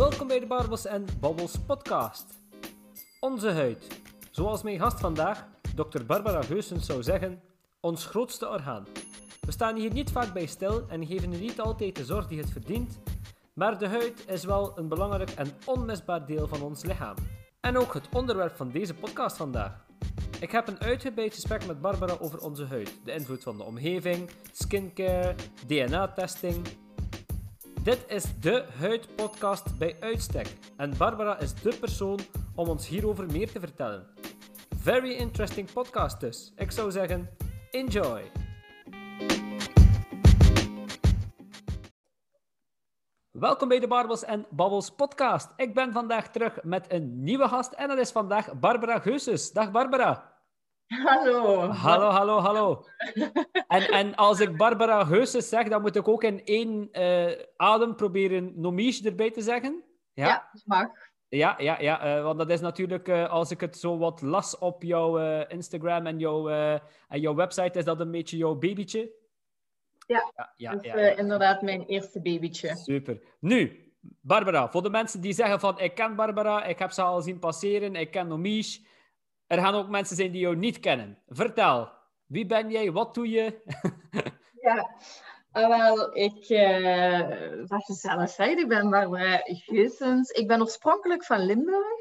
Welkom 0.00 0.26
bij 0.26 0.40
de 0.40 0.46
Barbels 0.46 0.86
en 0.86 1.04
Babbels 1.20 1.58
podcast. 1.66 2.24
Onze 3.20 3.50
huid. 3.50 4.00
Zoals 4.30 4.62
mijn 4.62 4.78
gast 4.78 5.00
vandaag, 5.00 5.46
Dr. 5.74 6.04
Barbara 6.06 6.42
Geusens, 6.42 6.86
zou 6.86 7.02
zeggen, 7.02 7.42
ons 7.80 8.06
grootste 8.06 8.48
orgaan. 8.48 8.86
We 9.40 9.52
staan 9.52 9.76
hier 9.76 9.92
niet 9.92 10.10
vaak 10.10 10.32
bij 10.32 10.46
stil 10.46 10.88
en 10.88 11.06
geven 11.06 11.32
er 11.32 11.38
niet 11.38 11.60
altijd 11.60 11.96
de 11.96 12.04
zorg 12.04 12.26
die 12.26 12.38
het 12.38 12.50
verdient, 12.50 12.98
maar 13.52 13.78
de 13.78 13.88
huid 13.88 14.24
is 14.28 14.44
wel 14.44 14.78
een 14.78 14.88
belangrijk 14.88 15.30
en 15.30 15.52
onmisbaar 15.64 16.26
deel 16.26 16.48
van 16.48 16.62
ons 16.62 16.84
lichaam. 16.84 17.16
En 17.60 17.78
ook 17.78 17.94
het 17.94 18.08
onderwerp 18.12 18.56
van 18.56 18.70
deze 18.70 18.94
podcast 18.94 19.36
vandaag. 19.36 19.86
Ik 20.40 20.50
heb 20.50 20.68
een 20.68 20.80
uitgebreid 20.80 21.34
gesprek 21.34 21.66
met 21.66 21.80
Barbara 21.80 22.16
over 22.20 22.40
onze 22.40 22.66
huid, 22.66 23.00
de 23.04 23.12
invloed 23.12 23.42
van 23.42 23.56
de 23.56 23.64
omgeving, 23.64 24.30
skincare, 24.52 25.34
DNA-testing. 25.66 26.66
Dit 27.82 28.04
is 28.08 28.40
de 28.40 28.64
huidpodcast 28.78 29.78
bij 29.78 29.96
uitstek 30.00 30.56
en 30.76 30.96
Barbara 30.96 31.38
is 31.38 31.54
de 31.54 31.76
persoon 31.80 32.18
om 32.54 32.68
ons 32.68 32.88
hierover 32.88 33.26
meer 33.26 33.52
te 33.52 33.60
vertellen. 33.60 34.06
Very 34.76 35.10
interesting 35.12 35.72
podcast 35.72 36.20
dus. 36.20 36.52
Ik 36.56 36.70
zou 36.70 36.90
zeggen, 36.90 37.30
enjoy! 37.70 38.22
Welkom 43.30 43.68
bij 43.68 43.80
de 43.80 43.88
Barbels 43.88 44.24
en 44.24 44.46
Babbels 44.50 44.90
podcast. 44.90 45.48
Ik 45.56 45.74
ben 45.74 45.92
vandaag 45.92 46.30
terug 46.30 46.62
met 46.62 46.92
een 46.92 47.22
nieuwe 47.22 47.48
gast 47.48 47.72
en 47.72 47.88
dat 47.88 47.98
is 47.98 48.10
vandaag 48.10 48.58
Barbara 48.58 48.98
Geuses. 48.98 49.52
Dag 49.52 49.70
Barbara. 49.70 50.29
Hallo. 50.90 51.70
Hallo, 51.72 52.10
hallo, 52.10 52.40
hallo. 52.40 52.84
En, 53.68 53.88
en 53.88 54.14
als 54.14 54.40
ik 54.40 54.56
Barbara 54.56 55.04
Geuses 55.04 55.48
zeg, 55.48 55.68
dan 55.68 55.80
moet 55.80 55.96
ik 55.96 56.08
ook 56.08 56.22
in 56.22 56.44
één 56.44 56.88
eh, 56.92 57.44
adem 57.56 57.94
proberen 57.94 58.52
Nomiche 58.56 59.08
erbij 59.08 59.30
te 59.30 59.40
zeggen. 59.40 59.84
Ja, 60.12 60.48
dat 60.52 60.62
mag. 60.66 60.88
Ja, 61.28 61.54
ja, 61.58 61.80
ja 61.80 62.00
eh, 62.00 62.22
want 62.22 62.38
dat 62.38 62.50
is 62.50 62.60
natuurlijk, 62.60 63.08
eh, 63.08 63.30
als 63.30 63.50
ik 63.50 63.60
het 63.60 63.78
zo 63.78 63.98
wat 63.98 64.22
las 64.22 64.58
op 64.58 64.82
jouw 64.82 65.18
Instagram 65.46 66.06
en 66.06 66.18
jouw, 66.18 66.48
en 67.08 67.20
jouw 67.20 67.34
website, 67.34 67.78
is 67.78 67.84
dat 67.84 68.00
een 68.00 68.10
beetje 68.10 68.36
jouw 68.36 68.54
babytje? 68.54 69.12
Ja, 70.06 70.32
ja, 70.36 70.52
ja, 70.56 70.72
dat 70.72 70.84
is 70.84 70.90
ja, 70.92 70.98
ja. 70.98 71.16
inderdaad 71.16 71.62
mijn 71.62 71.84
eerste 71.84 72.20
babytje. 72.20 72.76
Super. 72.76 73.20
Nu, 73.40 73.92
Barbara, 74.00 74.70
voor 74.70 74.82
de 74.82 74.90
mensen 74.90 75.20
die 75.20 75.32
zeggen 75.32 75.60
van 75.60 75.78
ik 75.80 75.94
ken 75.94 76.16
Barbara, 76.16 76.64
ik 76.64 76.78
heb 76.78 76.90
ze 76.90 77.02
al 77.02 77.20
zien 77.20 77.38
passeren, 77.38 77.96
ik 77.96 78.10
ken 78.10 78.28
Nomiche. 78.28 78.88
Er 79.50 79.58
gaan 79.58 79.74
ook 79.74 79.88
mensen 79.88 80.16
zijn 80.16 80.30
die 80.30 80.40
jou 80.40 80.56
niet 80.56 80.80
kennen. 80.80 81.18
Vertel, 81.26 81.92
wie 82.26 82.46
ben 82.46 82.70
jij, 82.70 82.92
wat 82.92 83.14
doe 83.14 83.28
je? 83.28 83.54
Ja, 84.60 84.96
Ah, 85.52 85.68
wel, 85.68 86.16
ik, 86.16 86.48
eh 86.48 87.64
wat 87.66 87.86
je 87.86 87.94
zelf 87.94 88.30
zegt, 88.30 88.58
ik 88.58 88.68
ben 88.68 88.90
Barbara 88.90 89.40
Geusens. 89.44 90.30
Ik 90.30 90.46
ben 90.46 90.60
oorspronkelijk 90.60 91.24
van 91.24 91.44
Limburg. 91.44 91.98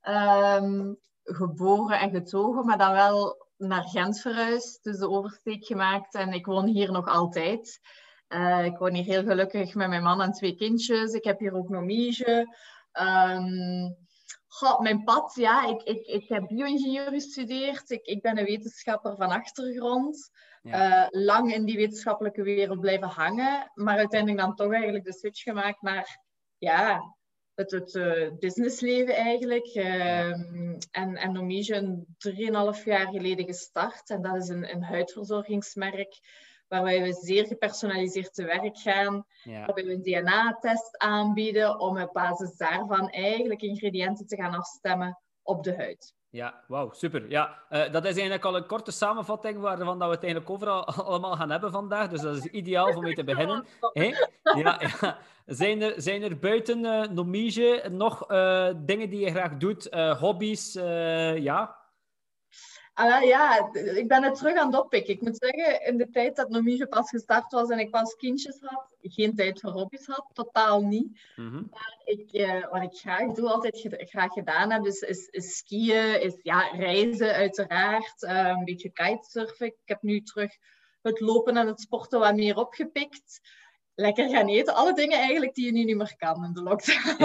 Ehm, 0.00 0.94
geboren 1.22 1.98
en 1.98 2.10
getogen, 2.10 2.66
maar 2.66 2.78
dan 2.78 2.92
wel 2.92 3.46
naar 3.56 3.84
Gent 3.84 4.20
verhuisd. 4.20 4.84
Dus 4.84 4.98
de 4.98 5.08
oversteek 5.08 5.64
gemaakt 5.66 6.14
en 6.14 6.32
ik 6.32 6.46
woon 6.46 6.66
hier 6.66 6.92
nog 6.92 7.06
altijd. 7.06 7.80
Eh, 8.28 8.64
ik 8.64 8.76
woon 8.76 8.94
hier 8.94 9.04
heel 9.04 9.24
gelukkig 9.24 9.74
met 9.74 9.88
mijn 9.88 10.02
man 10.02 10.22
en 10.22 10.32
twee 10.32 10.56
kindjes. 10.56 11.12
Ik 11.12 11.24
heb 11.24 11.38
hier 11.38 11.54
ook. 11.54 11.68
Ehm 12.92 14.06
goh, 14.46 14.80
mijn 14.80 15.04
pad, 15.04 15.34
ja, 15.34 15.66
ik, 15.66 15.82
ik, 15.82 16.06
ik 16.06 16.28
heb 16.28 16.46
bio-ingenieur 16.46 17.10
gestudeerd. 17.10 17.90
Ik, 17.90 18.06
ik 18.06 18.22
ben 18.22 18.38
een 18.38 18.44
wetenschapper 18.44 19.16
van 19.16 19.30
achtergrond. 19.30 20.30
Ja. 20.62 21.06
Eh, 21.06 21.22
lang 21.22 21.54
in 21.54 21.64
die 21.64 21.76
wetenschappelijke 21.76 22.42
wereld 22.42 22.80
blijven 22.80 23.08
hangen, 23.08 23.70
maar 23.74 23.96
uiteindelijk 23.96 24.40
dan 24.40 24.54
toch 24.54 24.72
eigenlijk 24.72 25.04
de 25.04 25.12
switch 25.12 25.42
gemaakt 25.42 25.82
naar 25.82 26.24
ja, 26.58 27.16
het, 27.54 27.70
het 27.70 27.94
eh, 27.94 28.28
businessleven 28.38 29.14
eigenlijk. 29.14 29.66
Ehm, 29.66 30.78
En, 30.90 31.16
en 31.16 31.36
een 31.36 32.06
3,5 32.78 32.84
jaar 32.84 33.06
geleden 33.06 33.44
gestart. 33.44 34.10
En 34.10 34.22
dat 34.22 34.36
is 34.36 34.48
een, 34.48 34.70
een 34.74 34.82
huidverzorgingsmerk 34.82 36.18
waarbij 36.68 37.02
we 37.02 37.12
zeer 37.12 37.46
gepersonaliseerd 37.46 38.34
te 38.34 38.44
werk 38.44 38.78
gaan. 38.78 39.24
Ja. 39.42 39.64
Waarbij 39.66 39.84
we 39.84 39.92
een 39.92 40.02
DNA-test 40.02 40.98
aanbieden 40.98 41.80
om 41.80 41.98
op 41.98 42.12
basis 42.12 42.56
daarvan 42.56 43.08
eigenlijk 43.08 43.62
ingrediënten 43.62 44.26
te 44.26 44.36
gaan 44.36 44.54
afstemmen 44.54 45.18
op 45.42 45.64
de 45.64 45.76
huid. 45.76 46.16
Ja, 46.30 46.64
wauw, 46.66 46.92
super. 46.92 47.30
Ja, 47.30 47.58
eh, 47.68 47.92
dat 47.92 48.04
is 48.04 48.12
eigenlijk 48.12 48.44
al 48.44 48.56
een 48.56 48.66
korte 48.66 48.90
samenvatting 48.90 49.60
waarvan 49.60 49.98
dat 49.98 50.08
we 50.08 50.14
het 50.14 50.22
eigenlijk 50.22 50.52
overal 50.52 50.86
allemaal 51.06 51.36
gaan 51.36 51.50
hebben 51.50 51.70
vandaag. 51.70 52.08
Dus 52.08 52.20
dat 52.20 52.36
is 52.36 52.44
ideaal 52.44 52.96
om 52.96 53.02
mee 53.02 53.14
te 53.14 53.24
beginnen. 53.24 53.66
Hé? 53.92 54.14
Ja, 54.42 54.80
ja. 55.00 55.18
Zijn, 55.46 55.82
er, 55.82 55.92
zijn 55.96 56.22
er 56.22 56.38
buiten 56.38 56.84
eh 56.84 57.08
Nomige 57.08 57.88
nog 57.90 58.26
eh, 58.26 58.68
dingen 58.76 59.10
die 59.10 59.20
je 59.20 59.30
graag 59.30 59.56
doet? 59.56 59.88
Hobby's? 60.18 60.72
ja? 61.42 61.77
Ah, 62.98 63.22
ja, 63.24 63.70
ik 63.72 64.08
ben 64.08 64.22
het 64.22 64.34
terug 64.34 64.56
aan 64.56 64.66
het 64.66 64.80
oppikken. 64.80 65.14
Ik 65.14 65.20
moet 65.20 65.36
zeggen, 65.36 65.86
in 65.86 65.96
de 65.96 66.10
tijd 66.10 66.36
dat 66.36 66.48
Nomige 66.48 66.86
pas 66.86 67.08
gestart 67.10 67.52
was 67.52 67.68
en 67.68 67.78
ik 67.78 67.90
pas 67.90 68.14
kindjes 68.14 68.58
had, 68.60 68.86
geen 69.02 69.34
tijd 69.34 69.60
voor 69.60 69.70
hobby's 69.70 70.06
had, 70.06 70.26
totaal 70.32 70.82
niet. 70.82 71.20
Mhm. 71.36 71.62
Ik, 72.04 72.32
eh, 72.32 72.70
wat 72.70 72.82
ik 72.82 72.98
graag 72.98 73.32
doe, 73.32 73.48
altijd 73.48 73.88
graag 73.90 74.32
gedaan 74.32 74.70
heb, 74.70 74.86
is, 74.86 75.00
is, 75.00 75.28
is 75.28 75.56
skiën, 75.56 76.22
is 76.22 76.38
ja, 76.42 76.60
reizen 76.60 77.34
uiteraard, 77.34 78.22
eh, 78.22 78.46
een 78.46 78.64
beetje 78.64 78.90
kitesurfen. 78.90 79.66
Ik 79.66 79.76
heb 79.84 80.02
nu 80.02 80.20
terug 80.20 80.56
het 81.02 81.20
lopen 81.20 81.56
en 81.56 81.66
het 81.66 81.80
sporten 81.80 82.18
wat 82.18 82.34
meer 82.34 82.56
opgepikt. 82.56 83.40
Lekker 84.00 84.28
gaan 84.28 84.48
eten, 84.48 84.74
alle 84.74 84.94
dingen 84.94 85.18
eigenlijk 85.18 85.54
die 85.54 85.66
je 85.66 85.72
nu 85.72 85.84
niet 85.84 85.96
meer 85.96 86.14
kan 86.16 86.44
in 86.44 86.52
de 86.52 86.62
lockdown. 86.62 87.24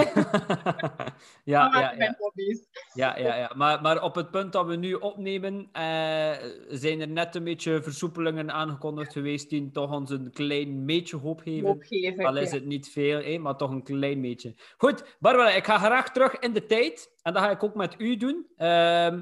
ja, 1.44 1.68
Maar 1.68 1.80
ja, 1.80 1.94
mijn 1.96 2.16
ja. 2.34 2.54
Ja, 2.94 3.18
ja, 3.18 3.36
ja. 3.36 3.52
Maar, 3.54 3.82
maar 3.82 4.02
op 4.02 4.14
het 4.14 4.30
punt 4.30 4.52
dat 4.52 4.66
we 4.66 4.76
nu 4.76 4.94
opnemen, 4.94 5.68
eh, 5.72 6.32
zijn 6.68 7.00
er 7.00 7.08
net 7.08 7.34
een 7.34 7.44
beetje 7.44 7.82
versoepelingen 7.82 8.52
aangekondigd 8.52 9.12
geweest 9.12 9.50
die 9.50 9.70
toch 9.70 9.92
ons 9.92 10.10
een 10.10 10.30
klein 10.32 10.86
beetje 10.86 11.16
hoop 11.16 11.40
geven. 11.40 12.24
Al 12.24 12.36
is 12.36 12.50
ja. 12.50 12.56
het 12.56 12.66
niet 12.66 12.88
veel, 12.88 13.38
maar 13.38 13.56
toch 13.56 13.70
een 13.70 13.84
klein 13.84 14.20
beetje. 14.20 14.54
Goed, 14.76 15.16
Barbara, 15.18 15.50
ik 15.50 15.64
ga 15.64 15.78
graag 15.78 16.12
terug 16.12 16.38
in 16.38 16.52
de 16.52 16.66
tijd. 16.66 17.12
En 17.22 17.32
dat 17.32 17.42
ga 17.42 17.50
ik 17.50 17.62
ook 17.62 17.74
met 17.74 17.94
u 17.98 18.16
doen. 18.16 18.46
Ehm, 18.56 19.20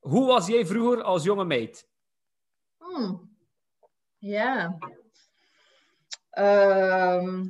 hoe 0.00 0.26
was 0.26 0.46
jij 0.46 0.66
vroeger 0.66 1.02
als 1.02 1.24
jonge 1.24 1.44
meid? 1.44 1.88
Hmm. 2.78 3.36
Ja. 4.18 4.78
Ehm, 6.32 7.48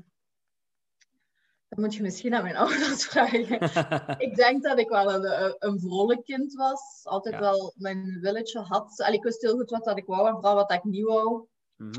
dat 1.68 1.78
moet 1.78 1.94
je 1.94 2.02
misschien 2.02 2.34
aan 2.34 2.42
mijn 2.42 2.56
ouders 2.62 3.06
vragen. 3.06 3.60
ik 4.26 4.34
denk 4.34 4.62
dat 4.62 4.78
ik 4.78 4.88
wel 4.88 5.14
een, 5.14 5.54
een- 5.58 5.80
vrolijk 5.80 6.24
kind 6.24 6.52
was. 6.54 7.00
Altijd 7.02 7.34
Ja. 7.34 7.40
wel 7.40 7.72
mijn 7.76 8.18
willetje 8.20 8.60
had. 8.60 9.00
Allee, 9.00 9.16
ik 9.16 9.22
wist 9.24 9.42
heel 9.42 9.56
goed 9.56 9.70
wat 9.70 9.84
dat 9.84 9.98
ik 9.98 10.06
wou 10.06 10.26
en 10.28 10.32
vooral 10.34 10.54
wat 10.54 10.68
dat 10.68 10.78
ik 10.78 10.84
niet 10.84 11.04
wou. 11.06 11.46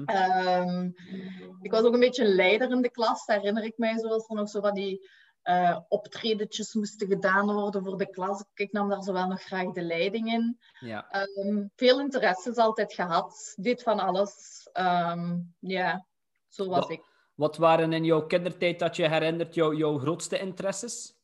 Ehm, 0.06 0.90
ik 1.62 1.72
was 1.72 1.82
ook 1.82 1.94
een 1.94 2.00
beetje 2.00 2.24
een 2.26 2.36
leider 2.36 2.72
in 2.72 2.82
de 2.82 2.92
klas, 2.92 3.26
dat 3.26 3.36
herinner 3.36 3.64
ik 3.64 3.78
mij. 3.78 3.98
Zoals 4.00 4.28
er 4.30 4.36
nog 4.36 4.50
zo 4.50 4.62
van 4.62 4.74
die 4.74 5.10
eh 5.42 5.80
optredetjes 5.88 6.74
moesten 6.74 7.08
gedaan 7.08 7.54
worden 7.54 7.84
voor 7.84 7.98
de 7.98 8.10
klas. 8.10 8.44
Ik 8.54 8.72
nam 8.72 8.90
daar 8.90 9.02
zo 9.02 9.14
wel 9.14 9.28
nog 9.28 9.42
graag 9.42 9.72
de 9.72 9.82
leiding 9.82 10.28
in. 10.34 10.60
Ja. 10.80 11.08
Ehm, 11.10 11.66
veel 11.76 12.00
interesses 12.00 12.56
altijd 12.56 12.94
gehad. 12.94 13.54
Deed 13.56 13.84
van 13.84 14.00
alles. 14.00 14.68
Ehm, 14.74 15.38
ja, 15.60 16.06
zo 16.54 16.68
was 16.68 16.80
Wat- 16.80 16.90
ik. 16.90 17.12
Wat 17.34 17.58
waren 17.58 17.94
in 17.94 18.04
jouw 18.04 18.26
kindertijd 18.26 18.80
dat 18.80 18.96
je 18.96 19.08
herinnert 19.08 19.56
jouw, 19.56 19.74
jouw 19.74 19.98
grootste 19.98 20.40
interesses? 20.40 21.16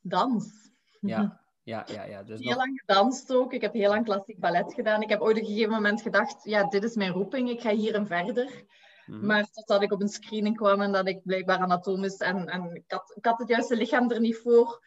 Dans. 0.00 0.70
Ja, 1.00 1.40
ja, 1.62 1.86
ja. 1.86 2.04
ja. 2.04 2.22
Dus 2.22 2.40
Heel 2.40 2.48
nog... 2.48 2.58
lang 2.58 2.82
gedanst 2.84 3.32
ook. 3.32 3.52
Ik 3.52 3.60
heb 3.60 3.72
heel 3.72 3.88
lang 3.88 4.04
klassiek 4.04 4.38
ballet 4.38 4.74
gedaan. 4.74 5.02
Ik 5.02 5.08
heb 5.08 5.20
ooit 5.20 5.36
op 5.36 5.42
een 5.42 5.48
gegeven 5.48 5.72
moment 5.72 6.02
gedacht, 6.02 6.44
ja, 6.44 6.68
dit 6.68 6.84
is 6.84 6.94
mijn 6.94 7.12
roeping. 7.12 7.50
Ik 7.50 7.60
ga 7.60 7.74
hier 7.74 7.94
en 7.94 8.06
verder. 8.06 8.64
Mhm. 9.06 9.26
Maar 9.26 9.50
totdat 9.50 9.82
ik 9.82 9.92
op 9.92 10.00
een 10.00 10.08
screening 10.08 10.56
kwam 10.56 10.80
en 10.80 10.92
dat 10.92 11.08
ik 11.08 11.22
blijkbaar 11.22 11.58
anatomisch 11.58 12.16
en, 12.16 12.46
en 12.46 12.74
ik, 12.74 12.84
had, 12.86 13.12
ik 13.16 13.24
had 13.24 13.38
het 13.38 13.48
juiste 13.48 13.76
lichaam 13.76 14.10
er 14.10 14.20
niet 14.20 14.36
voor. 14.36 14.84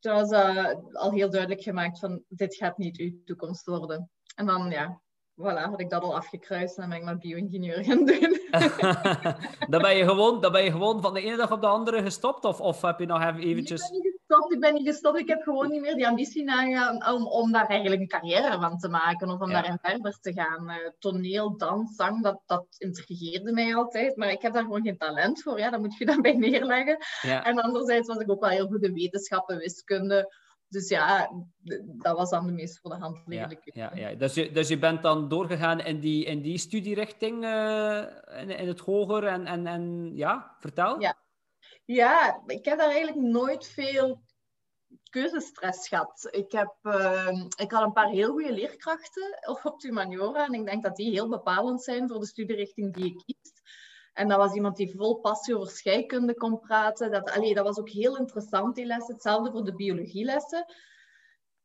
Toen 0.00 0.12
was 0.12 0.30
eh, 0.30 0.74
al 0.92 1.12
heel 1.12 1.30
duidelijk 1.30 1.62
gemaakt 1.62 1.98
van, 1.98 2.22
dit 2.28 2.54
gaat 2.54 2.78
niet 2.78 2.98
uw 2.98 3.22
toekomst 3.24 3.66
worden. 3.66 4.10
En 4.34 4.46
dan, 4.46 4.70
ja, 4.70 5.01
voilà, 5.36 5.60
had 5.70 5.80
ik 5.80 5.90
dat 5.90 6.02
al 6.02 6.14
afgekruist 6.16 6.76
en 6.76 6.80
dan 6.80 6.90
ben 6.90 6.98
ik 6.98 7.04
maar 7.04 7.18
bio-ingenieur 7.18 7.84
gaan 7.84 8.04
doen. 8.12 8.40
dan, 9.72 9.82
ben 9.82 9.96
je 9.96 10.04
gewoon, 10.04 10.40
dan 10.40 10.52
ben 10.52 10.64
je 10.64 10.70
gewoon 10.70 11.00
van 11.02 11.14
de 11.14 11.20
ene 11.20 11.36
dag 11.36 11.52
op 11.52 11.60
de 11.60 11.66
andere 11.66 12.02
gestopt? 12.02 12.44
Of, 12.44 12.60
of 12.60 12.82
heb 12.82 12.98
je 12.98 13.06
nog 13.06 13.22
even 13.22 13.40
eventjes... 13.40 13.80
Ik 13.82 13.90
ben 13.90 14.00
niet 14.02 14.14
gestopt, 14.26 14.52
ik 14.52 14.60
ben 14.60 14.74
niet 14.74 14.86
gestopt. 14.86 15.18
Ik 15.18 15.28
heb 15.28 15.42
gewoon 15.42 15.70
niet 15.70 15.80
meer 15.80 15.94
die 15.94 16.08
ambitie 16.08 16.44
nagegaan 16.44 17.14
om, 17.14 17.26
om 17.26 17.52
daar 17.52 17.66
eigenlijk 17.66 18.00
een 18.00 18.08
carrière 18.08 18.60
van 18.60 18.78
te 18.78 18.88
maken 18.88 19.30
of 19.30 19.40
om 19.40 19.48
Ja. 19.50 19.52
daarin 19.54 19.78
verder 19.82 20.18
te 20.20 20.32
gaan. 20.32 20.68
Eh, 20.68 20.76
toneel, 20.98 21.56
dans, 21.56 21.96
zang, 21.96 22.22
dat, 22.22 22.40
dat 22.46 22.66
intrigeerde 22.78 23.52
mij 23.52 23.74
altijd. 23.74 24.16
Maar 24.16 24.30
ik 24.30 24.42
heb 24.42 24.52
daar 24.52 24.62
gewoon 24.62 24.82
geen 24.82 24.98
talent 24.98 25.42
voor. 25.42 25.58
Ja, 25.58 25.70
dat 25.70 25.80
moet 25.80 25.96
je 25.96 26.04
dan 26.06 26.20
bij 26.22 26.32
neerleggen. 26.32 26.96
Ja. 27.22 27.44
En 27.44 27.60
anderzijds 27.60 28.08
was 28.08 28.18
ik 28.18 28.30
ook 28.30 28.40
wel 28.40 28.50
heel 28.50 28.66
goed 28.66 28.82
in 28.82 28.92
wetenschappen, 28.94 29.56
wiskunde. 29.56 30.40
Dus 30.72 30.88
ja, 30.88 31.30
dat 31.84 32.16
was 32.16 32.30
dan 32.30 32.46
de 32.46 32.52
meest 32.52 32.78
voor 32.78 32.90
de 32.90 32.96
hand 32.96 33.22
liggende 33.26 33.60
ja, 33.64 33.94
ja. 33.94 34.14
Dus, 34.14 34.34
je, 34.34 34.50
dus 34.50 34.68
je 34.68 34.78
bent 34.78 35.02
dan 35.02 35.28
doorgegaan 35.28 35.80
in 35.80 36.00
die, 36.00 36.24
in 36.24 36.42
die 36.42 36.58
studierichting 36.58 37.44
eh, 37.44 38.04
in, 38.40 38.50
in 38.50 38.68
het 38.68 38.80
hoger 38.80 39.24
en, 39.24 39.46
en, 39.46 39.66
en 39.66 40.10
ja, 40.14 40.56
vertel. 40.58 41.00
Ja. 41.00 41.16
Ja, 41.84 42.42
ik 42.46 42.64
heb 42.64 42.78
daar 42.78 42.90
eigenlijk 42.90 43.26
nooit 43.26 43.66
veel 43.66 44.22
keuzestress 45.10 45.88
gehad. 45.88 46.28
Ik, 46.30 46.52
heb, 46.52 46.76
ehm, 46.82 47.36
ik 47.56 47.70
had 47.70 47.82
een 47.82 47.92
paar 47.92 48.08
heel 48.08 48.30
goede 48.30 48.52
leerkrachten 48.52 49.38
op 49.62 49.82
humaniora 49.82 50.46
en 50.46 50.52
ik 50.52 50.64
denk 50.64 50.82
dat 50.82 50.96
die 50.96 51.10
heel 51.10 51.28
bepalend 51.28 51.82
zijn 51.82 52.08
voor 52.08 52.20
de 52.20 52.26
studierichting 52.26 52.94
die 52.94 53.04
ik 53.04 53.22
kies. 53.24 53.51
En 54.12 54.28
dat 54.28 54.38
was 54.38 54.54
iemand 54.54 54.76
die 54.76 54.94
vol 54.96 55.14
passie 55.14 55.56
over 55.56 55.72
scheikunde 55.72 56.34
kon 56.34 56.60
praten. 56.60 57.10
Dat, 57.10 57.30
allee, 57.30 57.54
dat 57.54 57.64
was 57.64 57.78
ook 57.78 57.90
heel 57.90 58.16
interessant, 58.16 58.74
die 58.74 58.86
lessen. 58.86 59.14
Hetzelfde 59.14 59.50
voor 59.50 59.64
de 59.64 59.74
biologielessen. 59.74 60.64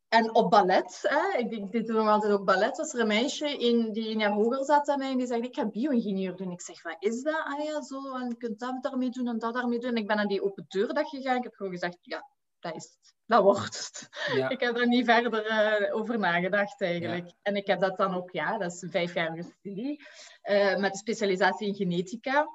En 0.08 0.36
op 0.36 0.50
ballet, 0.50 1.00
hè, 1.02 1.38
ik, 1.38 1.72
deed 1.72 1.86
toen 1.86 2.08
altijd 2.08 2.32
ook 2.32 2.46
ballet, 2.46 2.78
was 2.78 2.94
er 2.94 3.00
een 3.00 3.08
meisje 3.08 3.58
in, 3.58 3.92
die 3.92 4.10
een 4.10 4.20
jaar 4.20 4.32
hoger 4.32 4.66
zat 4.66 4.86
dan 4.86 4.98
mij 4.98 5.12
en 5.12 5.18
die 5.18 5.28
zei, 5.28 5.42
ik 5.42 5.56
ga 5.56 5.66
bio-ingenieur 5.66 6.36
doen. 6.36 6.52
Ik 6.52 6.62
zeg, 6.62 6.84
wat 6.84 6.96
is 7.00 7.22
dat? 7.22 7.44
Ah 7.44 7.82
zo, 7.82 8.16
en 8.16 8.28
je 8.28 8.36
kunt 8.38 8.60
dat 8.60 8.84
daarmee 8.84 9.10
doen 9.10 9.28
en 9.28 9.40
dat 9.40 9.54
daarmee 9.54 9.80
doen. 9.80 9.90
En 9.90 9.96
ik 9.96 10.08
ben 10.08 10.16
naar 10.16 10.28
die 10.28 10.44
open 10.44 10.66
deurdag 10.68 11.10
gegaan. 11.10 11.38
Ik 11.38 11.44
heb 11.44 11.54
gewoon 11.54 11.72
gezegd, 11.72 11.98
ja, 12.02 12.28
dat 12.68 12.84
is 12.84 12.84
het. 12.84 13.16
Dat 13.26 13.44
wordt 13.44 14.10
Ja. 14.36 14.50
Ik 14.50 14.60
heb 14.60 14.78
er 14.78 14.88
niet 14.88 15.06
verder 15.06 15.46
uh, 15.46 15.96
over 15.96 16.20
nagedacht 16.20 16.82
eigenlijk. 16.82 17.32
En 17.42 17.56
ik 17.56 17.68
heb 17.68 17.80
dat 17.80 17.98
dan 17.98 18.16
ook, 18.16 18.32
ja, 18.32 18.58
dat 18.58 18.74
is 18.74 18.82
een 18.82 18.92
vijfjarige 18.92 19.52
studie, 19.60 20.04
uh, 20.44 20.78
met 20.78 20.98
specialisatie 20.98 21.68
in 21.68 21.76
genetica. 21.76 22.48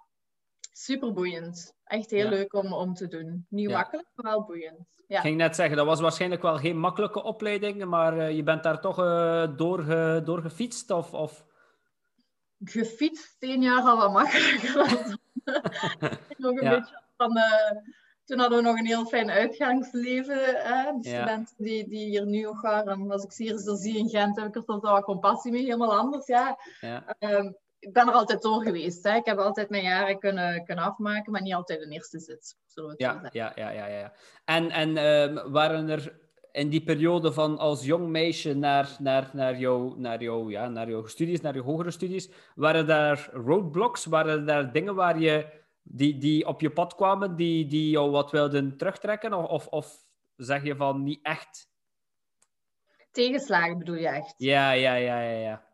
Super 0.73 1.13
boeiend. 1.13 1.75
Echt 1.85 2.11
heel 2.11 2.29
leuk 2.29 2.55
om, 2.55 2.73
om 2.73 2.95
te 2.95 3.09
doen. 3.09 3.47
Niet 3.49 3.71
makkelijk, 3.71 4.09
maar 4.15 4.33
wel 4.33 4.45
boeiend. 4.45 5.03
Ja. 5.07 5.17
Ik 5.17 5.23
ging 5.23 5.37
net 5.37 5.57
zeggen, 5.57 5.77
dat 5.77 5.87
was 5.87 6.01
waarschijnlijk 6.01 6.43
wel 6.43 6.57
geen 6.57 6.79
makkelijke 6.79 7.23
opleiding, 7.23 7.85
maar 7.85 8.17
uh, 8.17 8.37
je 8.37 8.43
bent 8.43 8.63
daar 8.63 8.81
toch 8.81 8.97
door, 9.57 9.85
door 10.25 10.43
gefietst? 10.43 10.91
Of, 10.91 11.13
of... 11.13 11.45
Gefietst, 12.65 13.37
tien 13.39 13.63
jaar 13.63 13.83
al 13.83 13.97
wat 13.97 14.13
makkelijker. 14.13 15.19
nog 16.37 16.61
een 16.61 16.69
beetje 16.69 17.03
van 17.17 17.33
toen 18.33 18.41
hadden 18.41 18.59
we 18.59 18.69
nog 18.69 18.79
een 18.79 18.87
heel 18.87 19.07
fijn 19.07 19.31
uitgangsleven. 19.31 20.39
Hè? 20.39 20.93
De 21.01 21.09
studenten 21.09 21.55
die, 21.57 21.89
die 21.89 22.09
hier 22.09 22.27
nu 22.27 22.43
nog 22.43 22.61
waren. 22.61 23.11
Als 23.11 23.25
ik 23.25 23.33
ze 23.33 23.43
hier 23.43 23.59
zo 23.59 23.75
zie 23.75 23.99
in 23.99 24.09
Gent, 24.09 24.37
heb 24.37 24.47
ik 24.47 24.57
er 24.57 24.63
soms 24.67 24.83
wel 24.83 25.03
compassie 25.03 25.53
mee. 25.53 25.63
Helemaal 25.63 25.99
anders, 25.99 26.27
ja. 26.27 26.59
ja. 26.81 27.17
Ehm, 27.19 27.53
ik 27.79 27.93
ben 27.93 28.09
er 28.09 28.15
altijd 28.15 28.43
door 28.43 28.63
geweest. 28.63 29.05
Hè? 29.05 29.17
Ik 29.17 29.25
heb 29.25 29.39
altijd 29.39 29.71
mijn 29.71 29.83
jaren 29.83 30.19
kunnen, 30.19 30.65
kunnen 30.65 30.85
afmaken, 30.85 31.33
maar 31.33 31.43
niet 31.43 31.55
altijd 31.55 31.83
een 31.83 31.91
eerste 31.91 32.19
zit. 32.19 32.57
Ja, 32.97 33.29
ja, 33.33 33.53
ja, 33.55 33.71
ja, 33.71 33.87
ja. 33.87 34.13
En, 34.45 34.71
en 34.71 34.89
uh, 34.89 35.45
waren 35.53 35.89
er 35.89 36.21
in 36.53 36.69
die 36.69 36.83
periode 36.83 37.33
van 37.33 37.59
als 37.59 37.85
jong 37.85 38.09
meisje 38.09 38.55
naar, 38.55 38.97
naar, 38.99 39.31
naar, 39.33 39.59
jouw, 39.59 39.95
naar, 39.97 40.23
jou, 40.23 40.51
ja, 40.51 40.69
naar 40.69 40.91
jouw 40.91 41.07
studies, 41.07 41.41
naar 41.41 41.55
je 41.55 41.63
hogere 41.63 41.91
studies, 41.91 42.31
waren 42.55 42.87
daar 42.87 43.29
roadblocks? 43.33 44.05
Waren 44.05 44.47
daar 44.47 44.73
dingen 44.73 44.95
waar 44.95 45.19
je 45.19 45.61
die, 45.83 46.19
die 46.19 46.47
op 46.47 46.61
je 46.61 46.71
pad 46.71 46.95
kwamen, 46.95 47.37
die, 47.37 47.67
die 47.67 47.91
jou 47.91 48.11
wat 48.11 48.31
wilden 48.31 48.77
terugtrekken? 48.77 49.35
Of, 49.35 49.47
of, 49.49 49.67
of 49.67 50.05
zeg 50.37 50.65
je 50.65 50.77
van 50.77 51.03
niet 51.03 51.21
echt? 51.23 51.71
Tegenslagen 53.11 53.79
bedoel 53.79 53.95
je 53.95 54.09
echt? 54.09 54.35
Ja, 54.37 54.71
ja, 54.71 54.95
ja, 54.95 55.21
ja. 55.21 55.39
ja. 55.39 55.71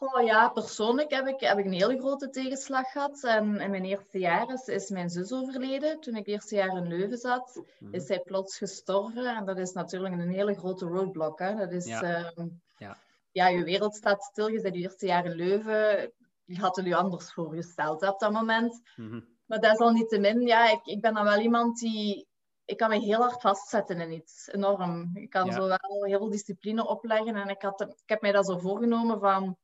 Oh 0.00 0.24
ja, 0.24 0.48
persoonlijk 0.48 1.10
heb 1.10 1.26
ik, 1.26 1.40
heb 1.40 1.58
ik 1.58 1.64
een 1.64 1.72
hele 1.72 1.98
grote 1.98 2.30
tegenslag 2.30 2.90
gehad. 2.92 3.24
En 3.24 3.60
in 3.60 3.70
mijn 3.70 3.84
eerste 3.84 4.18
jaar 4.18 4.52
is, 4.52 4.66
is 4.66 4.90
mijn 4.90 5.10
zus 5.10 5.32
overleden. 5.32 6.00
Toen 6.00 6.16
ik 6.16 6.26
eerste 6.26 6.54
jaar 6.54 6.76
in 6.76 6.88
Leuven 6.88 7.18
zat, 7.18 7.62
mhm. 7.78 7.94
is 7.94 8.06
zij 8.06 8.20
plots 8.20 8.58
gestorven. 8.58 9.36
En 9.36 9.44
dat 9.44 9.58
is 9.58 9.72
natuurlijk 9.72 10.14
een 10.14 10.30
hele 10.30 10.54
grote 10.54 10.86
roadblock. 10.86 11.38
Hè? 11.38 11.56
Dat 11.56 11.72
is, 11.72 11.86
ja. 11.86 12.02
Ehm, 12.02 12.48
ja. 12.76 12.96
ja. 13.32 13.48
je 13.48 13.64
wereld 13.64 13.94
staat 13.94 14.22
stil. 14.22 14.48
Je 14.48 14.60
bent 14.60 14.74
je 14.74 14.80
eerste 14.80 15.06
jaar 15.06 15.24
in 15.24 15.34
Leuven. 15.34 16.12
Je 16.44 16.58
had 16.58 16.78
er 16.78 16.86
je 16.86 16.96
anders 16.96 17.32
voorgesteld 17.32 18.08
op 18.08 18.18
dat 18.18 18.32
moment. 18.32 18.80
Mm 18.96 19.36
maar 19.48 19.60
desalniettemin, 19.60 20.40
ja, 20.40 20.70
ik, 20.70 20.86
ik 20.86 21.00
ben 21.00 21.14
dan 21.14 21.24
wel 21.24 21.38
iemand 21.38 21.78
die... 21.78 22.26
Ik 22.64 22.76
kan 22.76 22.90
me 22.90 22.98
heel 22.98 23.20
hard 23.20 23.40
vastzetten 23.40 24.00
in 24.00 24.12
iets. 24.12 24.48
Enorm. 24.52 25.10
Ik 25.14 25.30
kan 25.30 25.52
zo 25.52 25.66
wel 25.66 25.78
heel 26.04 26.18
veel 26.18 26.30
discipline 26.30 26.86
opleggen. 26.86 27.36
En 27.36 27.48
ik, 27.48 27.62
had, 27.62 27.80
ik 27.80 28.02
heb 28.06 28.20
mij 28.20 28.32
dat 28.32 28.46
zo 28.46 28.58
voorgenomen 28.58 29.20
van... 29.20 29.56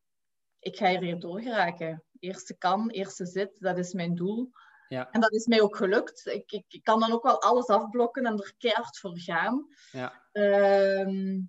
Ik 0.59 0.77
ga 0.77 0.89
hier 0.89 1.01
weer 1.01 1.19
doorgeraken. 1.19 2.05
Eerste 2.19 2.57
kan, 2.57 2.91
eerste 2.91 3.27
zit. 3.27 3.61
Dat 3.61 3.79
is 3.79 3.93
mijn 3.93 4.15
doel. 4.15 4.51
Ja. 4.89 5.11
En 5.11 5.21
dat 5.21 5.33
is 5.33 5.47
mij 5.47 5.61
ook 5.61 5.77
gelukt. 5.77 6.27
Ik, 6.27 6.53
ik, 6.53 6.65
ik, 6.69 6.85
kan 6.85 7.01
dan 7.01 7.13
ook 7.13 7.23
wel 7.23 7.43
alles 7.43 7.67
afblokken 7.67 8.25
en 8.25 8.39
er 8.39 8.55
keihard 8.59 8.99
voor 8.99 9.19
gaan. 9.19 9.67
Ja. 9.91 10.23
Ehm, 10.33 11.41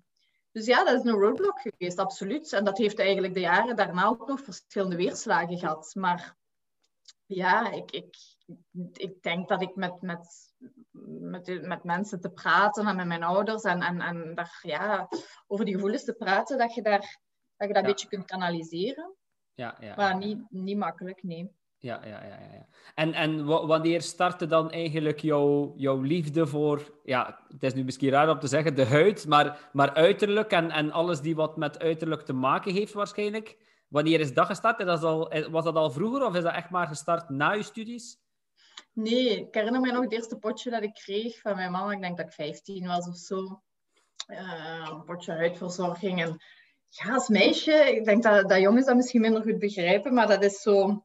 dus 0.52 0.66
ja, 0.66 0.84
dat 0.84 1.04
is 1.04 1.10
een 1.10 1.18
roadblock 1.18 1.60
geweest, 1.60 1.98
absoluut. 1.98 2.52
En 2.52 2.64
dat 2.64 2.78
heeft 2.78 2.98
eigenlijk 2.98 3.34
de 3.34 3.40
jaren 3.40 3.76
daarna 3.76 4.06
ook 4.06 4.28
nog 4.28 4.40
verschillende 4.40 4.96
weerslagen 4.96 5.58
gehad. 5.58 5.94
Maar 5.94 6.36
ja, 7.26 7.70
ik, 7.70 7.90
ik, 7.90 8.16
ik 8.92 9.22
denk 9.22 9.48
dat 9.48 9.62
ik 9.62 9.74
met, 9.74 10.00
met, 10.00 10.52
met, 11.20 11.62
met 11.62 11.84
mensen 11.84 12.20
te 12.20 12.30
praten 12.30 12.86
en 12.86 12.96
met 12.96 13.06
mijn 13.06 13.22
ouders 13.22 13.62
en, 13.62 13.80
en, 13.80 14.00
en 14.00 14.34
daar, 14.34 14.58
ja, 14.62 15.08
over 15.46 15.64
die 15.64 15.74
gevoelens 15.74 16.04
te 16.04 16.14
praten, 16.14 16.58
dat 16.58 16.74
je, 16.74 16.82
daar, 16.82 17.20
dat, 17.56 17.68
je 17.68 17.74
dat 17.74 17.82
een 17.82 17.88
beetje 17.90 18.08
kunt 18.08 18.24
kanaliseren. 18.24 19.14
Ja, 19.54 19.76
ja, 19.80 19.94
maar 19.96 20.16
niet, 20.16 20.50
niet 20.50 20.76
makkelijk, 20.76 21.22
nee. 21.22 21.50
Ja, 21.78 22.00
ja, 22.04 22.24
ja, 22.24 22.38
ja. 22.52 22.66
En, 22.94 23.12
en 23.12 23.44
wanneer 23.44 24.02
startte 24.02 24.46
dan 24.46 24.70
eigenlijk 24.70 25.20
jouw, 25.20 25.72
jouw 25.76 26.00
liefde 26.00 26.46
voor, 26.46 27.00
ja, 27.04 27.40
het 27.48 27.62
is 27.62 27.74
nu 27.74 27.84
misschien 27.84 28.10
raar 28.10 28.30
om 28.30 28.38
te 28.38 28.46
zeggen, 28.46 28.74
de 28.74 28.86
huid, 28.86 29.26
maar, 29.26 29.68
maar 29.72 29.94
uiterlijk 29.94 30.50
en, 30.50 30.70
en 30.70 30.90
alles 30.90 31.20
die 31.20 31.34
wat 31.34 31.56
met 31.56 31.78
uiterlijk 31.78 32.22
te 32.22 32.32
maken 32.32 32.72
heeft 32.72 32.92
waarschijnlijk? 32.92 33.56
Wanneer 33.88 34.20
is 34.20 34.34
dat 34.34 34.46
gestart? 34.46 34.78
dat 34.78 35.02
al, 35.02 35.32
was 35.50 35.64
dat 35.64 35.74
al 35.74 35.90
vroeger 35.90 36.26
of 36.26 36.34
is 36.34 36.42
dat 36.42 36.54
echt 36.54 36.70
maar 36.70 36.86
gestart 36.86 37.28
na 37.28 37.52
je 37.52 37.62
studies? 37.62 38.18
Nee, 38.92 39.40
ik 39.40 39.54
herinner 39.54 39.80
me 39.80 39.92
nog 39.92 40.02
het 40.02 40.12
eerste 40.12 40.36
potje 40.36 40.70
dat 40.70 40.82
ik 40.82 40.94
kreeg 40.94 41.40
van 41.40 41.56
mijn 41.56 41.70
mama. 41.70 41.92
Ik 41.92 42.00
denk 42.00 42.16
dat 42.16 42.26
ik 42.26 42.32
15 42.32 42.86
was 42.86 43.08
of 43.08 43.16
zo. 43.16 43.62
Uh, 44.26 44.88
een 44.90 45.04
potje 45.04 45.32
huidverzorging. 45.32 46.22
En 46.22 46.42
ja, 46.88 47.14
als 47.14 47.28
meisje, 47.28 47.72
ik 47.72 48.04
denk 48.04 48.22
dat, 48.22 48.48
dat 48.48 48.60
jongens 48.60 48.86
dat 48.86 48.96
misschien 48.96 49.20
minder 49.20 49.42
goed 49.42 49.58
begrijpen, 49.58 50.14
maar 50.14 50.26
dat 50.26 50.44
is 50.44 50.62
zo... 50.62 51.04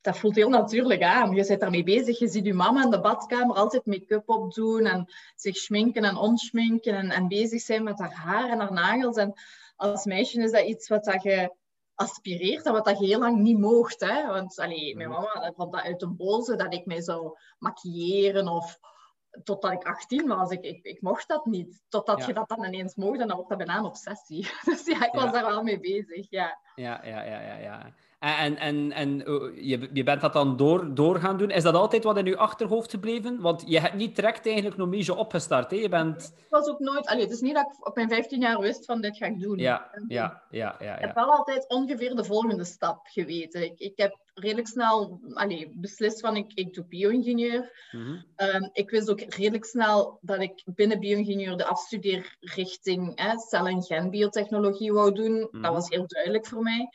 Dat 0.00 0.18
voelt 0.18 0.34
heel 0.34 0.48
natuurlijk 0.48 1.02
aan. 1.02 1.34
Je 1.34 1.44
zit 1.44 1.60
daarmee 1.60 1.84
bezig. 1.84 2.18
Je 2.18 2.28
ziet 2.28 2.44
je 2.44 2.54
mama 2.54 2.82
in 2.82 2.90
de 2.90 3.00
badkamer 3.00 3.56
altijd 3.56 3.86
make-up 3.86 4.28
opdoen 4.28 4.86
en 4.86 5.12
zich 5.36 5.56
schminken 5.56 6.04
en 6.04 6.16
onschminken 6.16 6.94
en, 6.94 7.10
en 7.10 7.28
bezig 7.28 7.60
zijn 7.60 7.82
met 7.82 7.98
haar 7.98 8.12
haar 8.12 8.50
en 8.50 8.58
haar 8.58 8.72
nagels. 8.72 9.16
En 9.16 9.34
als 9.76 10.04
meisje 10.04 10.42
is 10.42 10.50
dat 10.50 10.66
iets 10.66 10.88
wat 10.88 11.04
dat 11.04 11.22
je 11.22 11.52
aspireert 11.94 12.66
en 12.66 12.72
wat 12.72 12.84
dat 12.84 12.98
je 12.98 13.06
heel 13.06 13.18
lang 13.18 13.38
niet 13.38 13.58
mocht. 13.58 14.00
Hè? 14.00 14.26
Want 14.26 14.58
allee, 14.58 14.96
mijn 14.96 15.08
mama 15.08 15.52
vond 15.56 15.72
dat 15.72 15.82
uit 15.82 16.02
een 16.02 16.16
boze 16.16 16.56
dat 16.56 16.74
ik 16.74 16.86
mij 16.86 17.02
zou 17.02 17.38
maquilleren 17.58 18.48
of 18.48 18.78
totdat 19.44 19.72
ik 19.72 19.84
18 19.84 20.26
was. 20.26 20.50
Ik, 20.50 20.62
ik, 20.62 20.84
ik 20.84 21.00
mocht 21.00 21.28
dat 21.28 21.44
niet. 21.44 21.82
Totdat 21.88 22.26
je 22.26 22.32
dat 22.32 22.48
dan 22.48 22.64
ineens 22.64 22.94
mocht 22.94 23.20
en 23.20 23.26
dan 23.26 23.36
wordt 23.36 23.48
dat 23.48 23.58
bijna 23.58 23.78
een 23.78 23.84
obsessie. 23.84 24.48
Dus 24.64 24.84
ja, 24.84 25.06
ik 25.06 25.12
was 25.12 25.32
daar 25.32 25.46
wel 25.46 25.62
mee 25.62 25.80
bezig. 25.80 26.30
Ja, 26.30 26.58
ja, 26.74 27.04
ja, 27.04 27.22
ja. 27.22 27.40
ja, 27.40 27.56
ja. 27.56 27.94
En, 28.24 28.56
en, 28.56 28.92
en 28.92 29.28
oh, 29.28 29.56
je, 29.56 29.88
je 29.92 30.02
bent 30.02 30.20
dat 30.20 30.32
dan 30.32 30.56
door, 30.56 30.94
door 30.94 31.20
gaan 31.20 31.38
doen. 31.38 31.50
Is 31.50 31.62
dat 31.62 31.74
altijd 31.74 32.04
wat 32.04 32.16
in 32.16 32.24
je 32.24 32.36
achterhoofd 32.36 32.90
gebleven? 32.90 33.40
Want 33.40 33.62
je 33.66 33.80
hebt 33.80 33.94
niet 33.94 34.16
direct 34.16 34.46
eigenlijk 34.46 34.76
nog 34.76 34.88
meer 34.88 35.16
opgestart. 35.16 35.70
Hè? 35.70 35.76
Je 35.76 35.88
bent... 35.88 36.22
Het 36.22 36.46
was 36.48 36.68
ook 36.68 36.78
nooit... 36.78 37.06
Allee, 37.06 37.22
het 37.22 37.32
is 37.32 37.40
niet 37.40 37.54
dat 37.54 37.66
ik 37.66 37.86
op 37.86 37.94
mijn 37.94 38.08
15 38.08 38.40
jaar 38.40 38.60
wist 38.60 38.84
van 38.84 39.00
dit 39.00 39.16
ga 39.16 39.26
ik 39.26 39.40
doen. 39.40 39.58
Ja, 39.58 39.90
ja, 39.92 40.04
ja. 40.08 40.42
ja, 40.50 40.76
ja. 40.80 40.94
Ik 40.94 41.04
heb 41.04 41.14
wel 41.14 41.32
altijd 41.32 41.68
ongeveer 41.68 42.14
de 42.14 42.24
volgende 42.24 42.64
stap 42.64 43.06
geweten. 43.06 43.62
Ik, 43.62 43.78
ik 43.78 43.92
heb 43.96 44.18
redelijk 44.34 44.68
snel 44.68 45.20
allee, 45.32 45.72
beslist 45.74 46.20
van 46.20 46.36
ik, 46.36 46.52
ik 46.54 46.74
doe 46.74 46.84
bio-ingenieur. 46.84 47.88
Ehm, 48.36 48.68
ik 48.72 48.90
wist 48.90 49.10
ook 49.10 49.20
redelijk 49.20 49.64
snel 49.64 50.18
dat 50.20 50.40
ik 50.40 50.62
binnen 50.64 51.00
bio-ingenieur 51.00 51.56
de 51.56 51.64
afstudeerrichting 51.64 53.20
hè, 53.20 53.38
cel- 53.38 53.66
en 53.66 53.82
genbiotechnologie 53.82 54.92
wou 54.92 55.12
doen. 55.12 55.40
Dat 55.40 55.50
mhm. 55.52 55.72
was 55.72 55.88
heel 55.88 56.06
duidelijk 56.06 56.46
voor 56.46 56.62
mij. 56.62 56.88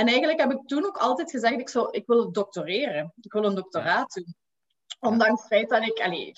En 0.00 0.06
eigenlijk 0.06 0.40
heb 0.40 0.52
ik 0.52 0.66
toen 0.66 0.84
ook 0.84 0.96
altijd 0.96 1.30
gezegd, 1.30 1.60
ik, 1.60 1.68
zou, 1.68 1.88
ik 1.90 2.06
wil 2.06 2.32
doctoreren. 2.32 3.12
Ik 3.20 3.32
wil 3.32 3.44
een 3.44 3.54
doctoraat 3.54 4.14
doen. 4.14 4.34
Ondanks 5.00 5.40
het 5.40 5.50
feit 5.50 5.68
dat 5.68 5.82
ik... 5.82 5.98
Allee, 5.98 6.32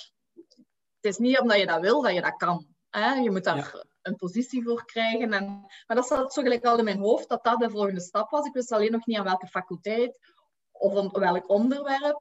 het 1.00 1.12
is 1.12 1.16
niet 1.16 1.38
omdat 1.38 1.58
je 1.58 1.66
dat 1.66 1.80
wil, 1.80 2.02
dat 2.02 2.14
je 2.14 2.20
dat 2.20 2.36
kan. 2.36 2.66
Hè? 2.90 3.14
Je 3.14 3.30
moet 3.30 3.44
daar 3.44 3.84
een 4.02 4.16
positie 4.16 4.62
voor 4.62 4.84
krijgen. 4.84 5.32
En, 5.32 5.46
maar 5.86 5.96
dat 5.96 6.06
zat 6.06 6.32
zo 6.32 6.42
gelijk 6.42 6.64
al 6.64 6.78
in 6.78 6.84
mijn 6.84 6.98
hoofd, 6.98 7.28
dat 7.28 7.44
dat 7.44 7.60
de 7.60 7.70
volgende 7.70 8.00
stap 8.00 8.30
was. 8.30 8.46
Ik 8.46 8.52
wist 8.52 8.72
alleen 8.72 8.92
nog 8.92 9.06
niet 9.06 9.18
aan 9.18 9.24
welke 9.24 9.46
faculteit 9.46 10.18
of 10.72 10.96
aan 10.96 11.10
welk 11.10 11.48
onderwerp. 11.48 12.20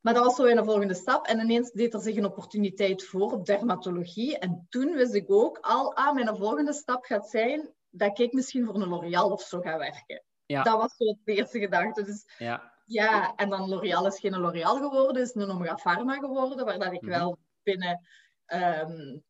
Maar 0.00 0.14
dat 0.14 0.24
was 0.24 0.36
zo 0.36 0.44
een 0.44 0.64
volgende 0.64 0.94
stap. 0.94 1.26
En 1.26 1.40
ineens 1.40 1.70
deed 1.70 1.94
er 1.94 2.00
zich 2.00 2.16
een 2.16 2.26
opportuniteit 2.26 3.04
voor 3.04 3.32
op 3.32 3.46
dermatologie. 3.46 4.38
En 4.38 4.66
toen 4.68 4.92
wist 4.92 5.14
ik 5.14 5.30
ook 5.30 5.58
al, 5.58 5.94
ah, 5.94 6.14
mijn 6.14 6.36
volgende 6.36 6.72
stap 6.72 7.04
gaat 7.04 7.30
zijn 7.30 7.74
dat 7.90 8.18
ik 8.18 8.32
misschien 8.32 8.64
voor 8.64 8.74
een 8.74 8.88
L'Oréal 8.88 9.30
of 9.30 9.42
zo 9.42 9.60
ga 9.60 9.78
werken. 9.78 10.22
Ja. 10.48 10.62
Dat 10.62 10.80
was 10.80 10.96
zo 10.96 11.16
de 11.24 11.34
eerste 11.34 11.58
gedachte. 11.58 12.02
Dus 12.02 12.24
ja, 12.38 12.72
ja 12.84 13.34
en 13.36 13.48
dan 13.48 13.68
L'Oréal 13.68 14.06
is 14.06 14.20
geen 14.20 14.38
L'Oréal 14.38 14.76
geworden, 14.76 15.22
is 15.22 15.34
een 15.34 15.50
Omega 15.50 15.76
Pharma 15.76 16.14
geworden, 16.14 16.64
waar 16.64 16.78
dat 16.78 16.92
ik 16.92 17.00
mhm. 17.00 17.10
wel 17.10 17.38
binnen 17.62 18.00
um, 18.46 19.22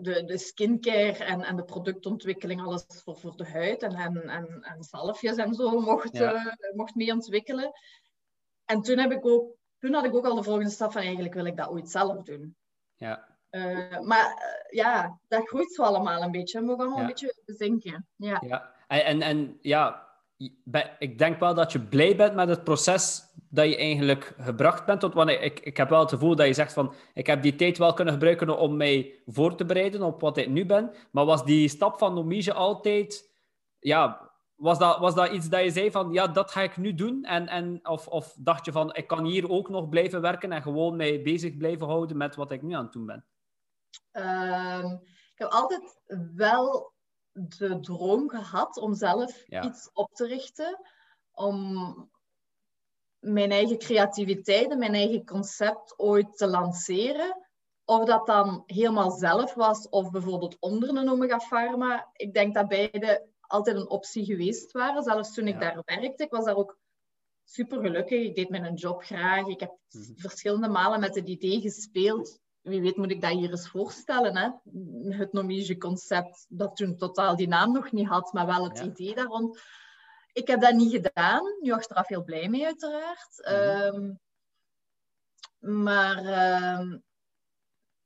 de, 0.00 0.24
de 0.24 0.38
skincare 0.38 1.24
en, 1.24 1.42
en 1.42 1.56
de 1.56 1.64
productontwikkeling, 1.64 2.62
alles 2.62 2.84
voor, 2.88 3.16
voor 3.16 3.36
de 3.36 3.46
huid 3.46 3.82
en, 3.82 3.94
en, 3.94 4.62
en, 4.62 4.82
zalfjes 4.82 5.36
en 5.36 5.54
zo 5.54 5.80
mocht, 5.80 6.16
ja. 6.16 6.34
uh, 6.34 6.74
mocht 6.74 6.94
mee 6.94 7.12
ontwikkelen. 7.12 7.72
En 8.64 8.80
toen 8.80 8.98
heb 8.98 9.12
ik 9.12 9.26
ook 9.26 9.56
toen 9.78 9.94
had 9.94 10.04
ik 10.04 10.14
ook 10.14 10.26
al 10.26 10.34
de 10.34 10.42
volgende 10.42 10.70
stap 10.70 10.92
van 10.92 11.02
eigenlijk 11.02 11.34
wil 11.34 11.44
ik 11.44 11.56
dat 11.56 11.68
ooit 11.68 11.90
zelf 11.90 12.22
doen. 12.22 12.56
Ja. 12.94 13.36
Uh, 13.50 14.00
maar 14.00 14.26
uh, 14.26 14.76
ja, 14.78 15.18
dat 15.28 15.48
groeit 15.48 15.72
zo 15.72 15.82
allemaal 15.82 16.22
een 16.22 16.30
beetje. 16.30 16.60
We 16.60 16.66
gaan 16.66 16.78
allemaal 16.78 16.96
Ja. 16.96 17.00
een 17.00 17.06
beetje 17.06 17.42
bezinken. 17.44 18.06
Ja. 18.16 18.42
Ja, 18.46 18.72
en, 18.86 19.04
en, 19.04 19.22
en 19.22 19.58
ja, 19.60 20.05
ik 20.98 21.18
denk 21.18 21.40
wel 21.40 21.54
dat 21.54 21.72
je 21.72 21.80
blij 21.80 22.16
bent 22.16 22.34
met 22.34 22.48
het 22.48 22.64
proces 22.64 23.26
dat 23.50 23.68
je 23.68 23.76
eigenlijk 23.76 24.34
gebracht 24.38 24.86
bent. 24.86 25.02
Want 25.02 25.30
ik, 25.30 25.60
ik 25.60 25.76
heb 25.76 25.88
wel 25.88 26.00
het 26.00 26.10
gevoel 26.10 26.36
dat 26.36 26.46
je 26.46 26.52
zegt 26.52 26.72
van, 26.72 26.94
ik 27.14 27.26
heb 27.26 27.42
die 27.42 27.56
tijd 27.56 27.78
wel 27.78 27.92
kunnen 27.92 28.14
gebruiken 28.14 28.58
om 28.58 28.76
mij 28.76 29.22
voor 29.26 29.56
te 29.56 29.64
bereiden 29.64 30.02
op 30.02 30.20
wat 30.20 30.36
ik 30.36 30.48
nu 30.48 30.66
ben. 30.66 30.90
Maar 31.10 31.24
was 31.24 31.44
die 31.44 31.68
stap 31.68 31.98
van 31.98 32.14
Nomige 32.14 32.52
altijd, 32.52 33.32
ja, 33.78 34.30
was 34.54 34.78
dat, 34.78 34.98
was 34.98 35.14
dat 35.14 35.30
iets 35.30 35.48
dat 35.48 35.62
je 35.62 35.70
zei 35.70 35.90
van, 35.90 36.12
ja, 36.12 36.26
dat 36.26 36.50
ga 36.50 36.60
ik 36.60 36.76
nu 36.76 36.94
doen? 36.94 37.24
En, 37.24 37.48
en, 37.48 37.88
of, 37.88 38.08
of 38.08 38.36
dacht 38.38 38.64
je 38.64 38.72
van, 38.72 38.94
ik 38.94 39.06
kan 39.06 39.24
hier 39.24 39.50
ook 39.50 39.68
nog 39.68 39.88
blijven 39.88 40.20
werken 40.20 40.52
en 40.52 40.62
gewoon 40.62 40.96
mij 40.96 41.22
bezig 41.22 41.56
blijven 41.56 41.86
houden 41.86 42.16
met 42.16 42.36
wat 42.36 42.50
ik 42.50 42.62
nu 42.62 42.74
aan 42.74 42.84
het 42.84 42.92
doen 42.92 43.06
ben? 43.06 43.24
Ehm, 44.10 44.92
ik 45.32 45.38
heb 45.38 45.48
altijd 45.48 46.00
wel 46.34 46.94
de 47.36 47.80
droom 47.80 48.28
gehad 48.28 48.76
om 48.76 48.94
zelf 48.94 49.42
Ja. 49.46 49.62
iets 49.64 49.90
op 49.92 50.14
te 50.14 50.26
richten. 50.26 50.80
Om 51.32 52.10
mijn 53.18 53.50
eigen 53.50 53.78
creativiteit 53.78 54.70
en 54.70 54.78
mijn 54.78 54.94
eigen 54.94 55.26
concept 55.26 55.98
ooit 55.98 56.36
te 56.36 56.46
lanceren. 56.46 57.44
Of 57.84 58.04
dat 58.04 58.26
dan 58.26 58.62
helemaal 58.66 59.10
zelf 59.10 59.54
was, 59.54 59.88
of 59.88 60.10
bijvoorbeeld 60.10 60.56
onder 60.60 60.88
een 60.88 61.10
Omega 61.10 61.38
Pharma. 61.38 62.10
Ik 62.12 62.34
denk 62.34 62.54
dat 62.54 62.68
beide 62.68 63.26
altijd 63.40 63.76
een 63.76 63.88
optie 63.88 64.24
geweest 64.24 64.72
waren. 64.72 65.02
Zelfs 65.02 65.34
toen 65.34 65.46
ik 65.46 65.54
Ja. 65.54 65.60
daar 65.60 65.82
werkte, 65.84 66.24
ik 66.24 66.30
was 66.30 66.44
daar 66.44 66.56
ook 66.56 66.78
super 67.44 67.80
gelukkig. 67.80 68.24
Ik 68.24 68.34
deed 68.34 68.48
mijn 68.48 68.74
job 68.74 69.02
graag. 69.02 69.46
Ik 69.46 69.60
heb 69.60 69.72
Mhm. 69.90 70.12
verschillende 70.16 70.68
malen 70.68 71.00
met 71.00 71.14
het 71.14 71.28
idee 71.28 71.60
gespeeld. 71.60 72.40
Wie 72.66 72.80
weet 72.80 72.96
moet 72.96 73.10
ik 73.10 73.20
dat 73.20 73.30
hier 73.30 73.50
eens 73.50 73.68
voorstellen. 73.68 74.36
Hè? 74.36 74.50
Het 75.16 75.32
Nomige 75.32 75.78
concept, 75.78 76.46
dat 76.48 76.76
toen 76.76 76.96
totaal 76.96 77.36
die 77.36 77.48
naam 77.48 77.72
nog 77.72 77.92
niet 77.92 78.06
had, 78.08 78.32
maar 78.32 78.46
wel 78.46 78.64
het 78.64 78.78
Ja. 78.78 78.84
idee 78.84 79.14
daar 79.14 79.26
rond. 79.26 79.60
Ik 80.32 80.46
heb 80.46 80.60
dat 80.60 80.74
niet 80.74 80.90
gedaan. 80.90 81.42
Nu 81.60 81.72
achteraf 81.72 82.08
heel 82.08 82.24
blij 82.24 82.48
mee, 82.48 82.64
uiteraard. 82.64 83.40
Mhm. 83.42 83.54
Ehm, 83.54 84.14
maar 85.80 86.16
ehm, 86.24 86.98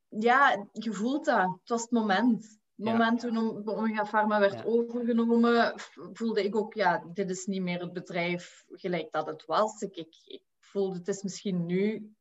ja, 0.09 0.67
je 0.73 0.93
voelt 0.93 1.25
dat. 1.25 1.59
Het 1.61 1.69
was 1.69 1.83
het 1.83 1.90
moment. 1.90 2.43
Het 2.45 2.88
Ja. 2.88 2.93
moment 2.93 3.21
toen 3.21 3.69
Omega 3.69 4.05
Pharma 4.05 4.40
werd 4.40 4.52
Ja. 4.52 4.64
overgenomen, 4.64 5.75
voelde 6.12 6.45
ik 6.45 6.57
ook, 6.57 6.75
ja, 6.75 7.05
dit 7.12 7.31
is 7.31 7.47
niet 7.47 7.62
meer 7.62 7.81
het 7.81 7.93
bedrijf 7.93 8.64
gelijk 8.69 9.12
dat 9.12 9.26
het 9.26 9.45
was. 9.45 9.81
Ik, 9.81 9.97
ik, 9.97 10.17
ik 10.25 10.43
voelde, 10.59 10.99
het 10.99 11.09
is 11.09 11.23
misschien 11.23 11.67
nu 11.67 12.14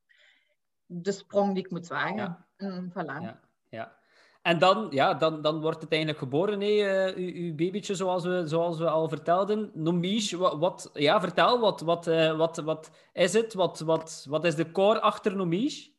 de 0.92 1.12
sprong 1.12 1.54
die 1.54 1.64
ik 1.64 1.72
moet 1.72 1.88
wagen. 1.88 2.16
Ja. 2.16 2.46
En 2.58 2.92
voilà. 2.92 3.38
Ja. 3.70 3.98
En 4.42 4.60
dan, 4.60 4.88
ja, 4.90 5.14
dan, 5.14 5.42
dan 5.42 5.62
wordt 5.62 5.82
het 5.82 5.92
eigenlijk 5.92 6.22
geboren, 6.22 6.62
hè, 6.62 6.68
eh, 6.68 7.16
uw, 7.16 7.34
uw 7.34 7.56
babytje, 7.56 7.96
zoals 7.96 8.24
we, 8.24 8.48
zoals 8.48 8.78
we 8.78 8.90
al 8.90 9.10
vertelden. 9.10 9.72
Nomiche, 9.74 10.38
wat, 10.38 10.58
wat, 10.58 10.90
ja, 10.94 11.20
vertel, 11.20 11.60
wat, 11.60 11.82
wat, 11.82 12.08
eh, 12.08 12.38
wat, 12.38 12.58
wat 12.58 12.90
is 13.14 13.34
het? 13.34 13.54
Wat, 13.54 13.80
wat, 13.80 14.26
wat 14.30 14.46
is 14.46 14.56
de 14.56 14.72
core 14.72 15.00
achter 15.00 15.36
Nomiche? 15.36 15.92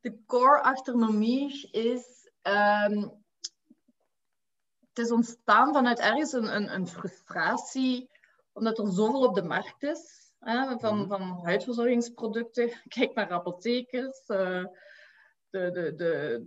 De 0.00 0.24
core 0.26 0.62
achter 0.62 0.96
Nomige 0.96 1.68
is... 1.70 2.30
ehm, 2.42 3.08
het 4.88 5.04
is 5.04 5.10
ontstaan 5.10 5.72
vanuit 5.72 5.98
ergens 5.98 6.32
een, 6.32 6.54
een, 6.54 6.74
een 6.74 6.88
frustratie, 6.88 8.10
omdat 8.52 8.78
er 8.78 8.92
zoveel 8.92 9.20
op 9.20 9.34
de 9.34 9.42
markt 9.42 9.82
is. 9.82 10.23
Hè, 10.44 10.78
van, 10.78 10.98
Mhm. 10.98 11.08
van 11.08 11.40
huidverzorgingsproducten. 11.44 12.70
Kijk 12.88 13.14
naar 13.14 13.30
apothekers. 13.30 14.26
eh, 14.26 14.64
de, 15.50 15.70
de, 15.70 15.94
de, 15.94 16.46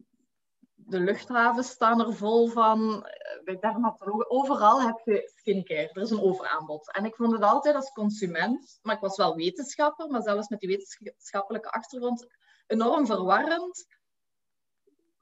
de 0.75 1.00
luchthavens 1.00 1.70
staan 1.70 2.00
er 2.00 2.13
vol 2.13 2.48
van. 2.48 3.06
eh, 3.06 3.44
Bij 3.44 3.58
dermatologen. 3.60 4.30
Overal 4.32 4.82
heb 4.82 5.01
je 5.04 5.32
skincare. 5.36 5.89
Er 5.94 6.01
is 6.01 6.10
een 6.10 6.22
overaanbod. 6.22 6.94
En 6.94 7.06
ik 7.06 7.16
vond 7.16 7.32
het 7.32 7.42
altijd 7.42 7.75
als 7.75 7.92
consument, 7.92 8.80
maar 8.82 8.96
ik 8.96 9.01
was 9.01 9.18
wel 9.18 9.36
wetenschapper, 9.36 10.10
maar 10.10 10.22
zelfs 10.22 10.48
met 10.50 10.60
die 10.60 10.70
wetenschappelijke 10.70 11.70
achtergrond, 11.70 12.25
enorm 12.68 13.06
verwarrend 13.06 13.86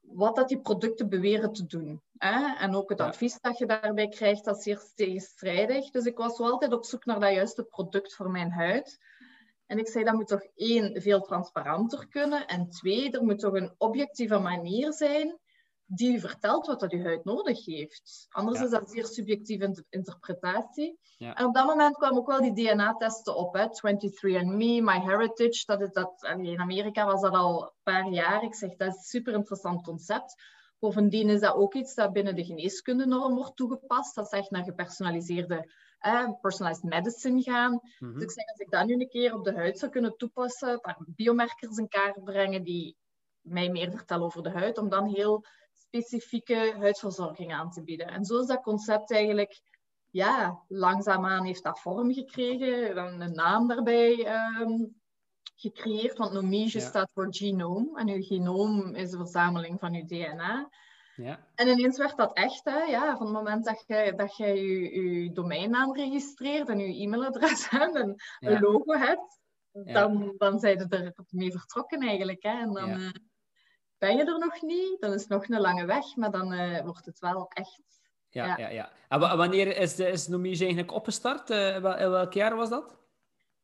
wat 0.01 0.36
dat 0.36 0.48
die 0.48 0.62
producten 0.62 1.10
beweren 1.10 1.53
te 1.53 1.65
doen. 1.65 2.01
Hè? 2.17 2.55
En 2.55 2.75
ook 2.75 2.89
het 2.89 3.00
Ja. 3.00 3.05
advies 3.05 3.39
dat 3.41 3.57
je 3.57 3.65
daarbij 3.65 4.07
krijgt, 4.07 4.45
dat 4.45 4.57
is 4.57 4.63
zeer 4.63 4.81
tegenstrijdig. 4.95 5.89
Dus 5.91 6.05
ik 6.05 6.17
was 6.17 6.38
wel 6.38 6.51
altijd 6.51 6.74
op 6.74 6.86
zoek 6.86 7.05
naar 7.05 7.19
dat 7.19 7.34
juiste 7.34 7.63
product 7.63 8.15
voor 8.15 8.29
mijn 8.31 8.51
huid. 8.51 8.98
En 9.65 9.77
ik 9.79 9.88
zei, 9.88 10.03
dat 10.03 10.13
moet 10.13 10.27
toch 10.27 10.45
één, 10.55 11.01
veel 11.01 11.22
transparanter 11.22 12.07
kunnen. 12.07 12.48
En 12.48 12.69
twee, 12.69 13.12
er 13.12 13.24
moet 13.24 13.39
toch 13.39 13.53
een 13.53 13.75
objectieve 13.77 14.39
manier 14.39 14.93
zijn 14.93 15.39
die 15.88 16.15
u 16.15 16.19
vertelt 16.19 16.67
wat 16.67 16.79
dat 16.79 16.91
uw 16.91 17.03
huid 17.03 17.24
nodig 17.24 17.65
heeft. 17.65 18.25
Anders 18.29 18.60
Ja. 18.60 18.65
is 18.65 18.72
dat 18.72 18.89
zeer 18.89 19.05
subjectieve 19.05 19.63
inter- 19.65 19.86
interpretatie. 19.89 21.00
Ja. 21.17 21.36
En 21.36 21.45
op 21.45 21.53
dat 21.53 21.65
moment 21.65 21.95
kwamen 21.98 22.17
ook 22.17 22.27
wel 22.27 22.41
die 22.41 22.53
DNA-testen 22.53 23.36
op. 23.36 23.53
Hè. 23.53 23.67
23andMe, 23.69 24.81
MyHeritage. 24.81 25.63
Dat 25.65 25.81
is 25.81 25.91
dat, 25.91 26.27
in 26.38 26.60
Amerika 26.60 27.05
was 27.05 27.22
dat 27.22 27.34
al 27.34 27.63
een 27.63 27.72
paar 27.84 28.10
jaar. 28.10 28.43
Ik 28.43 28.55
zeg, 28.55 28.75
dat 28.75 28.88
is 28.88 28.95
een 28.95 29.01
super 29.01 29.34
interessant 29.34 29.84
concept. 29.84 30.36
Bovendien 30.79 31.29
is 31.29 31.39
dat 31.39 31.55
ook 31.55 31.74
iets 31.74 31.96
dat 31.96 32.13
binnen 32.13 32.36
de 32.36 32.46
geneeskundenorm 32.46 33.36
wordt 33.36 33.55
toegepast. 33.55 34.15
Dat 34.15 34.25
is 34.25 34.39
echt 34.39 34.51
naar 34.51 34.63
gepersonaliseerde, 34.63 35.72
eh, 36.00 36.29
personalized 36.41 36.84
medicine 36.84 37.41
gaan. 37.41 37.79
Mhm. 38.00 38.13
Dus 38.13 38.24
ik 38.24 38.32
zeg, 38.32 38.46
als 38.46 38.60
ik 38.60 38.70
dat 38.70 38.86
nu 38.86 38.94
een 38.94 39.10
keer 39.10 39.34
op 39.34 39.44
de 39.44 39.53
huid 39.53 39.79
zou 39.79 39.91
kunnen 39.91 40.17
toepassen, 40.17 40.70
een 40.70 40.79
paar 40.79 40.98
biomarkers 41.05 41.77
in 41.77 41.88
kaart 41.88 42.24
brengen 42.24 42.63
die 42.63 42.98
mij 43.41 43.70
meer 43.70 43.91
vertellen 43.91 44.25
over 44.25 44.44
de 44.44 44.50
huid, 44.50 44.77
om 44.77 44.89
dan 44.89 45.05
heel 45.05 45.46
specifieke 45.74 46.74
huidverzorging 46.77 47.53
aan 47.53 47.72
te 47.72 47.84
bieden. 47.84 48.08
En 48.08 48.25
zo 48.25 48.39
is 48.39 48.48
dat 48.48 48.62
concept 48.62 49.12
eigenlijk, 49.12 49.62
ja, 50.10 50.63
langzaamaan 50.67 51.46
heeft 51.46 51.63
dat 51.63 51.79
vorm 51.79 52.13
gekregen, 52.13 52.96
dan 52.96 53.22
een 53.22 53.34
naam 53.34 53.67
daarbij 53.67 54.25
ehm, 54.25 54.84
gecreëerd, 55.56 56.18
want 56.18 56.34
Nomige 56.34 56.80
Ja. 56.80 56.86
staat 56.86 57.10
voor 57.14 57.28
genoom, 57.30 57.98
en 57.98 58.10
uw 58.10 58.22
genoom 58.24 58.96
is 58.96 59.10
de 59.10 59.18
verzameling 59.18 59.80
van 59.80 59.94
uw 59.94 60.06
DNA. 60.06 60.70
Ja, 61.16 61.48
En 61.56 61.68
ineens 61.68 61.98
werd 61.98 62.18
dat 62.18 62.34
echt, 62.34 62.66
hè? 62.66 62.78
Ja, 62.84 63.18
van 63.18 63.26
het 63.26 63.36
moment 63.36 63.66
dat 63.66 63.84
je 63.88 64.14
dat 64.16 64.38
je, 64.38 64.46
je, 64.48 65.22
je 65.24 65.32
domeinnaam 65.32 65.96
registreert 65.96 66.70
en 66.70 66.80
je 66.80 67.02
e-mailadres 67.02 67.70
hebt 67.70 67.96
en 67.96 68.16
ja. 68.40 68.52
een 68.52 68.62
logo 68.62 68.94
hebt, 68.98 69.40
dan, 69.72 70.34
dan 70.38 70.60
zijn 70.60 70.80
ze 70.80 70.86
er 70.90 71.14
mee 71.30 71.52
vertrokken 71.52 72.00
eigenlijk. 72.00 72.44
Hè? 72.44 72.60
En 72.60 72.74
dan 72.74 72.90
eh, 72.90 73.10
ben 73.98 74.18
je 74.18 74.24
er 74.26 74.40
nog 74.40 74.62
niet, 74.62 74.98
dan 75.00 75.14
is 75.14 75.22
het 75.22 75.30
nog 75.30 75.48
een 75.48 75.60
lange 75.62 75.86
weg, 75.86 76.16
maar 76.16 76.32
dan 76.32 76.54
eh, 76.54 76.84
wordt 76.84 77.06
het 77.06 77.20
wel 77.20 77.48
echt... 77.48 77.82
Ja, 78.30 78.58
Ja. 78.58 78.70
ja. 78.70 78.92
En 79.08 79.20
wanneer 79.20 79.78
is, 79.78 80.00
is 80.00 80.28
Nomiche 80.28 80.64
eigenlijk 80.64 80.94
opgestart? 80.94 81.50
Wel- 81.50 81.98
in 81.98 82.10
welk 82.10 82.34
jaar 82.34 82.56
was 82.56 82.70
dat? 82.70 82.98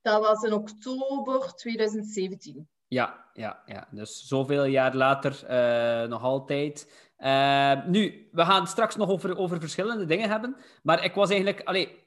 Dat 0.02 0.22
was 0.22 0.44
in 0.44 0.54
oktober 0.54 1.54
2017. 1.56 2.68
Ja, 2.88 3.26
ja, 3.34 3.62
ja. 3.66 3.88
Dus 3.92 4.28
zoveel 4.28 4.64
jaar 4.64 4.96
later 4.96 5.46
eh, 5.46 6.10
nog 6.10 6.22
altijd. 6.22 7.10
Eh, 7.18 7.86
nu, 7.86 8.30
we 8.32 8.46
gaan 8.46 8.68
straks 8.68 8.96
nog 8.96 9.10
over, 9.10 9.38
over 9.38 9.60
verschillende 9.60 10.06
dingen 10.06 10.30
hebben. 10.30 10.56
Maar 10.84 11.04
ik 11.04 11.14
was 11.14 11.30
eigenlijk... 11.30 11.62
Allee, 11.64 12.06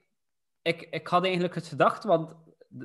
ik, 0.62 0.82
ik 0.90 1.06
had 1.06 1.24
eigenlijk 1.24 1.54
het 1.54 1.66
gedacht, 1.66 2.04
want 2.04 2.34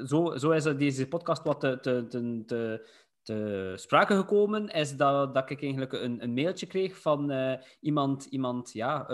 zo, 0.06 0.38
zo 0.38 0.52
is 0.52 0.64
deze 0.64 1.08
podcast 1.08 1.44
wat 1.44 1.60
te, 1.60 1.80
te, 1.80 2.08
te, 2.08 2.44
te, 2.46 2.90
te 3.22 3.74
sprake 3.76 4.16
gekomen, 4.16 4.68
is 4.68 4.96
dat, 4.98 5.34
dat 5.34 5.50
ik 5.50 5.62
eigenlijk 5.62 5.94
een, 5.94 6.24
een 6.24 6.34
mailtje 6.34 6.66
kreeg 6.66 6.98
van 6.98 7.32
eh, 7.32 7.62
iemand, 7.80 8.26
iemand, 8.26 8.74
ja? 8.74 9.06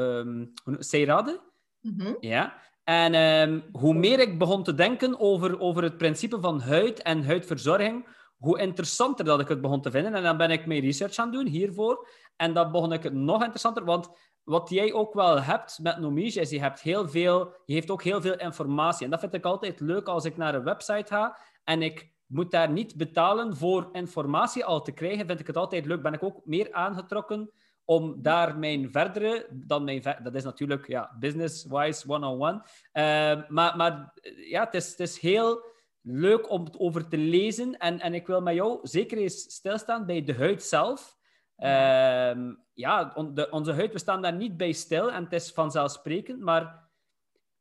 Mhm. 1.81 2.13
Ja. 2.19 2.61
En 2.85 3.13
ehm, 3.13 3.59
hoe 3.71 3.93
meer 3.93 4.19
ik 4.19 4.39
begon 4.39 4.63
te 4.63 4.73
denken 4.73 5.19
over, 5.19 5.59
over 5.59 5.83
het 5.83 5.97
principe 5.97 6.39
van 6.39 6.61
huid 6.61 7.01
en 7.01 7.25
huidverzorging, 7.25 8.07
hoe 8.37 8.59
interessanter 8.59 9.25
dat 9.25 9.39
ik 9.39 9.47
het 9.47 9.61
begon 9.61 9.81
te 9.81 9.91
vinden. 9.91 10.13
En 10.13 10.23
dan 10.23 10.37
ben 10.37 10.51
ik 10.51 10.65
mijn 10.65 10.81
research 10.81 11.17
aan 11.17 11.31
doen 11.31 11.47
hiervoor. 11.47 12.07
En 12.35 12.53
dan 12.53 12.71
begon 12.71 12.93
ik 12.93 13.03
het 13.03 13.13
nog 13.13 13.41
interessanter, 13.41 13.85
want 13.85 14.09
wat 14.43 14.69
jij 14.69 14.93
ook 14.93 15.13
wel 15.13 15.41
hebt 15.41 15.79
met 15.81 15.99
Nomige, 15.99 16.39
is 16.39 16.51
hebt 16.51 16.81
heel 16.81 17.09
veel, 17.09 17.53
je 17.65 17.73
heeft 17.73 17.91
ook 17.91 18.03
heel 18.03 18.21
veel 18.21 18.37
informatie. 18.37 19.05
En 19.05 19.11
dat 19.11 19.19
vind 19.19 19.33
ik 19.33 19.45
altijd 19.45 19.79
leuk 19.79 20.07
als 20.07 20.25
ik 20.25 20.37
naar 20.37 20.55
een 20.55 20.63
website 20.63 21.05
ga 21.07 21.37
en 21.63 21.81
ik 21.81 22.13
moet 22.25 22.51
daar 22.51 22.71
niet 22.71 22.95
betalen 22.95 23.57
voor 23.57 23.89
informatie 23.91 24.65
al 24.65 24.81
te 24.81 24.91
krijgen, 24.91 25.27
vind 25.27 25.39
ik 25.39 25.47
het 25.47 25.57
altijd 25.57 25.85
leuk. 25.85 26.01
Ben 26.01 26.13
ik 26.13 26.23
ook 26.23 26.41
meer 26.43 26.73
aangetrokken 26.73 27.51
om 27.85 28.21
daar 28.21 28.57
mijn 28.57 28.91
verdere, 28.91 29.47
dan 29.51 29.83
mijn 29.83 30.01
dat 30.23 30.35
is 30.35 30.43
natuurlijk 30.43 30.87
ja, 30.87 31.15
business-wise 31.19 32.09
one-on-one. 32.09 32.63
Eh, 32.91 33.47
maar 33.47 33.77
maar 33.77 34.11
eh, 34.15 34.49
ja, 34.49 34.63
het 34.63 34.73
is, 34.73 34.95
is 34.95 35.19
heel 35.19 35.63
leuk 36.01 36.49
om 36.49 36.63
het 36.63 36.79
over 36.79 37.07
te 37.07 37.17
lezen. 37.17 37.77
En, 37.77 37.99
en 37.99 38.13
ik 38.13 38.27
wil 38.27 38.41
met 38.41 38.55
jou 38.55 38.79
zeker 38.81 39.17
eens 39.17 39.53
stilstaan 39.53 40.05
bij 40.05 40.23
de 40.23 40.35
huid 40.35 40.63
zelf. 40.63 41.17
Ehm, 41.55 42.53
ja, 42.73 43.13
onze 43.49 43.73
huid, 43.73 43.93
we 43.93 43.99
staan 43.99 44.21
daar 44.21 44.33
niet 44.33 44.57
bij 44.57 44.71
stil 44.71 45.11
en 45.11 45.23
het 45.23 45.33
is 45.33 45.51
vanzelfsprekend. 45.51 46.39
Maar 46.39 46.89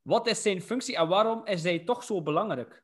wat 0.03 0.27
is 0.27 0.43
zijn 0.43 0.63
functie 0.63 0.97
en 0.97 1.09
waarom 1.09 1.47
is 1.47 1.63
hij 1.63 1.79
toch 1.79 2.05
zo 2.05 2.23
belangrijk? 2.23 2.83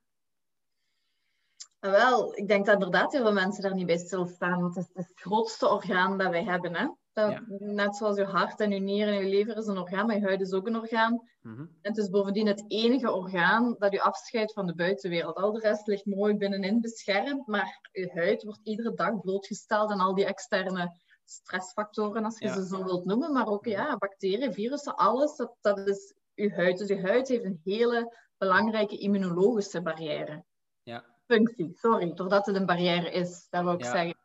Wel, 1.81 2.37
ik 2.37 2.49
denk 2.49 2.67
dat 2.67 2.75
inderdaad 2.75 3.13
heel 3.13 3.23
veel 3.23 3.33
mensen 3.33 3.63
daar 3.63 3.75
niet 3.75 3.87
bij 3.87 3.99
stilstaan. 3.99 4.61
Want 4.61 4.75
het 4.75 4.87
is 4.87 5.07
het 5.07 5.21
grootste 5.21 5.69
orgaan 5.69 6.19
dat 6.19 6.31
wij 6.31 6.45
hebben. 6.45 6.75
Hè? 6.75 6.87
Dat, 7.13 7.31
Ja. 7.31 7.43
Net 7.59 7.97
zoals 7.97 8.17
je 8.17 8.25
hart 8.25 8.61
en 8.61 8.71
je 8.71 8.81
nieren 8.81 9.15
en 9.15 9.21
je 9.25 9.29
lever 9.29 9.57
is 9.57 9.67
een 9.67 9.79
orgaan, 9.79 10.07
maar 10.07 10.17
je 10.17 10.23
huid 10.23 10.41
is 10.41 10.53
ook 10.53 10.67
een 10.67 10.77
orgaan. 10.77 11.29
Mhm. 11.43 11.61
En 11.61 11.69
het 11.83 11.97
is 11.97 12.09
bovendien 12.11 12.47
het 12.47 12.65
enige 12.69 13.13
orgaan 13.13 13.77
dat 13.79 13.93
je 13.93 14.03
afscheidt 14.03 14.53
van 14.53 14.67
de 14.67 14.75
buitenwereld. 14.75 15.37
Al 15.37 15.53
de 15.53 15.61
rest 15.61 15.87
ligt 15.87 16.05
mooi 16.07 16.35
binnenin 16.37 16.81
beschermd, 16.81 17.47
maar 17.47 17.89
je 17.93 18.11
huid 18.15 18.43
wordt 18.43 18.61
iedere 18.63 18.95
dag 18.95 19.21
blootgesteld 19.21 19.91
aan 19.91 20.01
al 20.01 20.15
die 20.15 20.25
externe 20.25 20.99
stressfactoren, 21.25 22.25
als 22.25 22.39
je 22.39 22.45
Ja. 22.47 22.55
ze 22.55 22.67
zo 22.67 22.85
wilt 22.85 23.05
noemen. 23.05 23.33
Maar 23.33 23.47
ook 23.47 23.65
ja, 23.65 23.97
bacteriën, 23.97 24.53
virussen, 24.55 24.97
alles, 24.97 25.37
dat, 25.37 25.57
dat 25.61 25.79
is 25.89 26.15
je 26.35 26.51
huid. 26.55 26.79
Dus 26.79 26.89
je 26.89 27.01
huid 27.01 27.29
heeft 27.29 27.45
een 27.45 27.61
hele 27.65 28.17
belangrijke 28.39 28.99
immunologische 28.99 29.83
barrière. 29.83 30.45
Ja. 30.83 31.05
Functie, 31.27 31.71
sorry, 31.75 32.13
doordat 32.15 32.47
het 32.47 32.57
een 32.57 32.67
barrière 32.67 33.11
is, 33.11 33.47
dat 33.51 33.63
wil 33.65 33.73
ik 33.73 33.85
Ja. 33.85 33.91
zeggen. 33.91 34.19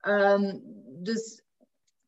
Ehm, 0.00 0.58
dus 1.02 1.43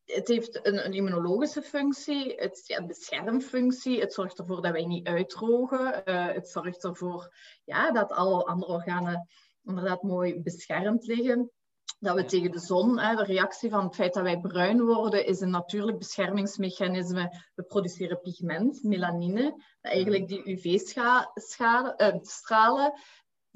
het 0.07 0.27
heeft 0.27 0.67
een, 0.67 0.85
een 0.85 0.93
immunologische 0.93 1.61
functie, 1.61 2.33
het 2.35 2.63
ja, 2.65 2.85
beschermfunctie, 2.85 3.99
het 3.99 4.13
zorgt 4.13 4.39
ervoor 4.39 4.61
dat 4.61 4.71
wij 4.71 4.85
niet 4.85 5.07
uitdrogen, 5.07 6.05
eh, 6.05 6.33
het 6.33 6.49
zorgt 6.49 6.83
ervoor 6.83 7.35
ja, 7.63 7.91
dat 7.91 8.11
alle 8.11 8.45
andere 8.45 8.71
organen 8.71 9.27
inderdaad 9.63 10.03
mooi 10.03 10.41
beschermd 10.41 11.05
liggen. 11.05 11.51
Dat 11.99 12.15
we 12.15 12.21
Ja. 12.21 12.27
tegen 12.27 12.51
de 12.51 12.59
zon, 12.59 12.99
hè, 12.99 13.15
de 13.15 13.23
reactie 13.23 13.69
van 13.69 13.85
het 13.85 13.95
feit 13.95 14.13
dat 14.13 14.23
wij 14.23 14.39
bruin 14.39 14.81
worden, 14.81 15.25
is 15.25 15.39
een 15.39 15.49
natuurlijk 15.49 15.97
beschermingsmechanisme. 15.97 17.43
We 17.55 17.63
produceren 17.63 18.21
pigment, 18.21 18.83
melanine, 18.83 19.43
dat 19.81 19.91
eigenlijk 19.91 20.27
die 20.27 20.49
UV-stralen, 20.49 22.93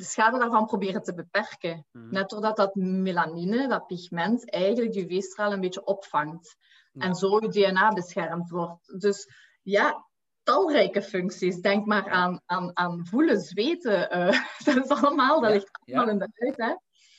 de 0.01 0.07
schade 0.07 0.37
daarvan 0.39 0.65
proberen 0.65 1.03
te 1.03 1.13
beperken. 1.13 1.85
Mhm. 1.91 2.09
Net 2.13 2.29
doordat 2.29 2.55
dat 2.57 2.75
melanine, 2.75 3.67
dat 3.67 3.87
pigment, 3.87 4.49
eigenlijk 4.51 4.93
de 4.93 5.01
UV-stralen 5.05 5.53
een 5.53 5.61
beetje 5.61 5.83
opvangt. 5.85 6.55
Ja. 6.91 7.01
En 7.05 7.15
zo 7.15 7.39
je 7.39 7.47
DNA 7.49 7.89
beschermd 7.93 8.49
wordt. 8.49 8.99
Dus 9.01 9.27
ja, 9.61 10.05
talrijke 10.43 11.01
functies. 11.01 11.61
Denk 11.61 11.85
maar 11.85 12.09
aan, 12.09 12.41
aan, 12.45 12.71
aan 12.73 13.05
voelen, 13.05 13.39
zweten. 13.41 14.09
eh, 14.09 14.39
dat 14.65 14.75
is 14.75 14.89
allemaal, 14.89 15.41
dat 15.41 15.49
Ja, 15.49 15.55
ligt 15.55 15.69
allemaal 15.85 16.05
ja. 16.05 16.11
in 16.11 16.17
de 16.17 16.29
huid. 16.33 16.57
Hè? 16.57 16.75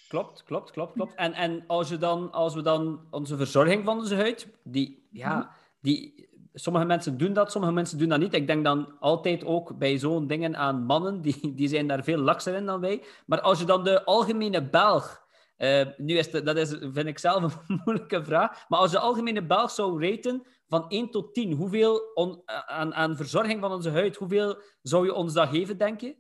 Klopt, 0.08 0.42
klopt, 0.42 0.70
klopt, 0.70 0.92
klopt. 0.92 1.14
En, 1.14 1.32
en 1.32 1.64
als, 1.66 1.88
je 1.88 1.96
dan, 1.96 2.30
als 2.32 2.54
we 2.54 2.62
dan 2.62 3.06
onze 3.10 3.36
verzorging 3.36 3.84
van 3.84 3.98
onze 3.98 4.16
huid, 4.16 4.48
die, 4.64 5.06
ja, 5.10 5.36
Mhm. 5.36 5.46
die, 5.80 6.28
sommige 6.54 6.84
mensen 6.84 7.18
doen 7.18 7.32
dat, 7.32 7.50
sommige 7.52 7.72
mensen 7.72 7.98
doen 7.98 8.08
dat 8.08 8.18
niet. 8.18 8.34
Ik 8.34 8.46
denk 8.46 8.64
dan 8.64 8.98
altijd 9.00 9.44
ook 9.44 9.78
bij 9.78 9.98
zo'n 9.98 10.26
dingen 10.26 10.56
aan 10.56 10.84
mannen, 10.84 11.20
die, 11.22 11.54
die 11.54 11.68
zijn 11.68 11.86
daar 11.86 12.04
veel 12.04 12.18
lakser 12.18 12.54
in 12.54 12.66
dan 12.66 12.80
wij. 12.80 13.02
Maar 13.26 13.40
als 13.40 13.58
je 13.58 13.64
dan 13.64 13.84
de 13.84 14.04
algemene 14.04 14.68
Belg, 14.68 15.20
eh, 15.56 15.86
nu 15.96 16.16
is 16.18 16.30
de, 16.30 16.42
dat 16.42 16.56
is, 16.56 16.68
vind 16.80 17.06
ik 17.06 17.18
zelf 17.18 17.42
een 17.68 17.80
moeilijke 17.84 18.24
vraag, 18.24 18.68
maar 18.68 18.78
als 18.78 18.90
je 18.90 18.96
de 18.96 19.02
algemene 19.02 19.46
Belg 19.46 19.70
zou 19.70 20.06
raten 20.10 20.46
van 20.68 20.88
1 20.88 21.10
tot 21.10 21.34
10, 21.34 21.52
hoeveel 21.52 22.00
on- 22.14 22.42
aan, 22.66 22.94
aan 22.94 23.16
verzorging 23.16 23.60
van 23.60 23.72
onze 23.72 23.90
huid, 23.90 24.16
hoeveel 24.16 24.56
zou 24.82 25.04
je 25.04 25.14
ons 25.14 25.32
dat 25.32 25.48
geven, 25.48 25.78
denk 25.78 26.00
je? 26.00 26.16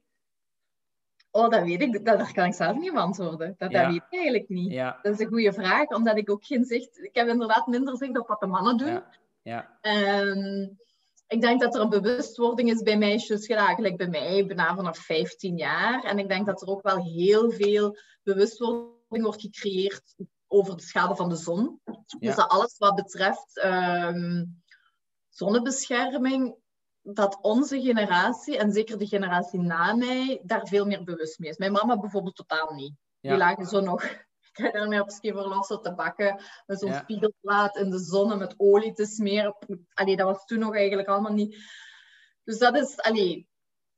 Oh, 1.30 1.48
dat 1.50 1.62
weet 1.62 1.82
ik. 1.82 1.92
Dat, 1.92 2.04
daar 2.18 2.32
kan 2.32 2.44
ik 2.46 2.54
zelf 2.54 2.76
niet 2.76 2.92
antwoorden. 2.96 3.54
Dat, 3.58 3.70
Ja. 3.70 3.82
dat 3.82 3.92
weet 3.92 4.02
ik 4.10 4.18
eigenlijk 4.18 4.48
niet. 4.48 4.70
Ja, 4.72 4.98
Dat 5.02 5.12
is 5.12 5.18
een 5.20 5.26
goede 5.26 5.52
vraag, 5.52 5.86
omdat 5.88 6.16
ik 6.16 6.30
ook 6.30 6.44
geen 6.44 6.64
zicht... 6.64 6.98
Ik 7.02 7.14
heb 7.14 7.28
inderdaad 7.28 7.66
minder 7.66 7.96
zicht 7.96 8.18
op 8.18 8.28
wat 8.28 8.40
de 8.40 8.46
mannen 8.46 8.76
doen. 8.76 8.86
ja, 8.88 9.06
ja. 9.42 9.78
Ehm, 9.80 10.68
ik 11.26 11.40
denk 11.40 11.60
dat 11.60 11.74
er 11.74 11.80
een 11.80 11.88
bewustwording 11.88 12.70
is 12.70 12.82
bij 12.82 12.98
meisjes, 12.98 13.46
eigenlijk 13.46 13.96
bij 13.96 14.08
mij, 14.08 14.46
bijna 14.46 14.74
vanaf 14.74 14.98
15 14.98 15.56
jaar. 15.56 16.04
En 16.04 16.18
ik 16.18 16.28
denk 16.28 16.46
dat 16.46 16.62
er 16.62 16.68
ook 16.68 16.82
wel 16.82 17.04
heel 17.04 17.50
veel 17.50 17.96
bewustwording 18.22 19.24
wordt 19.24 19.40
gecreëerd 19.40 20.14
over 20.46 20.76
de 20.76 20.82
schade 20.82 21.16
van 21.16 21.28
de 21.28 21.36
zon. 21.36 21.80
Ja. 21.84 22.18
Dus 22.18 22.34
dat 22.34 22.48
alles 22.48 22.78
wat 22.78 22.94
betreft 22.94 23.58
ehm, 23.58 24.44
zonnebescherming, 25.28 26.54
dat 27.02 27.38
onze 27.40 27.80
generatie, 27.80 28.58
en 28.58 28.72
zeker 28.72 28.98
de 28.98 29.06
generatie 29.06 29.60
na 29.60 29.94
mij, 29.94 30.40
daar 30.44 30.66
veel 30.66 30.86
meer 30.86 31.04
bewust 31.04 31.38
mee 31.38 31.50
is. 31.50 31.56
Mijn 31.56 31.72
mama 31.72 31.98
bijvoorbeeld 31.98 32.36
totaal 32.36 32.74
niet. 32.74 32.94
Ja. 33.20 33.30
Die 33.30 33.38
lagen 33.38 33.66
zo 33.66 33.80
nog 33.80 34.04
ik 34.56 34.64
ga 34.64 34.70
daarmee 34.70 35.00
op 35.00 35.10
skiverlossen 35.10 35.82
te 35.82 35.94
bakken. 35.94 36.40
Met 36.66 36.78
zo'n 36.78 36.88
Ja. 36.90 37.00
spiegelplaat 37.00 37.76
in 37.76 37.90
de 37.90 37.98
zon 37.98 38.32
en 38.32 38.38
met 38.38 38.54
olie 38.56 38.92
te 38.92 39.04
smeren. 39.06 39.56
Allee, 39.94 40.16
dat 40.16 40.26
was 40.26 40.44
toen 40.44 40.58
nog 40.58 40.74
eigenlijk 40.76 41.08
allemaal 41.08 41.32
niet. 41.32 41.56
Dus 42.44 42.58
dat 42.58 42.76
is, 42.76 42.98
allee, 43.00 43.48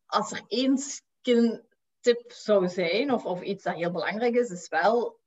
als 0.06 0.32
er 0.32 0.42
één 0.48 0.78
skin-tip 0.78 2.32
zou 2.32 2.68
zijn, 2.68 3.12
of, 3.12 3.24
of 3.24 3.42
iets 3.42 3.64
dat 3.64 3.74
heel 3.74 3.90
belangrijk 3.90 4.34
is, 4.34 4.50
is 4.50 4.68
wel 4.68 5.20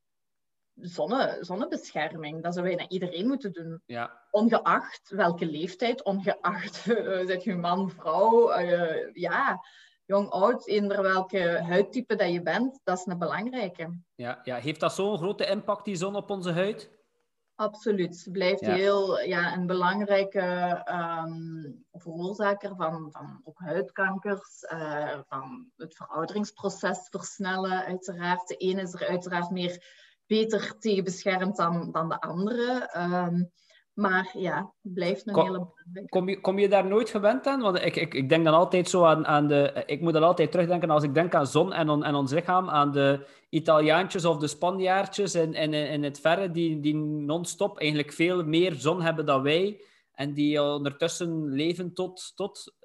zonne, 0.76 1.38
zonnebescherming. 1.42 2.44
Dat 2.44 2.54
zou 2.54 2.66
bijna 2.66 2.88
iedereen 2.90 3.28
moeten 3.28 3.52
doen. 3.54 3.82
ja. 3.86 4.26
Ongeacht 4.32 5.10
welke 5.10 5.46
leeftijd, 5.46 6.04
ongeacht 6.04 6.86
uh, 6.88 7.40
je 7.40 7.56
man, 7.56 7.90
vrouw, 7.92 8.50
eh, 8.50 9.14
ja, 9.14 9.60
jong, 10.08 10.30
oud, 10.30 10.68
eender 10.68 11.02
welke 11.02 11.62
huidtype 11.62 12.16
dat 12.16 12.32
je 12.32 12.42
bent, 12.42 12.80
dat 12.84 12.98
is 12.98 13.06
een 13.06 13.18
belangrijke. 13.18 13.98
Ja, 14.16 14.40
ja. 14.44 14.56
Heeft 14.56 14.80
dat 14.80 14.94
zo'n 14.94 15.18
grote 15.18 15.46
impact, 15.46 15.86
die 15.86 15.96
zon, 15.96 16.16
op 16.16 16.30
onze 16.30 16.52
huid? 16.52 16.90
Absoluut. 17.56 18.24
Het 18.24 18.32
blijft 18.32 18.60
Ja. 18.60 18.74
heel 18.74 19.20
ja, 19.20 19.54
een 19.54 19.68
belangrijke 19.68 20.40
ehm, 20.84 21.72
veroorzaker 21.92 22.76
van, 22.76 23.10
van 23.12 23.42
ook 23.44 23.60
huidkankers, 23.60 24.64
eh, 24.64 25.20
van 25.28 25.72
het 25.76 25.96
verouderingsproces 25.96 27.08
versnellen, 27.10 27.86
uiteraard. 27.86 28.48
De 28.48 28.56
ene 28.56 28.82
is 28.82 28.94
er 28.94 29.08
uiteraard 29.08 29.50
meer 29.50 29.84
beter 30.26 30.78
tegen 30.80 31.04
beschermd 31.04 31.56
dan, 31.56 31.92
dan 31.92 32.10
de 32.10 32.22
andere. 32.22 32.90
Ehm, 32.92 33.44
maar 33.98 34.30
ja, 34.34 34.74
het 34.84 34.94
blijft 34.94 35.28
een 35.28 35.34
Ko- 35.34 35.44
hele. 35.44 35.68
Kom 36.10 36.30
je, 36.30 36.42
kom 36.42 36.60
je 36.60 36.70
daar 36.70 36.86
nooit 36.86 37.10
gewend 37.10 37.48
aan? 37.48 37.62
Want 37.62 37.82
ik, 37.82 37.96
ik, 37.96 38.14
ik 38.14 38.30
denk 38.30 38.46
dan 38.46 38.54
altijd 38.54 38.90
zo 38.90 39.04
aan, 39.04 39.26
aan 39.26 39.48
de... 39.48 39.84
Ik 39.86 40.02
moet 40.02 40.14
dan 40.14 40.24
altijd 40.24 40.52
terugdenken 40.52 40.90
als 40.90 41.04
ik 41.04 41.14
denk 41.14 41.36
aan 41.36 41.48
zon 41.48 41.74
en, 41.74 41.90
on- 41.90 42.04
en 42.04 42.16
ons 42.16 42.32
lichaam, 42.32 42.70
aan 42.70 42.92
de 42.92 43.28
Italiaantjes 43.50 44.26
of 44.26 44.38
de 44.38 44.48
Spanjaardjes 44.48 45.36
in, 45.36 45.54
in, 45.54 45.74
in 45.74 46.04
het 46.04 46.20
verre, 46.20 46.52
die, 46.52 46.80
die 46.80 46.96
non-stop 46.96 47.80
eigenlijk 47.80 48.14
veel 48.14 48.44
meer 48.44 48.74
zon 48.74 49.02
hebben 49.02 49.26
dan 49.26 49.42
wij. 49.42 49.82
En 50.14 50.34
die 50.34 50.62
ondertussen 50.64 51.48
leven 51.50 51.94
tot... 51.94 52.32
tot 52.36 52.76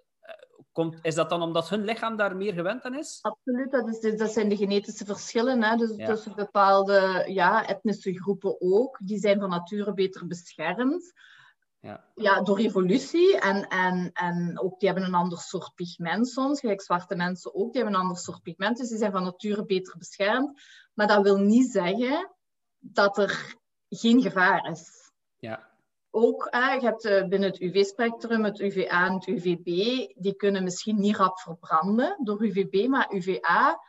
komt, 0.73 0.99
is 1.03 1.15
dat 1.15 1.31
dan 1.31 1.43
omdat 1.43 1.69
hun 1.69 1.85
lichaam 1.85 2.17
daar 2.17 2.37
meer 2.37 2.53
gewend 2.53 2.83
aan 2.83 2.95
is? 2.99 3.19
Absoluut, 3.23 3.71
dat, 3.71 3.89
is, 3.89 3.99
dus- 4.01 4.19
dat 4.19 4.33
zijn 4.33 4.49
de 4.49 4.57
genetische 4.57 5.05
verschillen. 5.05 5.63
Hè? 5.63 5.77
Dus 5.77 5.97
Ja. 5.97 6.07
tussen 6.07 6.35
bepaalde 6.35 7.25
ja, 7.27 7.67
etnische 7.67 8.15
groepen 8.15 8.61
ook. 8.61 8.99
Die 9.05 9.19
zijn 9.19 9.41
van 9.41 9.49
nature 9.49 9.93
beter 9.93 10.27
beschermd. 10.27 11.13
Ja. 11.81 12.05
Ja, 12.15 12.43
door 12.43 12.59
evolutie. 12.59 13.39
En, 13.41 13.69
en, 13.69 14.11
en 14.13 14.61
ook 14.61 14.79
die 14.81 14.89
hebben 14.89 15.09
een 15.09 15.15
ander 15.15 15.39
soort 15.39 15.75
pigment 15.75 16.29
soms. 16.29 16.61
Gelijk 16.61 16.83
zwarte 16.83 17.15
mensen 17.15 17.55
ook. 17.55 17.73
Die 17.73 17.83
hebben 17.83 17.95
een 18.01 18.07
ander 18.07 18.23
soort 18.23 18.43
pigment. 18.43 18.77
Dus 18.77 18.89
die 18.89 18.99
zijn 18.99 19.13
van 19.13 19.23
nature 19.23 19.65
beter 19.65 19.99
beschermd. 19.99 20.61
Maar 20.95 21.07
dat 21.07 21.23
wil 21.23 21.37
niet 21.37 21.71
zeggen 21.71 22.35
dat 22.79 23.19
er 23.19 23.57
geen 23.89 24.23
gevaar 24.23 24.71
is 24.71 25.11
Ja, 25.39 25.71
ook, 26.14 26.46
hè, 26.51 26.72
je 26.72 26.81
hebt 26.81 27.05
eh, 27.05 27.29
binnen 27.29 27.51
het 27.51 27.61
UV-spectrum 27.61 28.44
het 28.44 28.61
UVA 28.61 29.07
en 29.07 29.12
het 29.14 29.27
UVB, 29.27 29.64
die 30.14 30.35
kunnen 30.37 30.62
misschien 30.62 31.01
niet 31.01 31.16
rap 31.16 31.38
verbranden 31.38 32.16
door 32.25 32.42
UVB, 32.44 32.88
maar 32.88 33.12
UVA 33.14 33.81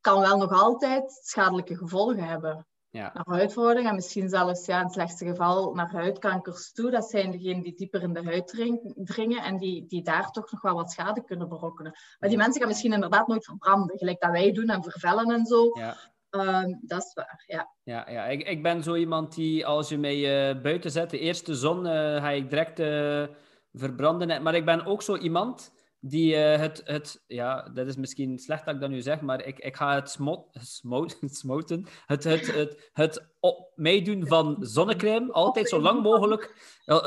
kan 0.00 0.20
wel 0.20 0.36
nog 0.36 0.52
altijd 0.52 1.20
schadelijke 1.22 1.76
gevolgen 1.76 2.24
hebben. 2.24 2.66
ja, 2.90 3.10
Naar 3.14 3.24
huidverhouding 3.36 3.88
en 3.88 3.94
misschien 3.94 4.28
zelfs 4.28 4.66
ja, 4.66 4.78
in 4.78 4.84
het 4.84 4.92
slechtste 4.92 5.26
geval 5.26 5.74
naar 5.74 5.90
huidkankers 5.92 6.72
toe. 6.72 6.90
Dat 6.90 7.04
zijn 7.10 7.30
degenen 7.30 7.62
die 7.62 7.74
dieper 7.74 8.02
in 8.02 8.12
de 8.12 8.24
huid 8.24 8.46
dring- 8.48 8.92
dringen 8.96 9.42
en 9.42 9.58
die, 9.58 9.86
die 9.86 10.02
daar 10.02 10.30
toch 10.30 10.52
nog 10.52 10.60
wel 10.60 10.74
wat 10.74 10.90
schade 10.92 11.24
kunnen 11.24 11.48
berokkenen. 11.48 11.92
Maar 12.18 12.28
die 12.28 12.38
mensen 12.38 12.60
gaan 12.60 12.68
misschien 12.68 12.92
inderdaad 12.92 13.26
nooit 13.26 13.44
verbranden, 13.44 13.98
gelijk 13.98 14.20
dat 14.20 14.30
wij 14.30 14.52
doen 14.52 14.68
en 14.68 14.82
vervellen 14.82 15.30
en 15.30 15.46
zo. 15.46 15.70
ja. 15.78 15.96
Ehm, 16.34 16.74
dat 16.80 17.02
is 17.02 17.12
waar, 17.14 17.44
ja. 17.46 17.70
Ja, 17.82 18.10
ja. 18.10 18.26
Ik, 18.26 18.48
ik 18.48 18.62
ben 18.62 18.82
zo 18.82 18.94
iemand 18.94 19.34
die, 19.34 19.66
als 19.66 19.88
je 19.88 19.98
mij 19.98 20.48
eh, 20.48 20.62
buiten 20.62 20.90
zet, 20.90 21.10
de 21.10 21.18
eerste 21.18 21.54
zon, 21.54 21.86
eh, 21.86 21.92
ga 21.92 22.30
ik 22.30 22.50
direct 22.50 22.78
eh, 22.78 23.24
verbranden. 23.72 24.42
Maar 24.42 24.54
ik 24.54 24.64
ben 24.64 24.84
ook 24.86 25.02
zo 25.02 25.16
iemand 25.16 25.72
die 26.00 26.36
het, 26.36 26.82
het... 26.84 27.24
Ja, 27.26 27.62
dat 27.62 27.86
is 27.86 27.96
misschien 27.96 28.38
slecht 28.38 28.64
dat 28.64 28.74
ik 28.74 28.80
dat 28.80 28.90
nu 28.90 29.00
zeg, 29.00 29.20
maar 29.20 29.44
ik, 29.44 29.58
ik 29.58 29.76
ga 29.76 29.94
het 29.94 30.10
smot, 30.10 30.46
smot, 30.60 31.18
smoten. 31.40 31.86
Het, 32.06 32.24
het, 32.24 32.54
het, 32.54 32.90
het 32.92 33.34
op 33.40 33.72
meedoen 33.74 34.26
van 34.26 34.56
zonnecrème 34.60 35.32
altijd 35.32 35.68
zo 35.68 35.80
lang 35.80 36.02
mogelijk... 36.02 36.54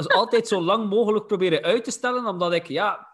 altijd 0.08 0.48
zo 0.48 0.62
lang 0.62 0.90
mogelijk 0.90 1.28
proberen 1.28 1.64
uit 1.64 1.84
te 1.84 1.92
stellen, 1.92 2.26
omdat 2.26 2.54
ik, 2.54 2.68
ja... 2.68 3.07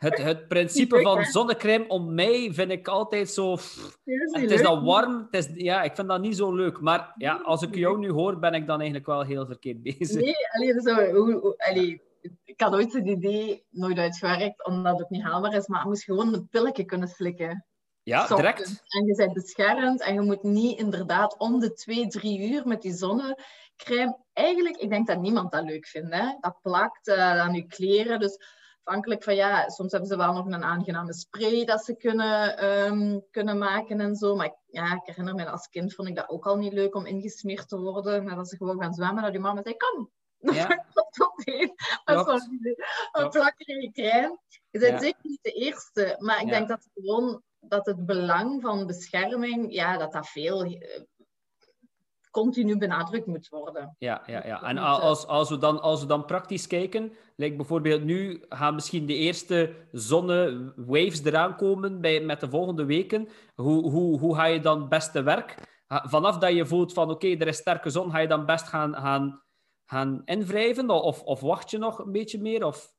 Het, 0.00 0.18
het 0.30 0.48
principe 0.48 1.00
van 1.00 1.24
zonnecrème 1.24 1.88
om 1.88 2.14
mij 2.14 2.50
vind 2.52 2.70
ik 2.70 2.88
altijd 2.88 3.30
zo... 3.30 3.54
pff, 3.54 3.98
het 4.30 4.50
is 4.50 4.62
dan 4.62 4.84
warm. 4.84 5.28
Het 5.30 5.46
is, 5.46 5.62
ja, 5.62 5.82
ik 5.82 5.94
vind 5.94 6.08
dat 6.08 6.20
niet 6.20 6.36
zo 6.36 6.54
leuk. 6.54 6.80
Maar 6.80 7.14
ja, 7.16 7.40
als 7.44 7.62
ik 7.62 7.74
jou 7.74 7.98
nu 7.98 8.10
hoor, 8.10 8.38
ben 8.38 8.54
ik 8.54 8.66
dan 8.66 8.76
eigenlijk 8.76 9.06
wel 9.06 9.22
heel 9.22 9.46
verkeerd 9.46 9.82
bezig. 9.82 10.20
Nee, 10.20 10.34
allee, 10.50 10.80
zo, 10.80 11.10
hoe, 11.10 11.54
allee, 11.56 12.02
ik 12.44 12.60
had 12.60 12.74
ooit 12.74 12.92
het 12.92 13.06
idee, 13.06 13.64
nooit 13.70 13.98
uitgewerkt, 13.98 14.66
omdat 14.66 14.98
het 14.98 15.10
niet 15.10 15.22
haalbaar 15.22 15.54
is, 15.54 15.66
maar 15.66 15.82
je 15.82 15.88
moest 15.88 16.04
gewoon 16.04 16.34
een 16.34 16.48
pilletje 16.48 16.84
kunnen 16.84 17.08
slikken. 17.08 17.64
Ja, 18.02 18.26
direct. 18.26 18.82
En 18.88 19.06
je 19.06 19.14
bent 19.14 19.32
beschermd 19.32 20.02
en 20.02 20.14
je 20.14 20.20
moet 20.20 20.42
niet 20.42 20.78
inderdaad 20.78 21.38
om 21.38 21.60
de 21.60 21.72
twee, 21.72 22.06
drie 22.06 22.52
uur 22.52 22.66
met 22.66 22.82
die 22.82 22.92
zonnecrème. 22.92 24.18
Eigenlijk, 24.32 24.76
ik 24.76 24.90
denk 24.90 25.06
dat 25.06 25.20
niemand 25.20 25.52
dat 25.52 25.64
leuk 25.64 25.86
vindt. 25.86 26.14
Hè? 26.14 26.36
Dat 26.40 26.58
plakt 26.62 27.08
uh, 27.08 27.40
aan 27.40 27.54
je 27.54 27.66
kleren. 27.66 28.20
Dus 28.20 28.38
afhankelijk 28.82 29.22
van, 29.22 29.34
ja, 29.34 29.68
soms 29.68 29.90
hebben 29.90 30.08
ze 30.08 30.16
wel 30.16 30.32
nog 30.32 30.46
een 30.46 30.64
aangename 30.64 31.14
spray 31.14 31.64
dat 31.64 31.84
ze 31.84 31.96
kunnen, 31.96 32.58
ehm, 32.58 33.18
kunnen 33.30 33.58
maken 33.58 34.00
en 34.00 34.16
zo. 34.16 34.36
Maar 34.36 34.56
ja, 34.66 34.94
ik 34.94 35.02
herinner 35.04 35.34
me, 35.34 35.50
als 35.50 35.68
kind 35.68 35.94
vond 35.94 36.08
ik 36.08 36.16
dat 36.16 36.28
ook 36.28 36.46
al 36.46 36.56
niet 36.56 36.72
leuk 36.72 36.94
om 36.94 37.06
ingesmeerd 37.06 37.68
te 37.68 37.78
worden. 37.78 38.24
Maar 38.24 38.36
als 38.36 38.48
ze 38.48 38.56
gewoon 38.56 38.80
gaan 38.80 38.94
zwemmen, 38.94 39.22
dat 39.22 39.32
die 39.32 39.40
mama 39.40 39.62
zei, 39.62 39.76
kom, 39.76 40.10
ja. 40.54 40.68
Één. 41.44 41.74
Dat 42.04 42.26
een 43.12 43.30
plakkerige 43.30 43.90
crème. 43.92 44.38
Je 44.70 44.78
bent 44.78 45.02
zeker 45.02 45.20
niet 45.22 45.42
de 45.42 45.52
eerste, 45.52 46.16
maar 46.18 46.40
ik 46.40 46.48
denk 46.48 46.68
dat 46.68 46.88
gewoon 46.94 47.42
dat 47.60 47.86
het 47.86 48.06
belang 48.06 48.62
van 48.62 48.86
bescherming, 48.86 49.72
ja, 49.72 49.96
dat 49.96 50.12
dat 50.12 50.28
veel 50.28 50.64
eh, 50.64 51.02
continu 52.30 52.78
benadrukt 52.78 53.26
moet 53.26 53.48
worden. 53.48 53.96
Ja, 53.98 54.22
ja, 54.26 54.46
ja. 54.46 54.62
En 54.62 54.78
als, 54.78 55.26
als, 55.26 55.50
we 55.50 55.58
dan, 55.58 55.80
als 55.80 56.00
we 56.00 56.06
dan 56.06 56.24
praktisch 56.24 56.66
kijken, 56.66 57.12
like 57.36 57.56
bijvoorbeeld 57.56 58.04
nu 58.04 58.44
gaan 58.48 58.74
misschien 58.74 59.06
de 59.06 59.14
eerste 59.14 59.74
zonnewaves 59.92 61.24
eraan 61.24 61.56
komen 61.56 62.00
bij, 62.00 62.20
met 62.20 62.40
de 62.40 62.50
volgende 62.50 62.84
weken. 62.84 63.28
Hoe, 63.54 63.90
hoe, 63.90 64.18
hoe 64.18 64.34
ga 64.34 64.44
je 64.44 64.60
dan 64.60 64.88
best 64.88 65.12
te 65.12 65.22
werk? 65.22 65.54
Vanaf 65.86 66.38
dat 66.38 66.52
je 66.52 66.66
voelt 66.66 66.92
van 66.92 67.10
oké, 67.10 67.26
er 67.26 67.46
is 67.46 67.56
sterke 67.56 67.90
zon, 67.90 68.10
ga 68.10 68.18
je 68.18 68.28
dan 68.28 68.46
best 68.46 68.68
gaan, 68.68 68.94
gaan, 68.94 69.42
gaan 69.84 70.22
invrijven? 70.24 70.90
Of, 70.90 71.22
of 71.22 71.40
wacht 71.40 71.70
je 71.70 71.78
nog 71.78 71.98
een 71.98 72.12
beetje 72.12 72.40
meer? 72.40 72.64
Of... 72.64 72.92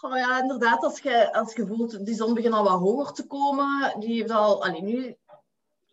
Oh 0.00 0.16
ja, 0.16 0.40
inderdaad, 0.40 0.84
als 0.84 1.00
je, 1.00 1.32
als 1.32 1.54
je 1.54 1.66
voelt, 1.66 2.06
die 2.06 2.14
zon 2.14 2.34
begint 2.34 2.54
al 2.54 2.64
wat 2.64 2.78
hoger 2.78 3.12
te 3.12 3.26
komen. 3.26 4.00
Die 4.00 4.14
heeft 4.14 4.30
al, 4.30 4.64
alleen 4.64 4.84
nu, 4.84 5.16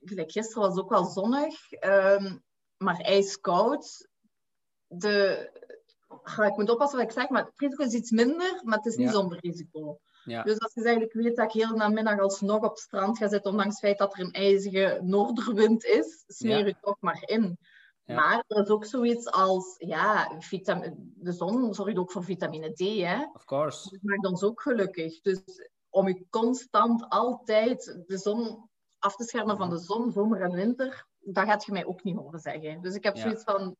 gelijk 0.05 0.31
gisteren 0.31 0.61
was 0.61 0.75
het 0.75 0.83
ook 0.83 0.89
wel 0.89 1.05
zonnig, 1.05 1.71
um, 1.71 2.43
maar 2.83 2.99
ijskoud. 2.99 4.07
De, 4.87 5.49
ga 6.23 6.45
ik 6.45 6.57
moet 6.57 6.69
oppassen 6.69 6.97
wat 6.97 7.07
ik 7.07 7.13
zeg, 7.13 7.29
maar 7.29 7.45
het 7.45 7.59
risico 7.59 7.83
is 7.83 7.93
iets 7.93 8.11
minder, 8.11 8.61
maar 8.63 8.77
het 8.77 8.85
is 8.85 8.95
niet 8.95 9.09
zonder 9.09 9.39
risico. 9.41 9.99
Ja. 10.23 10.43
Dus 10.43 10.59
als 10.59 10.73
je 10.73 10.83
eigenlijk 10.83 11.13
weet 11.13 11.35
dat 11.35 11.45
ik 11.45 11.61
heel 11.61 11.75
namiddag 11.75 12.19
alsnog 12.19 12.57
op 12.57 12.69
het 12.69 12.79
strand 12.79 13.17
ga 13.17 13.27
zitten, 13.27 13.51
ondanks 13.51 13.71
het 13.73 13.83
feit 13.83 13.97
dat 13.97 14.13
er 14.13 14.25
een 14.25 14.31
ijzige 14.31 14.99
noorderwind 15.03 15.83
is, 15.83 16.23
smeer 16.27 16.65
je 16.65 16.75
toch 16.81 16.97
maar 16.99 17.23
in. 17.25 17.57
Maar 18.05 18.43
er 18.47 18.61
is 18.61 18.69
ook 18.69 18.85
zoiets 18.85 19.31
als, 19.31 19.75
ja, 19.77 20.37
de 21.15 21.31
zon 21.31 21.73
zorgt 21.73 21.97
ook 21.97 22.11
voor 22.11 22.23
vitamine 22.23 22.73
D, 22.73 22.79
hè. 22.79 23.25
Of 23.33 23.45
course. 23.45 23.89
Dat 23.89 23.99
maakt 24.01 24.25
ons 24.25 24.43
ook 24.43 24.61
gelukkig. 24.61 25.21
Dus 25.21 25.41
om 25.89 26.07
je 26.07 26.25
constant 26.29 27.09
altijd 27.09 28.03
de 28.07 28.17
zon 28.17 28.69
af 28.99 29.15
te 29.15 29.23
schermen 29.23 29.57
van 29.57 29.69
de 29.69 29.79
zon, 29.79 30.11
zomer 30.11 30.41
en 30.41 30.51
winter, 30.51 31.07
dat 31.23 31.45
gaat 31.45 31.65
je 31.65 31.71
mij 31.71 31.85
ook 31.85 32.03
niet 32.03 32.17
horen 32.17 32.39
zeggen. 32.39 32.81
Dus 32.81 32.95
ik 32.95 33.03
heb 33.03 33.17
zoiets 33.17 33.43
van, 33.43 33.77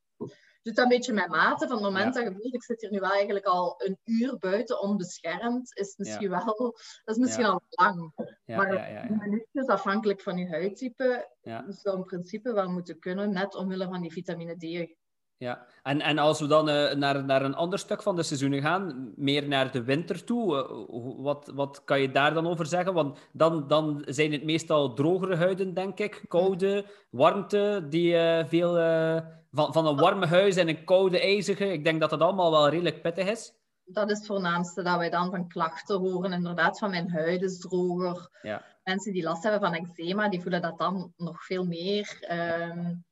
doe 0.63 0.73
dat 0.73 0.77
een 0.77 0.87
beetje 0.87 1.13
met 1.13 1.27
mate. 1.27 1.67
Van 1.67 1.75
het 1.75 1.85
moment 1.85 2.13
dat 2.13 2.23
je 2.23 2.31
voelt, 2.31 2.53
ik 2.53 2.63
zit 2.63 2.81
hier 2.81 2.91
nu 2.91 2.99
wel 2.99 3.11
eigenlijk 3.11 3.45
al 3.45 3.75
een 3.77 3.97
uur 4.03 4.37
buiten 4.37 4.81
onbeschermd, 4.81 5.77
is 5.77 5.97
misschien 5.97 6.29
wel, 6.29 6.55
dat 7.03 7.15
is 7.15 7.17
misschien 7.17 7.45
al 7.45 7.61
lang. 7.69 8.11
maar 8.45 9.07
minuutjes, 9.19 9.67
afhankelijk 9.67 10.21
van 10.21 10.37
je 10.37 10.47
huidtype, 10.49 11.29
zou 11.67 11.97
in 11.97 12.03
principe 12.03 12.53
wel 12.53 12.69
moeten 12.69 12.99
kunnen, 12.99 13.33
net 13.33 13.55
omwille 13.55 13.87
van 13.87 14.01
die 14.01 14.11
vitamine 14.11 14.55
D. 14.55 14.95
Ja, 15.43 15.65
en, 15.83 16.01
en 16.01 16.17
als 16.17 16.39
we 16.39 16.47
dan 16.47 16.69
uh, 16.69 16.93
naar, 16.93 17.25
naar 17.25 17.41
een 17.41 17.55
ander 17.55 17.79
stuk 17.79 18.01
van 18.01 18.15
de 18.15 18.23
seizoenen 18.23 18.61
gaan, 18.61 19.13
meer 19.15 19.47
naar 19.47 19.71
de 19.71 19.83
winter 19.83 20.23
toe, 20.23 20.55
uh, 20.55 21.23
wat, 21.23 21.51
wat 21.55 21.81
kan 21.83 22.01
je 22.01 22.11
daar 22.11 22.33
dan 22.33 22.47
over 22.47 22.65
zeggen? 22.65 22.93
Want 22.93 23.19
dan, 23.31 23.67
dan 23.67 24.03
zijn 24.05 24.31
het 24.31 24.43
meestal 24.43 24.93
drogere 24.93 25.35
huiden, 25.35 25.73
denk 25.73 25.99
ik. 25.99 26.23
Koude, 26.27 26.85
warmte, 27.09 27.85
die 27.89 28.13
uh, 28.13 28.45
veel 28.45 28.73
van, 29.51 29.73
van 29.73 29.87
een 29.87 29.95
warme 29.95 30.25
huis 30.25 30.55
en 30.55 30.67
een 30.67 30.83
koude 30.83 31.19
ijzige. 31.19 31.71
Ik 31.71 31.83
denk 31.83 31.99
dat 31.99 32.09
dat 32.09 32.21
allemaal 32.21 32.51
wel 32.51 32.69
redelijk 32.69 33.01
pittig 33.01 33.27
is. 33.27 33.53
Dat 33.85 34.09
is 34.09 34.17
het 34.17 34.27
voornaamste 34.27 34.81
dat 34.81 34.97
wij 34.97 35.09
dan 35.09 35.29
van 35.29 35.47
klachten 35.47 35.99
horen. 35.99 36.31
Inderdaad, 36.31 36.79
van 36.79 36.89
mijn 36.89 37.11
huid 37.11 37.41
is 37.41 37.59
droger. 37.59 38.29
Ja. 38.41 38.63
Mensen 38.83 39.13
die 39.13 39.23
last 39.23 39.43
hebben 39.43 39.61
van 39.61 39.73
eczeema, 39.73 40.29
die 40.29 40.41
voelen 40.41 40.61
dat 40.61 40.77
dan 40.77 41.13
nog 41.17 41.43
veel 41.45 41.65
meer. 41.65 42.27
Um, 42.71 43.05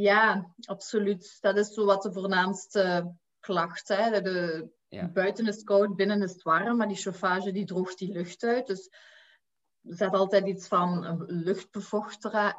ja, 0.00 0.54
absoluut. 0.64 1.38
Dat 1.40 1.56
is 1.56 1.74
zo 1.74 1.84
wat 1.84 2.02
de 2.02 2.12
voornaamste 2.12 3.14
klacht. 3.40 3.88
Hè. 3.88 4.20
De, 4.20 4.68
Buiten 5.12 5.46
is 5.46 5.54
het 5.54 5.64
koud, 5.64 5.96
binnen 5.96 6.22
is 6.22 6.32
het 6.32 6.42
warm, 6.42 6.76
maar 6.76 6.88
die 6.88 6.96
chauffage 6.96 7.52
die 7.52 7.64
droogt 7.64 7.98
die 7.98 8.12
lucht 8.12 8.42
uit. 8.42 8.66
Dus 8.66 8.90
er 9.82 9.96
zit 9.96 10.12
altijd 10.12 10.46
iets 10.46 10.68
van 10.68 11.04
een 11.04 11.24
luchtbevochtiger. 11.26 12.56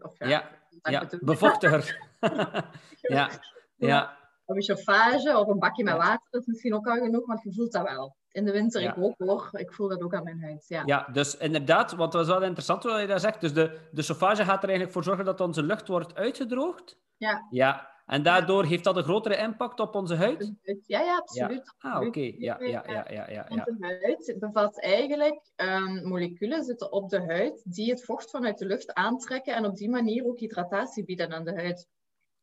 Of 0.00 0.18
ja, 0.18 0.26
ja, 0.26 0.60
ja 0.90 1.08
bevochtiger. 1.20 2.08
ja, 3.00 3.30
ja. 3.76 4.17
Of 4.48 4.56
een 4.56 4.62
chauffage 4.62 5.38
of 5.38 5.48
een 5.48 5.58
bakje 5.58 5.84
met 5.84 5.96
water 5.96 6.40
is 6.40 6.46
misschien 6.46 6.74
ook 6.74 6.86
al 6.86 6.96
genoeg, 6.96 7.26
want 7.26 7.42
je 7.42 7.52
voelt 7.52 7.72
dat 7.72 7.82
wel. 7.82 8.16
In 8.30 8.44
de 8.44 8.52
winter 8.52 8.82
ik 8.82 8.94
ook 8.98 9.14
hoor. 9.18 9.48
Ik 9.52 9.72
voel 9.72 9.88
dat 9.88 10.02
ook 10.02 10.14
aan 10.14 10.22
mijn 10.22 10.42
huid. 10.42 10.64
Ja, 10.68 10.82
ja 10.84 11.08
dus 11.12 11.36
inderdaad, 11.36 11.92
want 11.92 12.12
dat 12.12 12.26
was 12.26 12.36
wel 12.36 12.46
interessant 12.46 12.82
wat 12.82 13.00
je 13.00 13.06
daar 13.06 13.20
zegt. 13.20 13.40
Dus 13.40 13.52
de, 13.54 13.78
de 13.92 14.02
chauffage 14.02 14.44
gaat 14.44 14.62
er 14.62 14.68
eigenlijk 14.68 14.92
voor 14.92 15.04
zorgen 15.04 15.24
dat 15.24 15.40
onze 15.40 15.62
lucht 15.62 15.88
wordt 15.88 16.14
uitgedroogd. 16.14 16.98
Ja. 17.16 17.46
Ja. 17.50 17.96
En 18.06 18.22
daardoor 18.22 18.64
heeft 18.64 18.84
dat 18.84 18.96
een 18.96 19.02
grotere 19.02 19.36
impact 19.36 19.80
op 19.80 19.94
onze 19.94 20.14
huid? 20.14 20.52
Ja, 20.86 21.00
ja, 21.00 21.16
absoluut. 21.16 21.74
Ja. 21.78 21.90
Ah, 21.90 22.06
oké. 22.06 22.20
Ja, 22.20 22.56
ja, 22.60 22.66
ja, 22.66 22.82
ja, 22.86 23.04
ja, 23.08 23.46
ja. 23.48 23.64
de 23.64 23.98
huid 24.02 24.36
bevat 24.38 24.80
eigenlijk 24.80 25.40
um, 25.56 26.08
moleculen 26.08 26.64
zitten 26.64 26.92
op 26.92 27.08
de 27.08 27.20
huid 27.20 27.62
die 27.64 27.90
het 27.90 28.04
vocht 28.04 28.30
vanuit 28.30 28.58
de 28.58 28.66
lucht 28.66 28.94
aantrekken 28.94 29.54
en 29.54 29.64
op 29.64 29.76
die 29.76 29.90
manier 29.90 30.24
ook 30.24 30.38
hydratatie 30.38 31.04
bieden 31.04 31.32
aan 31.32 31.44
de 31.44 31.54
huid. 31.54 31.88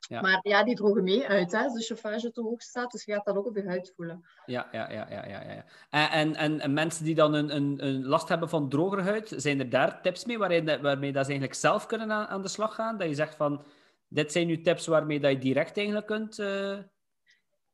Ja. 0.07 0.21
Maar 0.21 0.39
ja, 0.41 0.63
die 0.63 0.75
drogen 0.75 1.03
mee 1.03 1.27
uit 1.27 1.51
hè, 1.51 1.63
als 1.63 1.73
de 1.73 1.81
chauffage 1.81 2.31
te 2.31 2.41
hoog 2.41 2.61
staat. 2.61 2.91
Dus 2.91 3.03
je 3.03 3.13
gaat 3.13 3.25
dat 3.25 3.35
ook 3.35 3.45
op 3.45 3.55
je 3.55 3.67
huid 3.67 3.93
voelen. 3.95 4.25
Ja, 4.45 4.67
ja, 4.71 4.91
ja. 4.91 5.07
ja, 5.09 5.27
ja, 5.27 5.41
ja. 5.41 5.65
En, 6.09 6.35
en, 6.35 6.59
en 6.59 6.73
mensen 6.73 7.05
die 7.05 7.15
dan 7.15 7.33
een, 7.33 7.55
een, 7.55 7.85
een 7.85 8.05
last 8.05 8.29
hebben 8.29 8.49
van 8.49 8.69
drogere 8.69 9.01
huid, 9.01 9.33
zijn 9.35 9.59
er 9.59 9.69
daar 9.69 10.01
tips 10.01 10.25
mee 10.25 10.37
waarin, 10.37 10.65
waarmee 10.65 11.11
dat 11.11 11.23
ze 11.23 11.29
eigenlijk 11.29 11.59
zelf 11.59 11.85
kunnen 11.85 12.11
aan, 12.11 12.27
aan 12.27 12.41
de 12.41 12.47
slag 12.47 12.75
gaan? 12.75 12.97
Dat 12.97 13.07
je 13.07 13.13
zegt 13.13 13.35
van, 13.35 13.63
dit 14.07 14.31
zijn 14.31 14.47
nu 14.47 14.61
tips 14.61 14.87
waarmee 14.87 15.19
dat 15.19 15.31
je 15.31 15.37
direct 15.37 15.77
eigenlijk 15.77 16.07
kunt... 16.07 16.39
Uh... 16.39 16.77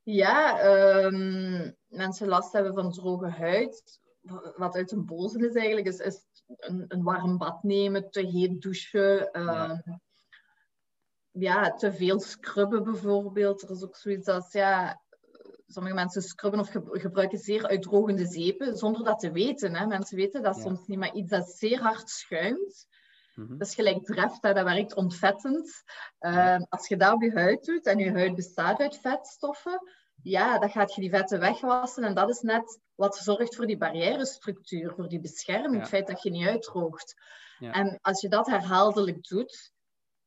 Ja, 0.04 0.66
um, 1.06 1.76
mensen 1.88 2.28
last 2.28 2.54
hebben 2.54 2.74
van 2.74 2.92
droge 2.92 3.30
huid. 3.30 4.00
Wat 4.56 4.76
uit 4.76 4.92
een 4.92 5.06
boze 5.06 5.48
is 5.48 5.56
eigenlijk, 5.56 5.88
is, 5.88 5.98
is 5.98 6.26
een, 6.58 6.86
een 6.88 7.04
warm 7.04 7.38
bad 7.38 7.64
nemen, 7.64 8.12
te 8.12 8.22
heet 8.22 8.62
douchen... 8.62 9.30
Ja. 9.32 9.84
Ja, 11.32 11.74
te 11.74 11.94
veel 11.94 12.20
scrubben 12.20 12.84
bijvoorbeeld. 12.84 13.62
Er 13.62 13.70
is 13.70 13.84
ook 13.84 13.96
zoiets 13.96 14.28
als, 14.28 14.52
ja, 14.52 15.02
sommige 15.68 15.96
mensen 15.96 16.22
scrubben 16.22 16.60
of 16.60 16.72
gebruiken 16.92 17.38
zeer 17.38 17.68
uitdrogende 17.68 18.26
zeepen 18.26 18.78
zonder 18.78 19.04
dat 19.04 19.20
te 19.20 19.32
weten. 19.32 19.76
Hè. 19.76 19.86
Mensen 19.86 20.18
weten 20.18 20.44
dat 20.44 20.58
soms 20.58 20.88
niet, 20.88 20.98
maar 20.98 21.14
iets 21.14 21.30
dat 21.30 21.50
zeer 21.50 21.80
hard 21.80 22.10
schuimt, 22.10 22.88
mm 23.36 23.58
dat 23.58 23.68
is 23.68 23.76
gelijk 23.76 24.06
treft, 24.06 24.42
dat 24.42 24.64
werkt 24.64 24.96
ontvettend. 24.96 25.84
Ehm, 26.20 26.62
als 26.70 26.88
je 26.88 26.98
dat 26.98 27.14
op 27.14 27.22
je 27.22 27.32
huid 27.32 27.66
doet 27.66 27.86
en 27.86 27.98
je 27.98 28.12
huid 28.12 28.36
bestaat 28.36 28.80
uit 28.80 28.98
vetstoffen, 28.98 29.82
ja, 30.24 30.60
dan 30.60 30.70
gaat 30.70 30.96
je 30.96 31.02
die 31.02 31.10
vetten 31.10 31.40
wegwassen 31.40 32.04
en 32.04 32.14
dat 32.14 32.30
is 32.30 32.42
net 32.42 32.80
wat 32.96 33.16
zorgt 33.16 33.56
voor 33.56 33.66
die 33.66 33.78
barrièrestructuur, 33.78 34.94
voor 34.96 35.08
die 35.08 35.20
bescherming, 35.20 35.80
het 35.80 35.90
feit 35.90 36.08
dat 36.08 36.24
je 36.24 36.30
niet 36.30 36.48
uitdroogt. 36.48 37.14
Ja. 37.60 37.72
En 37.72 38.00
als 38.02 38.22
je 38.22 38.30
dat 38.30 38.48
herhaaldelijk 38.48 39.28
doet, 39.28 39.72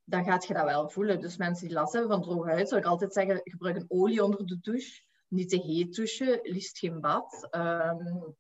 dan 0.04 0.24
gaat 0.24 0.46
je 0.46 0.54
dat 0.54 0.64
wel 0.64 0.88
voelen. 0.88 1.20
Dus 1.20 1.36
mensen 1.36 1.66
die 1.66 1.76
last 1.76 1.92
hebben 1.92 2.10
van 2.10 2.22
droge 2.22 2.50
huid, 2.50 2.68
zou 2.68 2.80
ik 2.80 2.86
altijd 2.86 3.12
zeggen, 3.12 3.40
gebruik 3.44 3.76
een 3.76 3.84
olie 3.88 4.24
onder 4.24 4.46
de 4.46 4.58
douche. 4.60 5.02
Niet 5.28 5.48
te 5.48 5.60
heet 5.60 5.94
douchen, 5.94 6.40
liefst 6.42 6.78
geen 6.78 7.00
bad. 7.00 7.48
Um, 7.50 8.36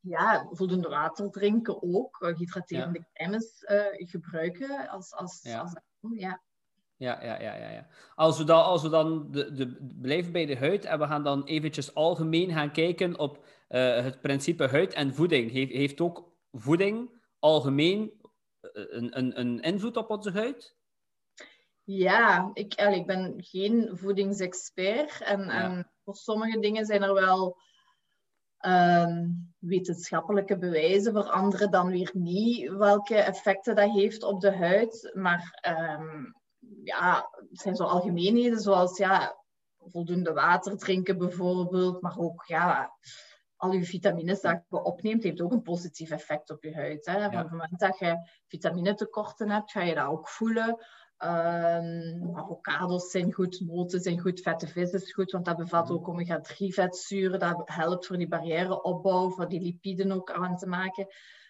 ja, 0.00 0.48
voldoende 0.50 0.88
water 0.88 1.30
drinken 1.30 1.82
ook. 1.82 2.20
Uh, 2.20 2.36
hydraterende 2.36 2.98
ja. 2.98 3.06
crèmes 3.12 3.64
uh, 3.68 4.08
gebruiken 4.08 4.88
als, 4.88 5.14
als, 5.14 5.42
ja. 5.42 5.60
als 5.60 5.74
ja. 6.14 6.44
Ja, 6.98 7.22
ja, 7.22 7.40
ja, 7.40 7.54
ja, 7.54 7.70
ja. 7.70 7.86
Als 8.14 8.38
we 8.38 8.44
dan, 8.44 8.64
als 8.64 8.82
we 8.82 8.88
dan 8.88 9.30
de, 9.30 9.52
de, 9.52 9.92
blijven 10.00 10.32
bij 10.32 10.46
de 10.46 10.56
huid 10.56 10.84
en 10.84 10.98
we 10.98 11.06
gaan 11.06 11.24
dan 11.24 11.44
eventjes 11.44 11.94
algemeen 11.94 12.52
gaan 12.52 12.72
kijken 12.72 13.18
op 13.18 13.44
uh, 13.68 14.02
het 14.02 14.20
principe 14.20 14.66
huid 14.66 14.92
en 14.92 15.14
voeding. 15.14 15.50
Heeft, 15.50 15.72
heeft 15.72 16.00
ook 16.00 16.32
voeding 16.52 17.22
algemeen 17.38 18.12
een, 18.60 19.18
een, 19.18 19.40
een 19.40 19.60
invloed 19.60 19.96
op 19.96 20.10
onze 20.10 20.30
huid? 20.30 20.75
Ja, 21.86 22.50
ik, 22.52 22.74
ik 22.74 23.06
ben 23.06 23.34
geen 23.36 23.90
voedingsexpert. 23.92 25.20
En, 25.20 25.48
en 25.48 25.90
voor 26.04 26.16
sommige 26.16 26.58
dingen 26.58 26.86
zijn 26.86 27.02
er 27.02 27.14
wel 27.14 27.56
ehm, 28.58 29.28
wetenschappelijke 29.58 30.58
bewijzen, 30.58 31.12
voor 31.12 31.30
andere 31.30 31.68
dan 31.68 31.90
weer 31.90 32.10
niet, 32.12 32.68
welke 32.68 33.16
effecten 33.16 33.74
dat 33.74 33.90
heeft 33.90 34.22
op 34.22 34.40
de 34.40 34.56
huid. 34.56 35.10
Maar 35.14 35.60
um, 35.98 36.34
ja, 36.82 37.28
het 37.50 37.60
zijn 37.60 37.76
zo 37.76 37.84
algemeenheden, 37.84 38.60
zoals 38.60 38.98
ja, 38.98 39.36
voldoende 39.76 40.32
water 40.32 40.76
drinken 40.76 41.18
bijvoorbeeld, 41.18 42.00
maar 42.00 42.18
ook 42.18 42.44
ja, 42.46 42.92
al 43.56 43.72
je 43.72 43.84
vitamines 43.84 44.40
dat 44.40 44.64
je 44.68 44.82
opneemt, 44.82 45.22
heeft 45.22 45.40
ook 45.40 45.52
een 45.52 45.62
positief 45.62 46.10
effect 46.10 46.50
op 46.50 46.62
je 46.62 46.74
huid. 46.74 47.06
Hè. 47.06 47.26
Op 47.26 47.32
het 47.32 47.50
moment 47.50 47.80
dat 47.80 47.98
je 47.98 48.30
vitaminetekorten 48.46 49.50
hebt, 49.50 49.70
ga 49.70 49.82
je 49.82 49.94
dat 49.94 50.06
ook 50.06 50.28
voelen. 50.28 50.78
Um, 51.18 52.36
avocados 52.36 53.10
zijn 53.10 53.32
goed, 53.32 53.60
noten 53.60 54.00
zijn 54.00 54.20
goed, 54.20 54.40
vette 54.40 54.66
vis 54.66 54.90
is 54.90 55.12
goed, 55.12 55.30
want 55.30 55.44
dat 55.44 55.56
bevat 55.56 55.90
ook 55.90 56.08
omega-3 56.08 56.56
vetzuren. 56.56 57.38
Dat 57.38 57.62
helpt 57.64 58.06
voor 58.06 58.16
die 58.16 58.28
barrièreopbouw, 58.28 59.30
voor 59.30 59.48
die 59.48 59.60
lipiden 59.60 60.12
ook 60.12 60.32
aan 60.32 60.56
te 60.56 60.66
maken. 60.66 61.06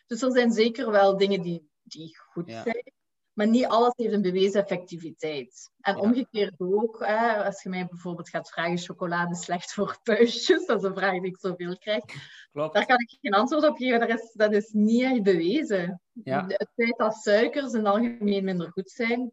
Dus 0.07 0.23
er 0.23 0.31
zijn 0.31 0.53
zeker 0.53 0.91
wel 0.91 1.17
dingen 1.17 1.43
die, 1.43 1.71
die 1.83 2.19
goed 2.19 2.51
zijn. 2.51 2.93
Maar 3.33 3.49
niet 3.49 3.67
alles 3.67 3.93
heeft 3.97 4.13
een 4.13 4.23
bewezen 4.23 4.61
effectiviteit. 4.61 5.71
En 5.81 5.97
omgekeerd 5.97 6.55
ook, 6.59 7.07
hè, 7.07 7.45
als 7.45 7.63
je 7.63 7.69
mij 7.69 7.87
bijvoorbeeld 7.87 8.29
gaat 8.29 8.51
vragen, 8.51 8.79
chocolade 8.79 9.35
slecht 9.35 9.73
voor 9.73 9.99
puistjes, 10.03 10.67
dat 10.67 10.83
is 10.83 10.89
een 10.89 10.95
vraag 10.95 11.13
die 11.13 11.31
ik 11.31 11.39
zoveel 11.39 11.79
krijg. 11.79 12.05
Klopt. 12.53 12.75
Daar 12.75 12.87
kan 12.87 12.99
ik 12.99 13.19
geen 13.21 13.33
antwoord 13.33 13.69
op 13.69 13.77
geven, 13.77 14.01
dat 14.01 14.09
is, 14.09 14.33
dat 14.33 14.53
is 14.53 14.71
niet 14.73 15.03
echt 15.03 15.23
bewezen. 15.23 16.01
Ja. 16.13 16.45
Het 16.47 16.71
feit 16.75 16.97
dat 16.97 17.15
suikers 17.15 17.73
in 17.73 17.79
het 17.79 17.89
algemeen 17.89 18.45
minder 18.45 18.71
goed 18.71 18.91
zijn, 18.91 19.33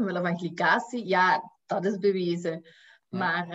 omwille 0.00 0.20
van 0.20 0.38
glycatie, 0.38 1.06
ja, 1.06 1.52
dat 1.66 1.84
is 1.84 1.98
bewezen. 1.98 2.66
Maar 3.08 3.46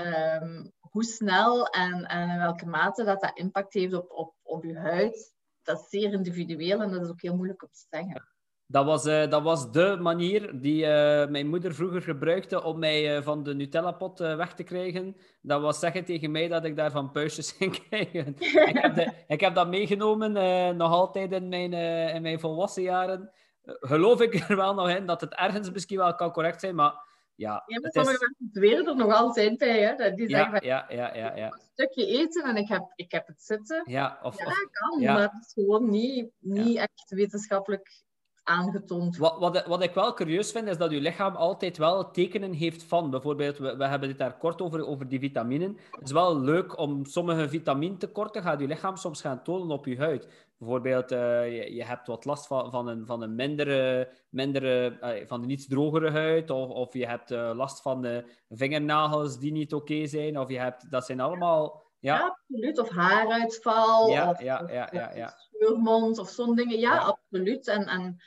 um, 0.41 0.71
hoe 0.79 1.03
snel 1.03 1.67
en, 1.67 2.05
en 2.05 2.29
in 2.29 2.37
welke 2.37 2.65
mate 2.65 3.03
dat 3.03 3.21
dat 3.21 3.37
impact 3.37 3.73
heeft 3.73 3.93
op, 3.93 4.11
op, 4.11 4.33
op 4.41 4.63
je 4.63 4.77
huid, 4.77 5.33
dat 5.63 5.79
is 5.79 5.89
zeer 5.89 6.13
individueel 6.13 6.81
en 6.81 6.91
dat 6.91 7.01
is 7.01 7.09
ook 7.09 7.21
heel 7.21 7.35
moeilijk 7.35 7.63
om 7.63 7.69
te 7.71 7.85
zeggen. 7.89 8.33
Dat 8.67 8.85
was, 8.85 9.05
uh, 9.05 9.29
dat 9.29 9.41
was 9.41 9.71
de 9.71 9.97
manier 10.01 10.59
die 10.61 10.81
uh, 10.81 10.87
mijn 11.27 11.47
moeder 11.47 11.75
vroeger 11.75 12.01
gebruikte 12.01 12.63
om 12.63 12.79
mij 12.79 13.17
uh, 13.17 13.23
van 13.23 13.43
de 13.43 13.55
Nutella-pot 13.55 14.19
weg 14.19 14.53
te 14.53 14.63
krijgen. 14.63 15.15
Dat 15.41 15.61
was 15.61 15.79
zeggen 15.79 16.05
tegen 16.05 16.31
mij 16.31 16.47
dat 16.47 16.65
ik 16.65 16.75
daarvan 16.75 17.11
puistjes 17.11 17.51
ging 17.51 17.79
krijgen. 17.87 18.35
ik, 18.39 18.77
heb 18.81 18.95
de, 18.95 19.11
ik 19.27 19.39
heb 19.39 19.55
dat 19.55 19.67
meegenomen 19.67 20.31
nog 20.77 20.91
altijd 20.91 21.31
in 21.31 21.49
mijn, 21.49 21.73
in 22.13 22.21
mijn 22.21 22.39
volwassen 22.39 22.83
jaren. 22.83 23.31
Geloof 23.65 24.21
ik 24.21 24.33
er 24.49 24.55
wel 24.55 24.73
nog 24.73 24.89
in 24.89 25.05
dat 25.05 25.21
het 25.21 25.33
ergens 25.33 25.71
misschien 25.71 25.97
wel 25.97 26.15
kan 26.15 26.31
correct 26.31 26.59
zijn, 26.59 26.75
maar 26.75 26.93
ja. 27.35 27.63
ja 27.65 27.79
maar 27.79 27.91
sommige 27.91 28.13
is... 28.13 28.19
mensen 28.19 28.49
zweren 28.51 28.87
er 28.87 28.95
nog 28.95 29.13
altijd 29.13 29.57
bij. 29.57 29.81
Hè? 29.81 30.13
Die 30.13 30.29
zeggen 30.29 30.51
van, 30.51 30.67
ja, 30.67 30.85
ja, 30.89 31.15
ja, 31.15 31.35
ja. 31.35 31.45
een 31.45 31.61
stukje 31.73 32.05
eten 32.05 32.43
en 32.43 32.55
ik 32.55 32.67
heb, 32.67 32.91
ik 32.95 33.11
heb 33.11 33.27
het 33.27 33.43
zitten. 33.43 33.83
Ja, 33.85 34.19
of, 34.23 34.37
ja 34.37 34.53
kan, 34.71 35.03
maar 35.03 35.21
het 35.21 35.45
is 35.45 35.53
gewoon 35.53 35.89
niet, 35.89 36.31
niet 36.39 36.77
echt 36.77 37.03
wetenschappelijk 37.05 38.03
aangetoond. 38.45 39.17
Wat, 39.17 39.39
wat, 39.39 39.65
wat 39.65 39.83
ik 39.83 39.93
wel 39.93 40.13
curieus 40.13 40.51
vind, 40.51 40.67
is 40.67 40.77
dat 40.77 40.91
uw 40.91 40.99
lichaam 40.99 41.35
altijd 41.35 41.77
wel 41.77 42.11
tekenen 42.11 42.53
heeft 42.53 42.83
van. 42.83 43.09
Bijvoorbeeld, 43.09 43.57
we, 43.57 43.77
we 43.77 43.87
hebben 43.87 44.09
het 44.09 44.17
daar 44.17 44.37
kort 44.37 44.61
over, 44.61 44.87
over 44.87 45.07
die 45.07 45.19
vitaminen. 45.19 45.77
Het 45.91 46.03
is 46.03 46.11
wel 46.11 46.39
leuk 46.39 46.77
om 46.77 47.05
sommige 47.05 47.49
vitamintekorten 47.49 48.41
gaat 48.41 48.59
uw 48.59 48.67
lichaam 48.67 48.95
soms 48.95 49.21
gaan 49.21 49.43
tonen 49.43 49.69
op 49.69 49.85
je 49.85 49.97
huid. 49.97 50.27
Bijvoorbeeld, 50.57 51.11
uh, 51.11 51.57
je, 51.57 51.75
je, 51.75 51.83
hebt 51.83 52.07
wat 52.07 52.25
last 52.25 52.47
van, 52.47 52.71
van 52.71 52.87
een, 52.87 53.05
van 53.05 53.21
een 53.21 53.35
mindere, 53.35 54.11
mindere 54.29 54.97
uh, 55.01 55.27
van 55.27 55.43
een 55.43 55.49
iets 55.49 55.67
drogere 55.67 56.11
huid, 56.11 56.49
of, 56.49 56.69
of 56.69 56.93
je 56.93 57.07
hebt 57.07 57.31
uh, 57.31 57.51
last 57.55 57.81
van 57.81 58.01
de 58.01 58.25
vingernagels 58.49 59.39
die 59.39 59.51
niet 59.51 59.73
oké 59.73 59.93
okay 59.93 60.07
zijn, 60.07 60.39
of 60.39 60.49
je 60.49 60.59
hebt, 60.59 60.91
dat 60.91 61.05
zijn 61.05 61.19
allemaal... 61.19 61.83
Ja, 61.99 62.17
ja 62.17 62.25
absoluut. 62.25 62.79
Of 62.79 62.89
haaruitval, 62.89 64.09
ja, 64.09 64.29
of, 64.29 64.41
ja, 64.41 64.63
ja, 64.71 64.89
ja, 64.91 65.15
ja. 65.15 65.33
scheurmond, 65.37 66.17
of 66.17 66.29
zo'n 66.29 66.55
dingen. 66.55 66.79
Ja, 66.79 66.93
ja, 66.93 66.99
absoluut. 66.99 67.67
En, 67.67 67.85
en 67.87 68.21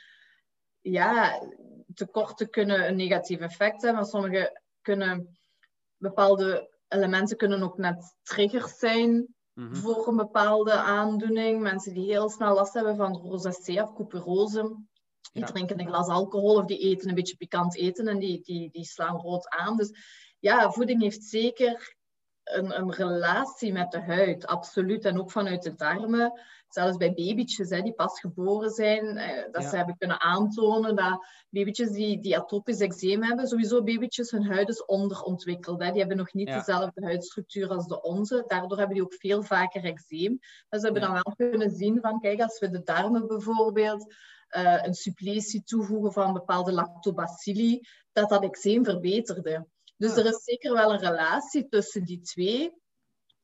ja, 0.81 1.41
tekorten 1.93 2.49
kunnen 2.49 2.87
een 2.87 2.95
negatief 2.95 3.39
effect 3.39 3.81
hebben, 3.81 4.01
maar 4.01 4.09
sommige 4.09 4.61
kunnen 4.81 5.37
bepaalde 5.97 6.69
elementen 6.87 7.37
kunnen 7.37 7.63
ook 7.63 7.77
net 7.77 8.15
triggers 8.23 8.77
zijn 8.77 9.35
mhm. 9.59 9.75
voor 9.75 10.07
een 10.07 10.15
bepaalde 10.15 10.73
aandoening. 10.73 11.61
Mensen 11.61 11.93
die 11.93 12.05
heel 12.05 12.29
snel 12.29 12.53
last 12.53 12.73
hebben 12.73 12.95
van 12.95 13.17
rosacea 13.17 13.83
of 13.83 13.93
couperose, 13.93 14.75
die 15.33 15.43
drinken 15.43 15.79
een 15.79 15.87
glas 15.87 16.07
alcohol 16.07 16.55
of 16.55 16.65
die 16.65 16.77
eten 16.77 17.09
een 17.09 17.15
beetje 17.15 17.35
pikant 17.35 17.75
eten 17.75 18.07
en 18.07 18.19
die, 18.19 18.41
die, 18.41 18.69
die 18.71 18.85
slaan 18.85 19.15
rood 19.15 19.49
aan. 19.49 19.77
Dus 19.77 19.91
ja, 20.39 20.71
voeding 20.71 21.01
heeft 21.01 21.23
zeker 21.23 21.97
een, 22.43 22.79
een 22.79 22.91
relatie 22.93 23.71
met 23.71 23.91
de 23.91 24.01
huid, 24.01 24.45
absoluut. 24.45 25.05
En 25.05 25.19
ook 25.19 25.31
vanuit 25.31 25.63
de 25.63 25.75
darmen 25.75 26.41
zelfs 26.73 26.97
bij 26.97 27.13
babytjes 27.13 27.69
hè, 27.69 27.81
die 27.81 27.93
pas 27.93 28.19
geboren 28.19 28.69
zijn, 28.69 29.17
eh, 29.17 29.51
dat 29.51 29.63
ze 29.63 29.75
hebben 29.75 29.97
kunnen 29.97 30.21
aantonen 30.21 30.95
dat 30.95 31.25
babytjes 31.49 31.89
die, 31.89 32.21
die 32.21 32.37
atopisch 32.37 32.79
eczeem 32.79 33.23
hebben, 33.23 33.47
sowieso 33.47 33.83
babytjes, 33.83 34.31
hun 34.31 34.45
huid 34.45 34.69
is 34.69 34.85
onderontwikkeld. 34.85 35.81
Hè. 35.81 35.89
Die 35.89 35.99
hebben 35.99 36.17
nog 36.17 36.33
niet 36.33 36.47
dezelfde 36.47 37.05
huidstructuur 37.05 37.69
als 37.69 37.87
de 37.87 38.01
onze. 38.01 38.43
Daardoor 38.47 38.77
hebben 38.77 38.95
die 38.95 39.05
ook 39.05 39.13
veel 39.13 39.43
vaker 39.43 39.83
eczeem. 39.83 40.37
Dus 40.69 40.79
ze 40.79 40.85
hebben 40.85 41.01
dan 41.01 41.13
wel 41.13 41.33
kunnen 41.35 41.71
zien 41.71 41.99
van, 42.01 42.19
kijk, 42.19 42.41
als 42.41 42.59
we 42.59 42.69
de 42.69 42.83
darmen 42.83 43.27
bijvoorbeeld 43.27 44.13
uh, 44.57 44.83
een 44.83 44.93
suppletie 44.93 45.63
toevoegen 45.63 46.11
van 46.11 46.33
bepaalde 46.33 46.71
lactobacilli, 46.71 47.81
dat 48.11 48.29
dat 48.29 48.43
eczeem 48.43 48.83
verbeterde. 48.83 49.67
Dus 49.97 50.15
er 50.15 50.25
is 50.25 50.43
zeker 50.43 50.73
wel 50.73 50.93
een 50.93 50.99
relatie 50.99 51.67
tussen 51.67 52.03
die 52.03 52.21
twee. 52.21 52.73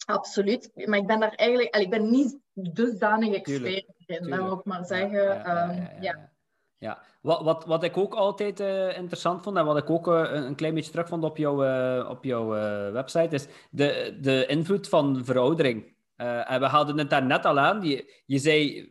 Absoluut. 0.05 0.71
Maar 0.85 0.99
ik 0.99 1.07
ben 1.07 1.19
daar 1.19 1.33
eigenlijk... 1.33 1.75
Ik 1.75 1.89
ben 1.89 2.09
niet 2.09 2.37
dusdanig 2.53 3.33
expert 3.33 3.85
in, 4.05 4.29
dat 4.29 4.39
wil 4.39 4.53
ik 4.53 4.65
maar 4.65 4.85
zeggen. 4.85 5.23
Ja, 5.23 5.97
ja, 6.01 6.31
ja, 6.77 7.01
Wat, 7.21 7.41
wat, 7.41 7.65
wat 7.65 7.83
ik 7.83 7.97
ook 7.97 8.13
altijd 8.13 8.59
uh, 8.59 8.97
interessant 8.97 9.43
vond 9.43 9.57
en 9.57 9.65
wat 9.65 9.77
ik 9.77 9.89
ook 9.89 10.07
uh, 10.07 10.29
een 10.31 10.55
klein 10.55 10.73
beetje 10.73 10.91
terugvond 10.91 11.23
op 11.23 11.37
jouw, 11.37 11.65
uh, 11.65 12.09
op 12.09 12.23
jouw 12.23 12.47
website, 12.91 13.35
is 13.35 13.47
de, 13.69 14.17
de 14.21 14.45
invloed 14.45 14.89
van 14.89 15.25
veroudering. 15.25 15.95
en 16.15 16.59
we 16.59 16.65
hadden 16.65 16.97
het 16.97 17.09
daar 17.09 17.25
net 17.25 17.45
al 17.45 17.59
aan. 17.59 17.81
Je, 17.81 18.21
je 18.25 18.37
zei, 18.37 18.87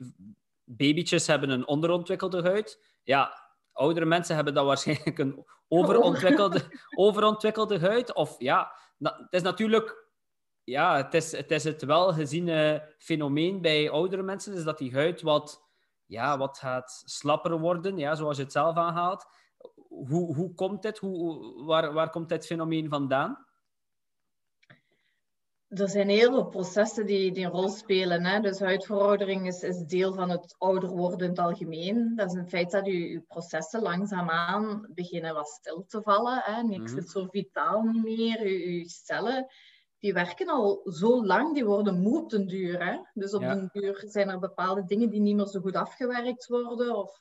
babytjes 0.64 1.26
hebben 1.26 1.50
een 1.50 1.66
onderontwikkelde 1.66 2.42
huid. 2.42 2.98
Ja, 3.02 3.32
oudere 3.72 4.06
mensen 4.06 4.34
hebben 4.34 4.54
dan 4.54 4.66
waarschijnlijk 4.66 5.18
een 5.18 5.44
overontwikkelde, 5.68 6.60
overontwikkelde 6.96 7.78
huid. 7.78 8.14
Of 8.14 8.34
ja, 8.38 8.72
het 8.98 9.26
is 9.30 9.42
natuurlijk 9.42 10.03
ja, 10.64 10.96
het 10.96 11.14
is, 11.14 11.32
het 11.32 11.50
is 11.50 11.64
het 11.64 11.84
fenomeen 12.98 13.60
bij 13.60 13.90
oudere 13.90 14.22
mensen, 14.22 14.54
is 14.54 14.64
dat 14.64 14.78
die 14.78 14.92
huid 14.92 15.22
wat, 15.22 15.62
ja, 16.06 16.38
wat 16.38 16.58
gaat 16.58 17.02
slapper 17.04 17.58
worden, 17.58 17.98
ja, 17.98 18.14
zoals 18.14 18.36
je 18.36 18.42
het 18.42 18.52
zelf 18.52 18.76
aanhaalt. 18.76 19.26
Hoe, 19.88 20.34
hoe 20.34 20.54
komt 20.54 20.82
dit? 20.82 20.98
Hoe, 20.98 21.64
waar, 21.64 21.92
waar 21.92 22.10
komt 22.10 22.28
dit 22.28 22.46
fenomeen 22.46 22.88
vandaan? 22.88 23.46
Er 25.68 25.88
zijn 25.88 26.08
heel 26.08 26.30
veel 26.30 26.46
processen 26.46 27.06
die, 27.06 27.32
die 27.32 27.44
een 27.44 27.50
rol 27.50 27.68
spelen. 27.68 28.24
Hè? 28.24 28.40
Dus 28.40 28.58
huidveroudering 28.58 29.46
is, 29.46 29.62
is 29.62 29.78
deel 29.78 30.14
van 30.14 30.30
het 30.30 30.54
ouder 30.58 30.88
worden 30.88 31.20
in 31.20 31.28
het 31.28 31.38
algemeen. 31.38 32.12
Dat 32.16 32.26
is 32.26 32.38
een 32.38 32.48
feit 32.48 32.70
dat 32.70 32.86
je, 32.86 33.10
je 33.10 33.20
processen 33.20 33.82
langzaamaan 33.82 34.86
beginnen 34.94 35.34
wat 35.34 35.48
stil 35.48 35.84
te 35.86 36.02
vallen. 36.02 36.40
Hè? 36.42 36.62
Niks 36.62 36.92
mm 36.92 36.98
is 36.98 37.10
zo 37.10 37.26
vitaal 37.30 37.82
niet 37.82 38.04
meer. 38.04 38.48
Je, 38.48 38.78
je 38.78 38.88
cellen 38.88 39.46
die 40.04 40.12
werken 40.12 40.48
al 40.48 40.80
zo 40.84 41.24
lang, 41.24 41.54
die 41.54 41.64
worden 41.64 42.00
moe 42.00 42.22
op 42.22 42.30
den 42.30 42.46
duur. 42.46 42.84
Hè? 42.84 42.98
Dus 43.12 43.34
op 43.34 43.42
ja. 43.42 43.54
den 43.54 43.68
duur 43.72 44.04
zijn 44.06 44.28
er 44.28 44.38
bepaalde 44.38 44.84
dingen 44.84 45.10
die 45.10 45.20
niet 45.20 45.36
meer 45.36 45.46
zo 45.46 45.60
goed 45.60 45.76
afgewerkt 45.76 46.46
worden. 46.46 46.96
Of... 46.96 47.20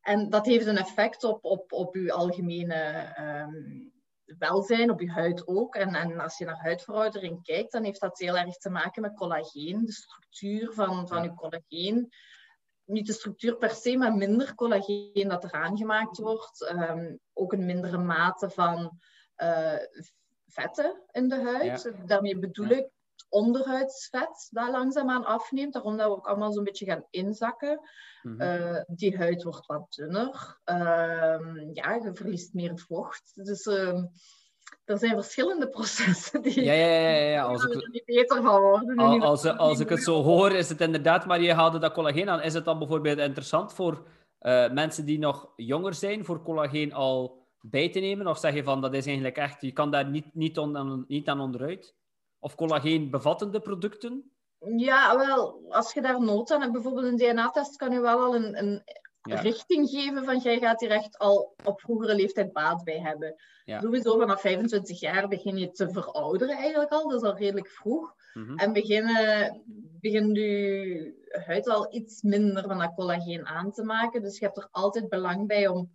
En 0.00 0.30
dat 0.30 0.46
heeft 0.46 0.66
een 0.66 0.76
effect 0.76 1.24
op, 1.24 1.44
op, 1.44 1.72
op 1.72 1.94
uw 1.94 2.12
algemene 2.12 3.14
um, 3.18 3.92
welzijn, 4.38 4.90
op 4.90 5.00
je 5.00 5.10
huid 5.10 5.46
ook. 5.46 5.74
En, 5.74 5.94
en 5.94 6.20
als 6.20 6.38
je 6.38 6.44
naar 6.44 6.60
huidveroudering 6.60 7.42
kijkt, 7.42 7.72
dan 7.72 7.84
heeft 7.84 8.00
dat 8.00 8.18
heel 8.18 8.36
erg 8.36 8.56
te 8.56 8.70
maken 8.70 9.02
met 9.02 9.14
collageen, 9.14 9.84
de 9.84 9.92
structuur 9.92 10.72
van, 10.72 11.08
van 11.08 11.22
uw 11.22 11.34
collageen. 11.34 12.12
Niet 12.84 13.06
de 13.06 13.12
structuur 13.12 13.56
per 13.56 13.70
se, 13.70 13.96
maar 13.96 14.14
minder 14.14 14.54
collageen 14.54 15.28
dat 15.28 15.44
er 15.44 15.52
aangemaakt 15.52 16.18
wordt. 16.18 16.72
Um, 16.72 17.18
ook 17.32 17.52
een 17.52 17.66
mindere 17.66 17.98
mate 17.98 18.50
van 18.50 18.98
uh, 19.36 19.74
vetten 20.50 21.02
in 21.10 21.28
de 21.28 21.42
huid. 21.42 21.92
Daarmee 22.06 22.38
bedoel 22.38 22.68
ik 22.68 22.88
het 23.14 23.26
onderhuidsvet 23.28 24.48
dat 24.50 24.70
langzaamaan 24.70 25.24
afneemt. 25.24 25.72
Daarom 25.72 25.96
dat 25.96 26.06
we 26.06 26.12
ook 26.12 26.26
allemaal 26.26 26.52
zo'n 26.52 26.64
beetje 26.64 26.86
gaan 26.86 27.06
inzakken. 27.10 27.80
Mm 28.22 28.84
die 28.86 29.16
huid 29.16 29.42
wordt 29.42 29.66
wat 29.66 29.86
dunner. 29.94 30.58
Uh, 30.64 31.72
ja, 31.72 31.94
je 31.94 32.10
verliest 32.14 32.54
meer 32.54 32.78
vocht. 32.78 33.32
Dus 33.34 33.66
uh, 33.66 34.02
er 34.84 34.98
zijn 34.98 35.14
verschillende 35.14 35.68
processen 35.68 36.42
die 36.42 36.64
ja, 36.64 36.72
ja, 36.72 36.86
ja, 36.86 37.30
ja. 37.30 37.42
Als 37.52 37.64
ik, 37.64 37.74
er 37.74 37.88
niet 37.90 38.04
beter 38.04 38.42
van 38.42 38.60
worden. 38.60 38.98
Als, 38.98 39.44
als, 39.44 39.58
als 39.58 39.80
ik 39.80 39.88
het 39.88 40.02
zo 40.02 40.22
hoor, 40.22 40.52
is 40.52 40.68
het 40.68 40.80
inderdaad, 40.80 41.26
maar 41.26 41.40
je 41.40 41.52
haalde 41.52 41.78
dat 41.78 41.92
collageen 41.92 42.28
aan. 42.28 42.42
Is 42.42 42.54
het 42.54 42.64
dan 42.64 42.78
bijvoorbeeld 42.78 43.18
interessant 43.18 43.72
voor 43.72 44.06
uh, 44.40 44.70
mensen 44.70 45.04
die 45.04 45.18
nog 45.18 45.52
jonger 45.56 45.94
zijn, 45.94 46.24
voor 46.24 46.42
collageen 46.42 46.92
al 46.92 47.39
bij 47.60 47.90
te 47.90 48.00
nemen? 48.00 48.26
Of 48.26 48.38
zeg 48.38 48.54
je 48.54 48.64
van 48.64 48.80
dat 48.80 48.94
is 48.94 49.06
eigenlijk 49.06 49.36
echt, 49.36 49.60
je 49.60 49.72
kan 49.72 49.90
daar 49.90 50.10
niet, 50.10 50.34
niet, 50.34 50.58
on, 50.58 51.04
niet 51.08 51.28
aan 51.28 51.40
onderuit? 51.40 51.94
Of 52.38 52.54
collageen 52.54 53.10
bevattende 53.10 53.60
producten? 53.60 54.32
Ja, 54.76 55.16
wel, 55.16 55.60
als 55.68 55.92
je 55.92 56.00
daar 56.00 56.22
nood 56.22 56.50
aan 56.50 56.60
hebt, 56.60 56.72
bijvoorbeeld 56.72 57.06
een 57.06 57.16
DNA-test, 57.16 57.76
kan 57.76 57.92
je 57.92 58.00
wel 58.00 58.18
al 58.18 58.34
een, 58.34 58.58
een 58.58 58.82
richting 59.22 59.88
geven 59.88 60.24
van 60.24 60.38
jij 60.38 60.58
gaat 60.58 60.80
hier 60.80 60.90
echt 60.90 61.18
al 61.18 61.54
op 61.64 61.80
vroegere 61.80 62.14
leeftijd 62.14 62.52
baat 62.52 62.84
bij 62.84 63.00
hebben. 63.00 63.34
Ja. 63.64 63.80
Sowieso 63.80 64.18
vanaf 64.18 64.40
25 64.40 65.00
jaar 65.00 65.28
begin 65.28 65.58
je 65.58 65.70
te 65.70 65.90
verouderen 65.90 66.56
eigenlijk 66.56 66.92
al, 66.92 67.08
dat 67.08 67.22
is 67.22 67.28
al 67.28 67.36
redelijk 67.36 67.68
vroeg. 67.68 68.14
Mhm. 68.34 68.56
En 68.56 68.72
beginnen, 68.72 69.62
begint 70.00 70.36
je 70.36 71.28
huid 71.46 71.68
al 71.68 71.94
iets 71.94 72.22
minder 72.22 72.62
van 72.62 72.78
dat 72.78 72.94
collageen 72.94 73.46
aan 73.46 73.72
te 73.72 73.84
maken. 73.84 74.22
Dus 74.22 74.38
je 74.38 74.44
hebt 74.44 74.56
er 74.56 74.68
altijd 74.70 75.08
belang 75.08 75.46
bij 75.46 75.68
om, 75.68 75.90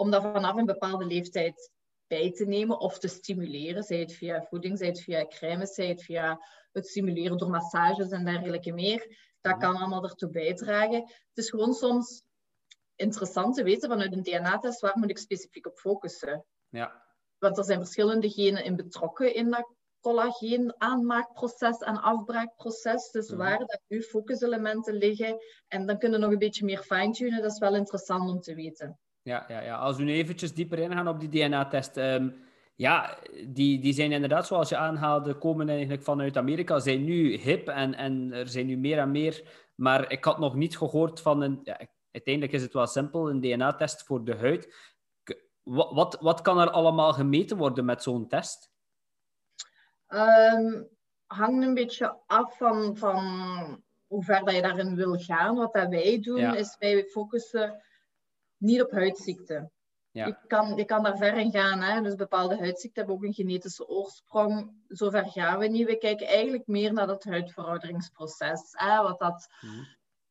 om 0.00 0.10
dat 0.10 0.22
vanaf 0.22 0.56
een 0.56 0.66
bepaalde 0.66 1.04
leeftijd 1.04 1.70
bij 2.06 2.32
te 2.32 2.44
nemen 2.46 2.78
of 2.80 2.98
te 2.98 3.08
stimuleren. 3.08 3.82
Zij 3.82 3.98
het 3.98 4.12
via 4.12 4.42
voeding, 4.42 4.78
zij 4.78 4.86
het 4.86 5.00
via 5.00 5.26
crèmes, 5.26 5.74
zij 5.74 5.86
het 5.88 6.02
via 6.02 6.38
het 6.72 6.86
stimuleren 6.86 7.38
door 7.38 7.50
massages 7.50 8.10
en 8.10 8.24
dergelijke 8.24 8.72
meer. 8.72 9.18
Dat 9.40 9.52
Mhm. 9.52 9.60
kan 9.60 9.76
allemaal 9.76 10.02
ertoe 10.04 10.30
bijdragen. 10.30 11.00
Het 11.02 11.38
is 11.38 11.50
gewoon 11.50 11.74
soms 11.74 12.22
interessant 12.96 13.54
te 13.54 13.62
weten 13.62 13.88
vanuit 13.88 14.12
een 14.12 14.22
DNA-test 14.22 14.80
waar 14.80 14.98
moet 14.98 15.10
ik 15.10 15.18
specifiek 15.18 15.66
op 15.66 15.78
focussen. 15.78 16.44
Ja. 16.68 17.02
Want 17.38 17.58
er 17.58 17.64
zijn 17.64 17.78
verschillende 17.78 18.30
genen 18.30 18.64
in 18.64 18.76
betrokken 18.76 19.34
in 19.34 19.50
dat 19.50 19.74
collageen 20.00 20.74
aanmaakproces 20.78 21.78
en 21.78 22.00
afbraakproces. 22.02 23.10
Dus 23.10 23.28
Mhm. 23.28 23.38
waar 23.38 23.58
dat 23.58 23.80
uw 23.88 24.00
focuselementen 24.00 24.94
liggen. 24.94 25.36
En 25.68 25.86
dan 25.86 25.98
kunnen 25.98 26.18
we 26.18 26.24
nog 26.24 26.32
een 26.34 26.40
beetje 26.40 26.64
meer 26.64 26.82
fine-tunen. 26.82 27.42
Dat 27.42 27.52
is 27.52 27.58
wel 27.58 27.74
interessant 27.74 28.30
om 28.30 28.40
te 28.40 28.54
weten. 28.54 28.98
Ja, 29.22 29.44
ja, 29.48 29.60
ja. 29.60 29.76
Als 29.76 29.96
we 29.96 30.02
nu 30.02 30.12
eventjes 30.12 30.54
dieper 30.54 30.78
ingaan 30.78 31.08
op 31.08 31.20
die 31.20 31.28
DNA-test. 31.28 31.96
ehm, 31.96 32.28
ja, 32.74 33.18
die, 33.46 33.80
die 33.80 33.92
zijn 33.92 34.12
inderdaad, 34.12 34.46
zoals 34.46 34.68
je 34.68 34.76
aanhaalde, 34.76 35.34
komen 35.34 35.68
eigenlijk 35.68 36.02
vanuit 36.02 36.36
Amerika. 36.36 36.78
Zijn 36.78 37.04
nu 37.04 37.36
hip 37.36 37.68
en, 37.68 37.94
en 37.94 38.32
er 38.32 38.48
zijn 38.48 38.66
nu 38.66 38.76
meer 38.76 38.98
en 38.98 39.10
meer. 39.10 39.42
Maar 39.74 40.10
ik 40.12 40.24
had 40.24 40.38
nog 40.38 40.54
niet 40.54 40.76
gehoord 40.78 41.20
van 41.20 41.40
een... 41.40 41.60
Ja, 41.64 41.80
uiteindelijk 42.10 42.54
is 42.54 42.62
het 42.62 42.72
wel 42.72 42.86
simpel, 42.86 43.30
een 43.30 43.40
DNA-test 43.40 44.02
voor 44.02 44.24
de 44.24 44.36
huid. 44.36 44.74
Wat, 45.62 45.92
wat, 45.92 46.16
wat 46.20 46.40
kan 46.40 46.58
er 46.58 46.70
allemaal 46.70 47.12
gemeten 47.12 47.56
worden 47.56 47.84
met 47.84 48.02
zo'n 48.02 48.28
test? 48.28 48.70
Ehm 50.06 50.82
hangt 51.32 51.62
een 51.64 51.74
beetje 51.74 52.16
af 52.26 52.56
van, 52.56 52.96
van 52.96 53.24
hoe 54.06 54.24
ver 54.24 54.44
dat 54.44 54.54
je 54.54 54.62
daarin 54.62 54.94
wil 54.96 55.18
gaan. 55.18 55.56
Wat 55.56 55.72
dat 55.72 55.88
wij 55.88 56.20
doen, 56.20 56.38
Ja. 56.40 56.54
is 56.54 56.76
wij 56.78 57.04
focussen 57.04 57.82
niet 58.60 58.82
op 58.82 58.90
huidziekten. 58.90 59.72
Ja. 60.12 60.26
Je, 60.26 60.36
kan, 60.46 60.76
je 60.76 60.84
kan 60.84 61.02
daar 61.02 61.16
ver 61.16 61.36
in 61.36 61.50
gaan. 61.50 61.80
Hè? 61.80 62.00
Dus 62.00 62.14
bepaalde 62.14 62.58
huidziekten 62.58 62.92
hebben 62.94 63.14
ook 63.14 63.24
een 63.24 63.34
genetische 63.34 63.88
oorsprong. 63.88 64.72
Zover 64.88 65.26
gaan 65.30 65.58
we 65.58 65.66
niet. 65.66 65.86
We 65.86 65.96
kijken 65.98 66.26
eigenlijk 66.26 66.66
meer 66.66 66.92
naar 66.92 67.06
dat 67.06 67.24
huidverouderingsproces. 67.24 68.68
Hè? 68.70 69.02
Wat 69.02 69.18
dat 69.18 69.46
Mhm. 69.60 69.82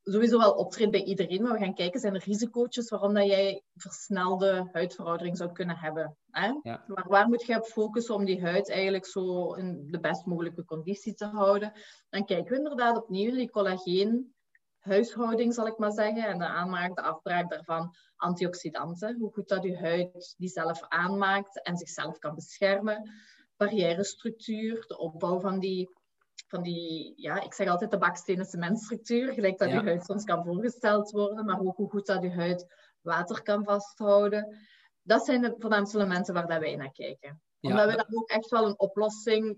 sowieso 0.04 0.38
wel 0.38 0.52
optreedt 0.52 0.92
bij 0.92 1.04
iedereen. 1.04 1.42
Maar 1.42 1.52
we 1.54 1.60
gaan 1.60 1.74
kijken, 1.74 2.00
zijn 2.00 2.16
er 2.16 2.24
risico's 2.26 2.90
waarom 2.90 3.14
dat 3.14 3.26
jij 3.26 3.64
versnelde 3.76 4.70
huidveroudering 4.72 5.38
zou 5.38 5.52
kunnen 5.52 5.78
hebben. 5.78 6.18
Hè? 6.32 6.54
Ja. 6.62 6.84
Maar 6.88 7.06
waar 7.08 7.28
moet 7.28 7.46
je 7.46 7.56
op 7.58 7.66
focussen 7.66 8.16
om 8.16 8.26
die 8.26 8.42
huid 8.42 8.70
eigenlijk 8.70 9.06
zo 9.06 9.54
in 9.54 9.88
de 9.92 10.00
best 10.00 10.26
mogelijke 10.26 10.66
conditie 10.66 11.14
te 11.14 11.26
houden? 11.26 11.72
Dan 12.10 12.26
kijken 12.26 12.52
we 12.52 12.58
inderdaad 12.58 12.98
opnieuw 12.98 13.28
naar 13.28 13.38
die 13.38 13.50
collageen 13.50 14.34
huishouding, 14.90 15.54
zal 15.54 15.68
ik 15.68 15.78
maar 15.78 15.92
zeggen. 15.92 16.24
En 16.28 16.38
de 16.38 16.46
aanmaak, 16.48 16.96
de 16.96 17.02
afbraak 17.02 17.50
daarvan, 17.50 17.96
antioxidanten. 18.16 19.18
Hoe 19.20 19.32
goed 19.34 19.48
dat 19.48 19.64
je 19.64 19.78
huid 19.78 20.36
die 20.38 20.50
zelf 20.50 20.82
aanmaakt 20.88 21.62
en 21.64 21.78
zichzelf 21.78 22.18
kan 22.20 22.36
beschermen. 22.36 23.10
Barrièrestructuur, 23.58 24.84
de 24.88 24.98
opbouw 24.98 25.40
van 25.40 25.60
die, 25.60 25.90
van 26.48 26.62
die 26.64 27.14
ja, 27.16 27.42
ik 27.42 27.54
zeg 27.54 27.68
altijd 27.68 27.92
de 27.92 27.98
bakstenen 27.98 28.46
cementstructuur, 28.46 29.34
gelijk 29.34 29.58
dat 29.58 29.70
Ja. 29.70 29.76
je 29.76 29.82
huid 29.86 30.06
soms 30.06 30.24
kan 30.24 30.44
voorgesteld 30.46 31.12
worden, 31.12 31.46
maar 31.46 31.60
ook 31.60 31.76
hoe 31.78 31.90
goed 31.90 32.06
dat 32.06 32.22
je 32.24 32.32
huid 32.32 32.66
water 33.02 33.42
kan 33.44 33.64
vasthouden. 33.64 34.58
Dat 35.02 35.26
zijn 35.26 35.42
de 35.42 35.56
voornaamste 35.58 35.98
elementen 35.98 36.34
waar 36.34 36.48
dat 36.48 36.60
wij 36.60 36.76
naar 36.76 36.92
kijken. 36.92 37.42
Ja, 37.60 37.70
Omdat 37.70 37.86
we 37.86 37.96
dat- 37.96 38.08
daar 38.08 38.18
ook 38.20 38.30
echt 38.30 38.50
wel 38.50 38.66
een 38.66 38.80
oplossing 38.80 39.58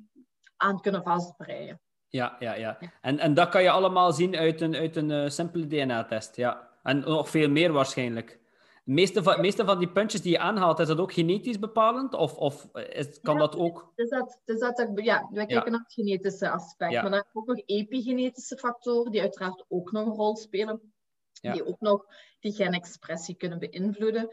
aan 0.58 0.80
kunnen 0.82 1.04
vastbreien. 1.04 1.82
Ja, 2.12 2.36
ja, 2.40 2.54
ja. 2.54 2.78
En, 3.02 3.20
en 3.20 3.34
dat 3.34 3.50
kan 3.50 3.64
je 3.64 3.70
allemaal 3.70 4.12
zien 4.14 4.36
uit 4.36 4.62
een, 4.62 4.76
uit 4.76 4.96
een 4.96 5.12
eh, 5.12 5.30
simpele 5.30 5.68
DNA-test. 5.68 6.36
Ja. 6.36 6.70
En 6.84 7.00
nog 7.00 7.30
veel 7.30 7.50
meer 7.50 7.72
waarschijnlijk. 7.72 8.40
De 8.84 8.92
meeste 8.92 9.24
van, 9.24 9.42
meeste 9.42 9.66
van 9.66 9.80
die 9.80 9.92
puntjes 9.92 10.22
die 10.22 10.32
je 10.32 10.40
aanhaalt, 10.40 10.80
is 10.80 10.88
dat 10.88 11.00
ook 11.00 11.14
genetisch 11.14 11.60
bepalend? 11.60 12.14
Of, 12.14 12.38
of 12.38 12.70
is, 12.74 13.20
kan 13.22 13.34
Ja. 13.34 13.40
dat 13.40 13.56
ook? 13.56 13.92
Dus 13.96 14.10
dat, 14.10 14.42
dus 14.46 14.60
dat, 14.60 14.92
ja, 14.96 15.28
wij 15.32 15.46
kijken 15.46 15.66
Ja. 15.66 15.72
naar 15.72 15.80
het 15.80 15.94
genetische 15.94 16.50
aspect. 16.50 16.92
Ja. 16.92 17.02
Maar 17.02 17.10
dan 17.12 17.20
heb 17.20 17.30
je 17.34 17.40
ook 17.40 17.48
nog 17.48 17.62
epigenetische 17.66 18.58
factoren, 18.58 19.12
die 19.12 19.22
uiteraard 19.22 19.66
ook 19.68 19.92
nog 19.92 20.06
een 20.06 20.14
rol 20.14 20.36
spelen. 20.36 20.94
Die 21.42 21.66
ook 21.66 21.80
nog 21.80 22.06
die 22.40 22.54
genexpressie 22.54 23.36
kunnen 23.36 23.60
beïnvloeden. 23.60 24.30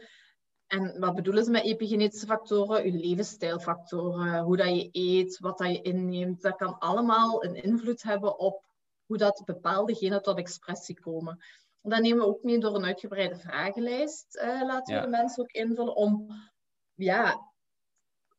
En 0.69 0.99
wat 0.99 1.15
bedoelen 1.15 1.43
ze 1.43 1.51
met 1.51 1.63
epigenetische 1.63 2.25
factoren? 2.25 2.83
Uw 2.83 2.99
levensstijlfactoren, 2.99 4.39
hoe 4.43 4.57
dat 4.57 4.67
je 4.67 4.89
eet, 4.91 5.39
wat 5.39 5.57
dat 5.57 5.67
je 5.71 5.81
inneemt. 5.81 6.41
Dat 6.41 6.55
kan 6.55 6.77
allemaal 6.79 7.43
een 7.43 7.55
invloed 7.55 8.03
hebben 8.03 8.39
op 8.39 8.63
hoe 9.05 9.17
dat 9.17 9.41
bepaalde 9.45 9.95
genen 9.95 10.21
tot 10.21 10.37
expressie 10.37 10.99
komen. 10.99 11.39
En 11.81 11.89
dat 11.89 11.99
nemen 12.01 12.17
we 12.17 12.25
ook 12.27 12.43
mee 12.43 12.59
door 12.59 12.75
een 12.75 12.85
uitgebreide 12.85 13.35
vragenlijst. 13.35 14.35
eh, 14.35 14.61
laten 14.65 14.93
Ja. 14.93 14.99
we 14.99 15.05
de 15.05 15.11
mensen 15.17 15.43
ook 15.43 15.51
invullen 15.51 15.95
om 15.95 16.27
ja, 16.93 17.51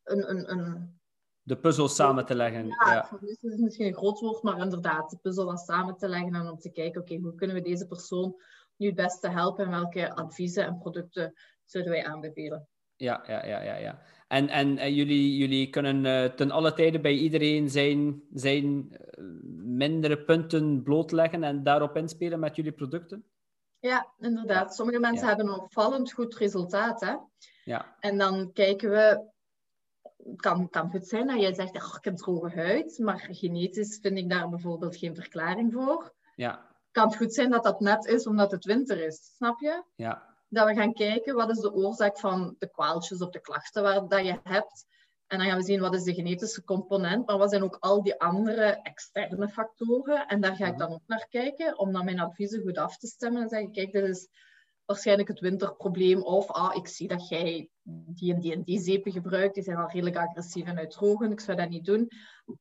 een, 0.04 0.30
een, 0.30 0.50
een 0.50 1.00
De 1.42 1.56
puzzel 1.56 1.88
samen 1.88 2.26
te 2.26 2.34
leggen. 2.34 2.66
ja, 2.66 2.76
Ja. 2.86 3.18
is 3.20 3.42
misschien 3.42 3.86
een 3.86 3.94
groot 3.94 4.20
woord, 4.20 4.42
maar 4.42 4.58
inderdaad, 4.58 5.10
de 5.10 5.16
puzzel 5.16 5.44
dan 5.46 5.58
samen 5.58 5.96
te 5.96 6.08
leggen 6.08 6.34
en 6.34 6.48
om 6.50 6.58
te 6.58 6.70
kijken, 6.70 7.00
oké, 7.00 7.16
hoe 7.16 7.34
kunnen 7.34 7.56
we 7.56 7.62
deze 7.62 7.86
persoon 7.86 8.42
nu 8.76 8.86
het 8.86 8.94
beste 8.96 9.28
helpen 9.28 9.64
en 9.64 9.70
welke 9.70 10.14
adviezen 10.14 10.64
en 10.64 10.78
producten 10.78 11.34
zouden 11.70 11.92
wij 11.92 12.04
aanbevelen? 12.04 12.68
Ja, 12.96 13.24
ja, 13.26 13.46
ja, 13.46 13.62
ja, 13.62 13.74
ja. 13.76 14.02
En, 14.28 14.48
en, 14.48 14.78
en 14.78 14.94
jullie, 14.94 15.36
jullie 15.36 15.70
kunnen 15.70 16.06
eh, 16.06 16.24
ten 16.34 16.50
alle 16.50 16.72
tijde 16.72 17.00
bij 17.00 17.12
iedereen 17.14 17.70
zijn, 17.70 18.22
zijn 18.32 18.92
eh, 18.92 19.24
mindere 19.64 20.24
punten 20.24 20.82
blootleggen 20.82 21.44
en 21.44 21.62
daarop 21.62 21.96
inspelen 21.96 22.40
met 22.40 22.56
jullie 22.56 22.72
producten? 22.72 23.24
Ja, 23.78 24.12
inderdaad. 24.18 24.74
Sommige 24.74 24.98
mensen 24.98 25.22
Ja. 25.28 25.34
hebben 25.34 25.46
een 25.54 25.60
opvallend 25.60 26.12
goed 26.12 26.34
resultaat, 26.36 27.00
hè. 27.00 27.14
Ja, 27.64 27.96
En 28.00 28.18
dan 28.18 28.52
kijken 28.52 28.90
we, 28.90 29.28
het 30.02 30.40
kan, 30.40 30.68
kan 30.68 30.90
goed 30.90 31.06
zijn 31.06 31.26
dat 31.26 31.40
jij 31.40 31.54
zegt, 31.54 31.76
"Ach, 31.76 31.96
ik 31.96 32.04
heb 32.04 32.16
droge 32.16 32.50
huid, 32.54 32.98
maar 32.98 33.18
genetisch 33.30 33.98
vind 34.02 34.18
ik 34.18 34.30
daar 34.30 34.48
bijvoorbeeld 34.48 34.96
geen 34.96 35.14
verklaring 35.14 35.72
voor. 35.72 36.14
ja, 36.36 36.68
Kan 36.90 37.06
het 37.06 37.16
goed 37.16 37.34
zijn 37.34 37.50
dat 37.50 37.64
dat 37.64 37.80
net 37.80 38.04
is 38.04 38.26
omdat 38.26 38.50
het 38.50 38.64
winter 38.64 39.04
is, 39.04 39.32
snap 39.36 39.60
je? 39.60 39.82
ja. 39.94 40.28
Dat 40.50 40.66
we 40.68 40.74
gaan 40.74 40.92
kijken 40.92 41.34
wat 41.34 41.50
is 41.50 41.58
de 41.58 41.72
oorzaak 41.72 42.18
van 42.18 42.54
de 42.58 42.70
kwaaltjes 42.70 43.22
of 43.22 43.30
de 43.30 43.40
klachten 43.40 43.82
waar, 43.82 44.08
dat 44.08 44.24
je 44.24 44.38
hebt. 44.42 44.86
En 45.26 45.38
dan 45.38 45.46
gaan 45.46 45.56
we 45.56 45.64
zien 45.64 45.80
wat 45.80 45.94
is 45.94 46.02
de 46.02 46.14
genetische 46.14 46.64
component, 46.64 47.26
maar 47.26 47.38
wat 47.38 47.50
zijn 47.50 47.62
ook 47.62 47.76
al 47.80 48.02
die 48.02 48.20
andere 48.20 48.80
externe 48.82 49.48
factoren. 49.48 50.26
En 50.26 50.40
daar 50.40 50.56
ga 50.56 50.66
ik 50.66 50.78
dan 50.78 50.92
ook 50.92 51.02
naar 51.06 51.26
kijken, 51.28 51.78
om 51.78 51.92
dan 51.92 52.04
mijn 52.04 52.20
adviezen 52.20 52.62
goed 52.62 52.78
af 52.78 52.96
te 52.96 53.06
stemmen 53.06 53.42
en 53.42 53.48
zeggen, 53.48 53.72
kijk, 53.72 53.92
dit 53.92 54.04
is 54.04 54.28
waarschijnlijk 54.84 55.28
het 55.28 55.40
winterprobleem. 55.40 56.22
Of, 56.22 56.50
ah, 56.50 56.76
ik 56.76 56.88
zie 56.88 57.08
dat 57.08 57.28
jij 57.28 57.68
die 57.82 58.34
en 58.34 58.40
die 58.40 58.52
en 58.52 58.62
die 58.62 58.80
zeepen 58.80 59.12
gebruikt, 59.12 59.54
die 59.54 59.62
zijn 59.62 59.76
al 59.76 59.90
redelijk 59.90 60.16
agressief 60.16 60.66
en 60.66 60.78
uitdrogend, 60.78 61.32
ik 61.32 61.40
zou 61.40 61.56
dat 61.56 61.68
niet 61.68 61.84
doen. 61.84 62.08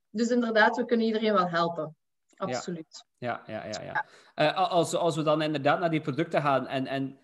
Dus 0.10 0.30
inderdaad, 0.30 0.75
we 0.75 0.86
kunnen 0.86 1.06
iedereen 1.06 1.34
wel 1.34 1.49
helpen. 1.49 1.95
Absoluut. 2.36 3.06
Ja, 3.17 3.43
ja, 3.45 3.65
ja. 3.65 3.82
ja. 3.82 4.06
Eh, 4.34 4.71
als, 4.71 4.95
als 4.95 5.15
we 5.15 5.23
dan 5.23 5.41
inderdaad 5.41 5.80
naar 5.80 5.89
die 5.89 6.02
producten 6.02 6.41
gaan 6.41 6.67
en, 6.67 6.88
en 6.88 7.19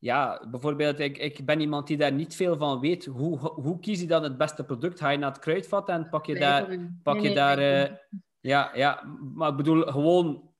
ja, 0.00 0.46
bijvoorbeeld, 0.50 0.98
ik, 0.98 1.18
ik 1.18 1.46
ben 1.46 1.60
iemand 1.60 1.86
die 1.86 1.96
daar 1.96 2.12
niet 2.12 2.36
veel 2.36 2.56
van 2.56 2.80
weet. 2.80 3.04
Hoe, 3.04 3.38
hoe 3.38 3.78
kies 3.78 4.00
je 4.00 4.06
dan 4.06 4.22
het 4.22 4.38
beste 4.38 4.64
product? 4.64 5.00
Ga 5.00 5.10
je 5.10 5.18
naar 5.18 5.30
het 5.30 5.40
kruidvat 5.40 5.88
en 5.88 6.08
pak 6.08 6.26
je 6.26 6.34
daar, 6.34 6.78
pak 7.02 7.16
je 7.16 7.20
nee, 7.20 7.34
daar 7.34 7.56
nee. 7.56 7.82
eh, 7.82 7.94
ja, 8.40 8.70
ja, 8.74 9.02
maar 9.34 9.50
ik 9.50 9.56
bedoel 9.56 9.82
gewoon 9.82 10.50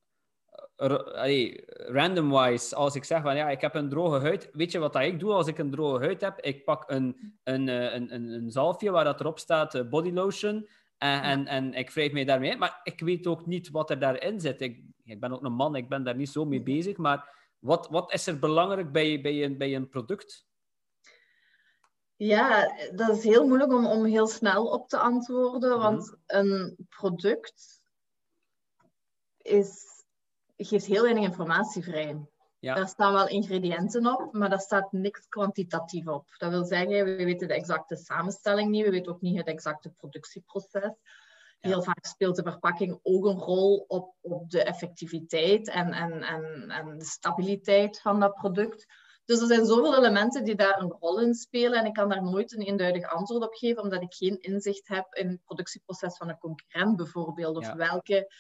allee, 0.81 1.65
random-wise. 1.67 2.75
Als 2.75 2.95
ik 2.95 3.05
zeg 3.05 3.23
van 3.23 3.37
ja, 3.37 3.51
ik 3.51 3.61
heb 3.61 3.75
een 3.75 3.89
droge 3.89 4.21
huid, 4.21 4.51
weet 4.53 4.73
je 4.73 4.79
wat 4.79 4.93
dat 4.93 5.03
ik 5.03 5.21
doe 5.21 5.33
als 5.33 5.47
ik 5.47 5.59
een 5.59 5.71
droge 5.71 6.05
huid 6.05 6.21
heb? 6.21 6.41
Ik 6.41 6.65
pak 6.65 6.91
een, 6.91 7.37
een, 7.45 7.69
eh, 7.69 7.95
een, 7.95 8.15
een, 8.15 8.29
een 8.29 8.51
zalfje 8.51 8.91
waar 8.91 9.05
dat 9.05 9.21
erop 9.21 9.39
staat 9.39 9.75
eh, 9.75 9.89
body 9.89 10.11
lotion. 10.11 10.69
En, 10.99 11.23
en, 11.23 11.47
en 11.47 11.75
ik 11.75 11.91
wrijf 11.91 12.13
mij 12.13 12.25
daarmee. 12.25 12.57
Maar 12.57 12.81
ik 12.83 13.01
weet 13.01 13.27
ook 13.27 13.47
niet 13.47 13.71
wat 13.71 13.91
er 13.91 13.99
daarin 13.99 14.41
zit. 14.41 14.61
Ik, 14.61 14.83
ik 15.05 15.21
ben 15.21 15.33
ook 15.33 15.45
een 15.45 15.53
man, 15.53 15.77
ik 15.77 15.89
ben 15.89 16.05
daar 16.05 16.17
niet 16.17 16.29
zo 16.29 16.45
mee 16.45 16.63
bezig. 16.63 16.97
Maar 16.97 17.40
wat, 17.61 17.89
wat 17.89 18.13
is 18.13 18.27
er 18.27 18.39
belangrijk 18.39 18.93
bij, 18.93 19.21
bij, 19.21 19.45
een, 19.45 19.59
bij 19.59 19.75
een 19.75 19.89
product? 19.89 20.49
Ja, 22.17 22.75
dat 22.95 23.17
is 23.17 23.25
heel 23.25 23.47
moeilijk 23.47 23.73
om, 23.73 23.87
om 23.87 24.05
heel 24.05 24.27
snel 24.27 24.67
op 24.67 24.89
te 24.89 24.99
antwoorden, 24.99 25.71
Mhm. 25.71 25.81
want 25.81 26.17
een 26.27 26.77
product 26.89 27.81
is, 29.37 29.85
geeft 30.57 30.87
heel 30.87 31.03
weinig 31.03 31.25
informatie 31.25 31.83
vrij. 31.83 32.29
Ja. 32.59 32.75
Daar 32.75 32.89
staan 32.89 33.13
wel 33.13 33.29
ingrediënten 33.29 34.07
op, 34.07 34.33
maar 34.33 34.51
daar 34.51 34.61
staat 34.61 34.93
niks 34.93 35.29
kwantitatief 35.29 36.07
op. 36.07 36.27
Dat 36.39 36.51
wil 36.51 36.65
zeggen, 36.65 37.05
we 37.05 37.25
weten 37.25 37.49
de 37.49 37.55
exacte 37.55 37.97
samenstelling 37.97 38.71
niet, 38.71 38.85
we 38.85 38.91
weten 38.91 39.13
ook 39.13 39.21
niet 39.21 39.37
het 39.37 39.47
exacte 39.47 39.91
productieproces. 39.91 40.91
Heel 41.61 41.83
vaak 41.83 42.05
speelt 42.05 42.37
de 42.37 42.43
verpakking 42.43 43.01
ook 43.03 43.25
een 43.25 43.39
rol 43.39 43.85
op, 43.89 44.15
op 44.21 44.51
de 44.51 44.63
effectiviteit 44.63 45.69
en, 45.69 45.93
en, 45.93 46.23
en, 46.23 46.71
en 46.71 46.99
de 46.99 47.05
stabiliteit 47.05 48.01
van 48.01 48.21
dat 48.21 48.35
product. 48.35 48.87
Dus 49.25 49.41
er 49.41 49.47
zijn 49.47 49.67
zoveel 49.67 49.97
elementen 49.97 50.45
die 50.45 50.55
daar 50.55 50.81
een 50.81 50.97
rol 51.01 51.21
in 51.21 51.35
spelen 51.35 51.79
en 51.79 51.87
ik 51.87 51.93
kan 51.93 52.09
daar 52.09 52.23
nooit 52.23 52.53
een 52.53 52.63
eenduidig 52.63 53.11
antwoord 53.11 53.43
op 53.43 53.55
geven, 53.55 53.83
omdat 53.83 54.03
ik 54.03 54.15
geen 54.15 54.41
inzicht 54.41 54.89
heb 54.89 55.15
in 55.15 55.29
het 55.29 55.45
productieproces 55.45 56.17
van 56.17 56.29
een 56.29 56.39
concurrent 56.39 56.97
bijvoorbeeld, 56.97 57.57
of 57.57 57.73
welke, 57.73 58.33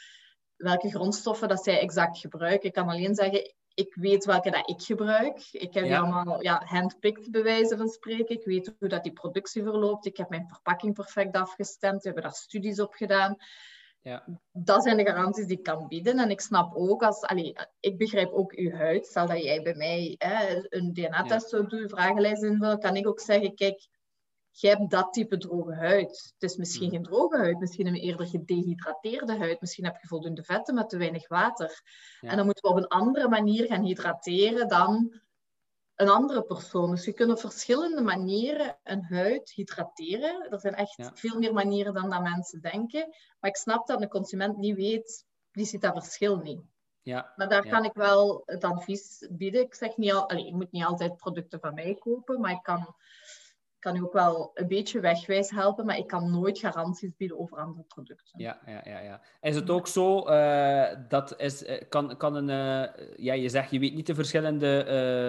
welke 0.56 0.90
grondstoffen 0.90 1.48
dat 1.48 1.64
zij 1.64 1.80
exact 1.80 2.18
gebruiken. 2.18 2.68
Ik 2.68 2.74
kan 2.74 2.88
alleen 2.88 3.14
zeggen, 3.14 3.54
ik 3.74 3.94
weet 3.94 4.24
welke 4.24 4.50
dat 4.50 4.68
ik 4.68 4.82
gebruik. 4.82 5.48
Ik 5.52 5.74
heb 5.74 5.84
die 5.84 5.96
allemaal 5.96 6.42
ja, 6.42 6.62
handpicked 6.64 7.30
bij 7.30 7.42
wijze 7.42 7.76
van 7.76 7.88
spreken. 7.88 8.36
Ik 8.36 8.44
weet 8.44 8.74
hoe 8.78 8.88
dat 8.88 9.02
die 9.02 9.12
productie 9.12 9.62
verloopt. 9.62 10.06
Ik 10.06 10.16
heb 10.16 10.28
mijn 10.28 10.48
verpakking 10.48 10.94
perfect 10.94 11.36
afgestemd. 11.36 12.02
We 12.02 12.04
hebben 12.04 12.22
daar 12.22 12.32
studies 12.32 12.80
op 12.80 12.94
gedaan. 12.94 13.36
Ja. 14.02 14.24
Dat 14.52 14.82
zijn 14.82 14.96
de 14.96 15.04
garanties 15.04 15.46
die 15.46 15.56
ik 15.56 15.62
kan 15.62 15.88
bieden. 15.88 16.18
En 16.18 16.30
ik 16.30 16.40
snap 16.40 16.74
ook, 16.74 17.02
als, 17.02 17.20
allee, 17.20 17.56
ik 17.80 17.98
begrijp 17.98 18.32
ook 18.32 18.52
uw 18.52 18.70
huid. 18.70 19.06
Stel 19.06 19.26
dat 19.26 19.42
jij 19.42 19.62
bij 19.62 19.74
mij 19.74 20.14
hè, 20.18 20.66
een 20.68 20.92
DNA-test 20.92 21.48
zou 21.48 21.66
doen, 21.66 21.88
vragenlijst 21.88 22.42
invullen, 22.42 22.78
kan 22.78 22.96
ik 22.96 23.08
ook 23.08 23.20
zeggen, 23.20 23.54
kijk, 23.54 23.88
jij 24.50 24.70
hebt 24.70 24.90
dat 24.90 25.12
type 25.12 25.36
droge 25.36 25.74
huid. 25.74 26.32
Het 26.38 26.50
is 26.50 26.56
misschien 26.56 26.86
mm. 26.86 26.90
geen 26.90 27.02
droge 27.02 27.36
huid, 27.36 27.58
misschien 27.58 27.86
een 27.86 27.94
eerder 27.94 28.26
gedehydrateerde 28.26 29.36
huid. 29.36 29.60
Misschien 29.60 29.84
heb 29.84 29.96
je 30.00 30.08
voldoende 30.08 30.42
vetten 30.42 30.74
met 30.74 30.88
te 30.88 30.96
weinig 30.96 31.28
water. 31.28 31.82
En 32.20 32.36
dan 32.36 32.44
moeten 32.44 32.62
we 32.62 32.76
op 32.76 32.82
een 32.82 32.88
andere 32.88 33.28
manier 33.28 33.66
gaan 33.66 33.84
hydrateren 33.84 34.68
dan 34.68 35.20
een 35.94 36.08
andere 36.08 36.42
persoon. 36.42 36.90
Dus 36.90 37.04
je 37.04 37.12
kunt 37.12 37.30
op 37.30 37.40
verschillende 37.40 38.02
manieren 38.02 38.78
een 38.82 39.04
huid 39.04 39.50
hydrateren. 39.50 40.50
Er 40.50 40.60
zijn 40.60 40.74
echt 40.74 41.10
veel 41.14 41.38
meer 41.38 41.52
manieren 41.52 41.94
dan 41.94 42.10
dat 42.10 42.22
mensen 42.22 42.60
denken. 42.60 43.14
Maar 43.40 43.50
ik 43.50 43.56
snap 43.56 43.86
dat 43.86 44.02
een 44.02 44.08
consument 44.08 44.56
niet 44.56 44.76
weet, 44.76 45.26
die 45.52 45.66
ziet 45.66 45.80
dat 45.80 45.92
verschil 45.92 46.36
niet. 46.36 46.60
Ja, 47.02 47.32
maar 47.36 47.48
daar 47.48 47.68
kan 47.68 47.84
ik 47.84 47.92
wel 47.92 48.42
het 48.46 48.64
advies 48.64 49.28
bieden. 49.30 49.60
Ik 49.60 49.74
zeg 49.74 49.96
niet 49.96 50.12
al, 50.12 50.28
allez, 50.28 50.44
je 50.44 50.54
moet 50.54 50.72
niet 50.72 50.84
altijd 50.84 51.16
producten 51.16 51.60
van 51.60 51.74
mij 51.74 51.94
kopen, 51.94 52.40
maar 52.40 52.50
ik 52.50 52.62
kan 52.62 52.94
kan 53.80 53.96
u 53.96 54.02
ook 54.02 54.12
wel 54.12 54.50
een 54.54 54.68
beetje 54.68 55.00
wegwijs 55.00 55.50
helpen, 55.50 55.86
maar 55.86 55.98
ik 55.98 56.06
kan 56.06 56.30
nooit 56.30 56.58
garanties 56.58 57.16
bieden 57.16 57.38
over 57.38 57.58
andere 57.58 57.84
producten. 57.88 58.40
Ja, 58.40 58.60
ja, 58.66 58.80
ja. 58.84 58.98
ja. 58.98 59.20
Is 59.40 59.54
het 59.54 59.70
ook 59.70 59.86
zo 59.86 60.28
uh, 60.28 60.86
dat 61.08 61.34
is, 61.40 61.64
eh, 61.64 61.88
kan, 61.88 62.16
kan 62.16 62.34
een, 62.34 62.48
uh, 62.48 63.06
ja, 63.16 63.34
je 63.34 63.48
zegt 63.48 63.70
je 63.70 63.78
weet 63.78 63.94
niet 63.94 64.06
de 64.06 64.14
verschillende 64.14 64.84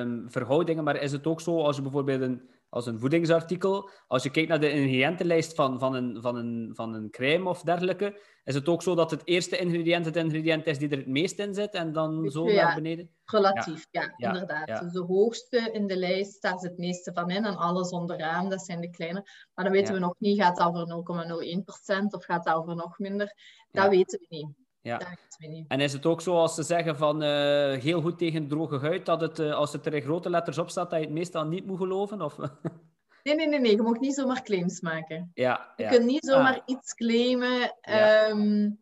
uh, 0.05 0.29
verhoudingen, 0.31 0.83
maar 0.83 0.95
is 0.95 1.11
het 1.11 1.27
ook 1.27 1.41
zo 1.41 1.61
als 1.61 1.75
je 1.75 1.81
bijvoorbeeld 1.81 2.21
een 2.21 2.49
als 2.71 2.85
een 2.85 2.99
voedingsartikel. 2.99 3.89
Als 4.07 4.23
je 4.23 4.29
kijkt 4.29 4.49
naar 4.49 4.59
de 4.59 4.71
ingrediëntenlijst 4.71 5.55
van, 5.55 5.79
van, 5.79 5.93
een, 5.93 6.21
van, 6.21 6.35
een, 6.35 6.71
van 6.73 6.93
een 6.93 7.09
crème 7.09 7.49
of 7.49 7.61
dergelijke, 7.61 8.19
is 8.43 8.55
het 8.55 8.67
ook 8.67 8.81
zo 8.81 8.95
dat 8.95 9.11
het 9.11 9.21
eerste 9.25 9.57
ingrediënt 9.57 10.05
het 10.05 10.15
ingrediënt 10.15 10.67
is 10.67 10.77
die 10.77 10.89
er 10.89 10.97
het 10.97 11.07
meest 11.07 11.39
in 11.39 11.53
zit 11.53 11.73
en 11.73 11.93
dan 11.93 12.29
zo 12.29 12.45
naar 12.45 12.75
beneden? 12.75 13.09
Relatief, 13.25 13.87
ja, 13.91 14.13
inderdaad. 14.17 14.81
Dus 14.81 14.91
de 14.91 15.03
hoogste 15.03 15.69
in 15.71 15.87
de 15.87 15.97
lijst, 15.97 16.41
daar 16.41 16.59
zit 16.59 16.69
het 16.69 16.79
meeste 16.79 17.13
van 17.13 17.29
in 17.29 17.45
en 17.45 17.55
alles 17.55 17.89
onderaan, 17.89 18.49
dat 18.49 18.61
zijn 18.61 18.81
de 18.81 18.89
kleine. 18.89 19.21
Maar 19.53 19.65
dan 19.65 19.73
weten 19.73 19.93
we 19.93 19.99
nog 19.99 20.15
niet, 20.17 20.41
gaat 20.41 20.57
het 20.57 20.67
over 20.67 20.87
0,01% 22.03 22.05
of 22.09 22.25
gaat 22.25 22.45
het 22.45 22.53
over 22.53 22.75
nog 22.75 22.99
minder? 22.99 23.33
Dat 23.71 23.89
weten 23.89 24.19
we 24.19 24.25
niet. 24.29 24.60
Ja. 24.81 25.01
En 25.67 25.79
is 25.79 25.93
het 25.93 26.05
ook 26.05 26.21
zo 26.21 26.35
als 26.35 26.55
ze 26.55 26.63
zeggen 26.63 26.97
van 26.97 27.23
uh, 27.23 27.29
heel 27.73 28.01
goed 28.01 28.17
tegen 28.17 28.47
droge 28.47 28.79
huid, 28.79 29.05
dat 29.05 29.21
het, 29.21 29.39
uh, 29.39 29.53
als 29.53 29.73
het 29.73 29.85
er 29.85 29.93
in 29.93 30.01
grote 30.01 30.29
letters 30.29 30.57
op 30.57 30.69
staat, 30.69 30.89
dat 30.89 30.99
je 30.99 31.05
het 31.05 31.13
meestal 31.13 31.45
niet 31.45 31.65
moet 31.65 31.77
geloven? 31.77 32.21
Of? 32.21 32.37
nee, 33.23 33.35
nee, 33.35 33.47
nee, 33.47 33.59
nee. 33.59 33.75
Je 33.75 33.81
mag 33.81 33.99
niet 33.99 34.15
zomaar 34.15 34.41
claims 34.41 34.81
maken. 34.81 35.31
Ja, 35.33 35.73
je 35.75 35.87
kunt 35.87 36.05
niet 36.05 36.25
zomaar 36.25 36.59
ah. 36.59 36.61
iets 36.65 36.93
claimen 36.93 37.75
um, 38.29 38.79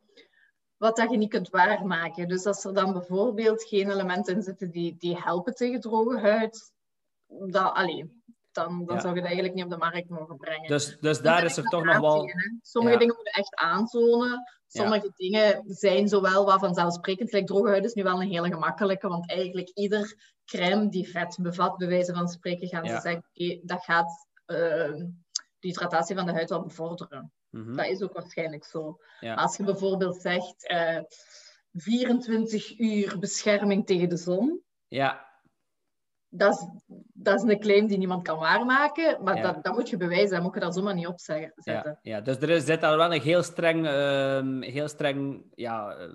wat 0.80 0.95
dat 0.95 1.12
je 1.12 1.18
niet 1.18 1.30
kunt 1.30 1.50
waarmaken. 1.50 2.28
Dus 2.28 2.45
als 2.45 2.66
er 2.66 2.74
dan 2.74 2.93
bijvoorbeeld 2.93 3.64
geen 3.64 3.91
elementen 3.91 4.36
in 4.36 4.41
zitten 4.41 4.72
die, 4.72 4.95
die 4.97 5.18
helpen 5.18 5.54
tegen 5.54 5.80
droge 5.82 6.20
huid, 6.20 6.74
dan, 7.28 7.74
allee, 7.74 8.24
dan, 8.52 8.86
dan 8.86 9.02
zou 9.02 9.14
je 9.14 9.20
het 9.20 9.26
eigenlijk 9.26 9.54
niet 9.54 9.64
op 9.64 9.70
de 9.70 9.78
markt 9.78 10.10
mogen 10.10 10.38
brengen. 10.38 10.68
Dus, 10.68 10.97
dus 11.00 11.22
daar 11.22 11.43
is 11.43 11.58
er 11.58 11.64
toch 11.64 11.84
nog 11.84 12.00
wel... 12.00 12.30
Sommige 12.62 12.97
dingen 12.97 13.16
moeten 13.16 13.34
echt 13.34 13.56
aantonen. 13.56 14.59
Sommige 14.72 15.11
dingen 15.15 15.63
zijn 15.67 16.07
zowel 16.07 16.45
wat 16.45 16.59
vanzelfsprekend. 16.59 17.32
Like 17.32 17.45
droge 17.45 17.70
huid 17.70 17.86
is 17.86 17.93
nu 17.93 18.03
wel 18.03 18.22
een 18.22 18.30
hele 18.30 18.49
gemakkelijke, 18.49 19.07
want 19.07 19.30
eigenlijk 19.30 19.70
ieder 19.70 20.34
crème 20.45 20.89
die 20.89 21.09
vet 21.09 21.38
bevat, 21.41 21.78
bij 21.78 21.88
wijze 21.88 22.13
van 22.13 22.28
spreken, 22.28 22.67
gaan 22.67 22.86
ze 22.86 22.91
zeggen, 22.91 23.26
okay, 23.34 23.61
dat 23.63 23.84
gaat 23.84 24.28
uh, 24.47 24.57
de 25.59 25.67
hydratatie 25.67 26.15
van 26.15 26.26
de 26.26 26.32
huid 26.32 26.49
wel 26.49 26.63
bevorderen. 26.63 27.32
Mhm. 27.49 27.76
Dat 27.76 27.86
is 27.86 28.01
ook 28.01 28.13
waarschijnlijk 28.13 28.65
zo. 28.65 28.99
Als 29.36 29.57
je 29.57 29.63
bijvoorbeeld 29.63 30.22
zegt, 30.22 30.70
uh, 30.72 30.97
eh, 30.97 31.03
24 31.74 32.80
uur 32.80 33.20
bescherming 33.20 33.86
tegen 33.86 34.09
de 34.09 34.17
zon, 34.17 34.61
ja 34.88 35.29
dat 36.30 36.54
is, 36.54 36.68
dat 37.14 37.44
is 37.44 37.52
een 37.52 37.60
claim 37.60 37.88
die 37.88 37.98
niemand 37.98 38.24
kan 38.24 38.40
waarmaken, 38.40 39.24
maar 39.24 39.42
dat, 39.42 39.64
dat 39.64 39.74
moet 39.74 39.90
je 39.90 39.98
bewijzen, 39.98 40.30
dat 40.30 40.42
moet 40.42 40.54
je 40.54 40.60
daar 40.60 40.74
zomaar 40.74 40.96
niet 40.96 41.08
op 41.08 41.20
zetten. 41.20 41.54
Ja, 41.64 42.00
ja. 42.02 42.22
dus 42.22 42.38
er 42.38 42.62
zit 42.62 42.82
daar 42.82 42.98
wel 42.98 43.14
een 43.14 43.22
heel 43.22 43.44
streng, 43.44 43.86
uh, 43.86 44.72
heel 44.72 44.88
streng, 44.88 45.44
ja... 45.56 45.98
Uh, 45.98 46.14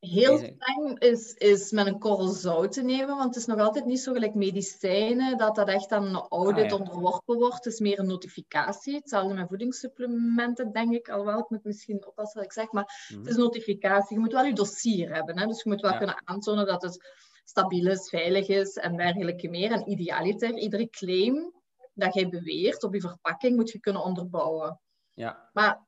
heel 0.00 0.36
streng 0.36 0.98
is, 0.98 1.32
is 1.32 1.70
met 1.70 1.86
een 1.86 1.98
korrel 1.98 2.28
zout 2.28 2.72
te 2.72 2.82
nemen, 2.82 3.16
want 3.16 3.24
het 3.24 3.36
is 3.36 3.46
nog 3.46 3.58
altijd 3.58 3.84
niet 3.84 4.00
zo 4.00 4.12
gelijk 4.12 4.34
medicijnen, 4.34 5.38
dat 5.38 5.54
dat 5.54 5.68
echt 5.68 5.92
aan 5.92 6.04
een 6.04 6.26
audit 6.28 6.72
ah, 6.72 6.78
onderworpen 6.78 7.38
wordt. 7.38 7.64
Het 7.64 7.72
is 7.72 7.80
meer 7.80 7.98
een 7.98 8.06
notificatie. 8.06 8.94
Hetzelfde 8.94 9.34
met 9.34 9.48
voedingssupplementen, 9.48 10.72
denk 10.72 10.92
ik. 10.94 11.08
Alhoewel, 11.08 11.38
ik 11.38 11.50
moet 11.50 11.64
misschien 11.64 12.06
oppassen 12.06 12.36
wat 12.40 12.44
ik 12.44 12.52
zeg, 12.52 12.72
maar 12.72 12.82
het 12.82 13.10
is 13.10 13.16
mhm. 13.16 13.28
een 13.28 13.36
notificatie. 13.36 14.14
Je 14.14 14.22
moet 14.22 14.32
wel 14.32 14.44
je 14.44 14.54
dossier 14.54 15.14
hebben, 15.14 15.38
hè? 15.38 15.46
dus 15.46 15.62
je 15.62 15.70
moet 15.70 15.80
wel 15.80 15.96
kunnen 15.96 16.22
aantonen 16.24 16.66
dat 16.66 16.82
het 16.82 17.30
stabiel 17.52 17.86
is, 17.86 18.08
veilig 18.08 18.48
is 18.48 18.76
en 18.76 18.96
dergelijke 18.96 19.48
meer. 19.48 19.70
En 19.72 19.90
idealiter, 19.90 20.58
iedere 20.58 20.88
claim 20.88 21.52
dat 21.94 22.14
jij 22.14 22.28
beweert 22.28 22.82
op 22.82 22.94
je 22.94 23.00
verpakking 23.00 23.56
moet 23.56 23.70
je 23.70 23.80
kunnen 23.80 24.02
onderbouwen. 24.02 24.80
Ja. 25.12 25.50
Maar 25.52 25.86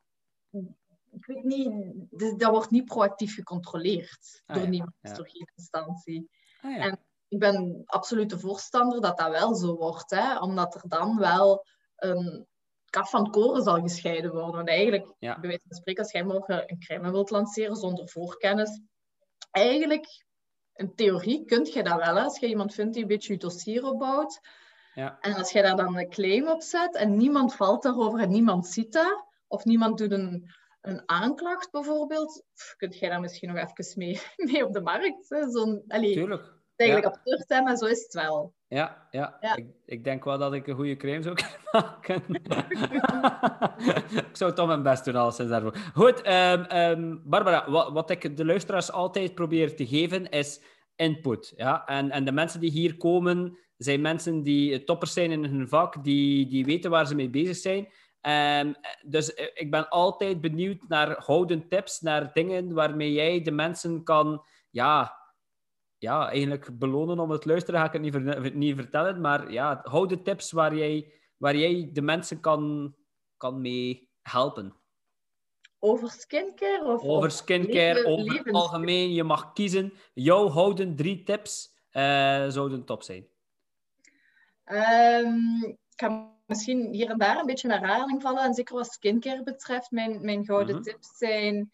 ik 1.10 1.26
weet 1.26 1.44
niet, 1.44 1.70
dat 2.38 2.50
wordt 2.50 2.70
niet 2.70 2.84
proactief 2.84 3.34
gecontroleerd 3.34 4.42
ah, 4.46 4.56
door 4.56 4.68
niemand, 4.68 4.92
door 5.00 5.28
geen 5.28 5.50
instantie. 5.54 6.30
Ah, 6.60 6.70
ja. 6.70 6.78
En 6.78 6.98
ik 7.28 7.38
ben 7.38 7.82
absolute 7.84 8.38
voorstander 8.38 9.00
dat 9.00 9.18
dat 9.18 9.30
wel 9.30 9.54
zo 9.54 9.74
wordt, 9.74 10.10
hè, 10.10 10.38
omdat 10.38 10.74
er 10.74 10.88
dan 10.88 11.18
wel 11.18 11.66
een 11.96 12.46
kaf 12.84 13.10
van 13.10 13.30
koren 13.30 13.62
zal 13.62 13.80
gescheiden 13.80 14.32
worden. 14.32 14.54
Want 14.54 14.68
eigenlijk, 14.68 15.14
bij 15.18 15.38
wijze 15.40 15.64
van 15.68 15.76
spreken, 15.76 16.02
als 16.02 16.12
jij 16.12 16.24
morgen 16.24 16.70
een 16.70 16.78
crème 16.78 17.10
wilt 17.10 17.30
lanceren 17.30 17.76
zonder 17.76 18.08
voorkennis, 18.08 18.80
eigenlijk 19.50 20.24
in 20.74 20.94
theorie 20.94 21.44
kun 21.44 21.64
je 21.64 21.82
dat 21.82 21.96
wel, 21.96 22.18
als 22.18 22.38
je 22.38 22.46
iemand 22.46 22.74
vindt 22.74 22.92
die 22.92 23.02
een 23.02 23.08
beetje 23.08 23.32
je 23.32 23.38
dossier 23.38 23.84
opbouwt. 23.84 24.40
Ja. 24.94 25.18
En 25.20 25.34
als 25.34 25.52
je 25.52 25.62
daar 25.62 25.76
dan 25.76 25.98
een 25.98 26.10
claim 26.10 26.48
op 26.48 26.62
zet 26.62 26.94
en 26.94 27.16
niemand 27.16 27.54
valt 27.54 27.82
daarover 27.82 28.20
en 28.20 28.30
niemand 28.30 28.66
ziet 28.66 28.92
dat, 28.92 29.24
of 29.46 29.64
niemand 29.64 29.98
doet 29.98 30.10
een, 30.10 30.50
een 30.80 31.02
aanklacht 31.06 31.70
bijvoorbeeld, 31.70 32.44
kun 32.76 32.94
je 32.98 33.08
daar 33.08 33.20
misschien 33.20 33.54
nog 33.54 33.56
even 33.56 33.98
mee, 33.98 34.20
mee 34.52 34.64
op 34.64 34.72
de 34.72 34.80
markt. 34.80 35.26
Zo'n, 35.26 35.84
Tuurlijk. 35.88 36.52
Eigenlijk 36.76 37.14
ja. 37.14 37.20
absurd, 37.20 37.48
hè, 37.48 37.60
maar 37.60 37.76
zo 37.76 37.86
is 37.86 38.02
het 38.02 38.14
wel. 38.14 38.54
Ja, 38.74 39.06
ja. 39.10 39.36
ja. 39.40 39.56
Ik, 39.56 39.66
ik, 39.86 40.04
denk 40.04 40.24
wel 40.24 40.38
dat 40.38 40.52
ik 40.52 40.66
een 40.66 40.74
goede 40.74 40.96
crème 40.96 41.22
zou 41.22 41.36
kunnen 42.00 42.42
maken. 42.48 42.92
ik 44.30 44.36
zou 44.36 44.52
toch 44.52 44.66
mijn 44.66 44.82
best 44.82 45.04
doen, 45.04 45.16
alles 45.16 45.36
daarvoor. 45.36 45.76
Goed, 45.94 46.28
um, 46.28 47.22
Barbara, 47.24 47.70
wat, 47.70 47.92
wat, 47.92 48.10
ik 48.10 48.36
de 48.36 48.44
luisteraars 48.44 48.92
altijd 48.92 49.34
probeer 49.34 49.76
te 49.76 49.86
geven, 49.86 50.28
is 50.28 50.62
input. 50.96 51.52
Ja? 51.56 51.86
En, 51.86 52.10
en 52.10 52.24
de 52.24 52.32
mensen 52.32 52.60
die 52.60 52.70
hier 52.70 52.96
komen, 52.96 53.58
zijn 53.76 54.00
mensen 54.00 54.42
die 54.42 54.84
toppers 54.84 55.12
zijn 55.12 55.30
in 55.30 55.44
hun 55.44 55.68
vak, 55.68 56.04
die, 56.04 56.46
die 56.46 56.64
weten 56.64 56.90
waar 56.90 57.06
ze 57.06 57.14
mee 57.14 57.30
bezig 57.30 57.56
zijn. 57.56 57.88
Um, 58.66 58.74
dus 59.06 59.34
eh, 59.34 59.46
ik 59.54 59.70
ben 59.70 59.88
altijd 59.88 60.40
benieuwd 60.40 60.88
naar 60.88 61.14
houden 61.18 61.68
tips, 61.68 62.00
naar 62.00 62.30
dingen 62.32 62.72
waarmee 62.72 63.12
jij 63.12 63.42
de 63.42 63.50
mensen 63.50 64.04
kan... 64.04 64.44
Ja, 64.70 65.23
ja, 66.04 66.30
eigenlijk 66.30 66.78
belonen 66.78 67.18
om 67.18 67.30
het 67.30 67.44
luisteren, 67.44 67.80
ga 67.80 67.86
ik 67.86 67.92
het 67.92 68.02
niet, 68.02 68.54
niet 68.54 68.76
vertellen. 68.76 69.20
Maar 69.20 69.52
ja, 69.52 69.80
hou 69.82 70.08
de 70.08 70.22
tips 70.22 70.52
waar 70.52 70.74
jij, 70.74 71.12
waar 71.36 71.56
jij 71.56 71.90
de 71.92 72.02
mensen 72.02 72.40
kan, 72.40 72.94
kan 73.36 73.60
mee 73.60 74.08
helpen. 74.22 74.74
Over 75.78 76.10
skincare? 76.10 76.84
Of 76.84 77.02
over 77.02 77.30
skincare, 77.30 78.06
over 78.06 78.36
het 78.36 78.52
algemeen. 78.52 79.12
Je 79.12 79.24
mag 79.24 79.52
kiezen. 79.52 79.92
Jouw 80.14 80.48
houden 80.48 80.96
drie 80.96 81.22
tips 81.22 81.74
uh, 81.92 82.48
zouden 82.48 82.84
top 82.84 83.02
zijn. 83.02 83.26
Um, 84.66 85.64
ik 85.64 86.00
ga 86.00 86.32
misschien 86.46 86.92
hier 86.92 87.10
en 87.10 87.18
daar 87.18 87.38
een 87.38 87.46
beetje 87.46 87.68
naar 87.68 87.80
herhaling 87.80 88.22
vallen. 88.22 88.42
En 88.42 88.54
zeker 88.54 88.74
wat 88.74 88.92
skincare 88.92 89.42
betreft, 89.42 89.90
mijn, 89.90 90.24
mijn 90.24 90.44
gouden 90.44 90.74
mhm. 90.74 90.84
tips 90.84 91.16
zijn... 91.16 91.70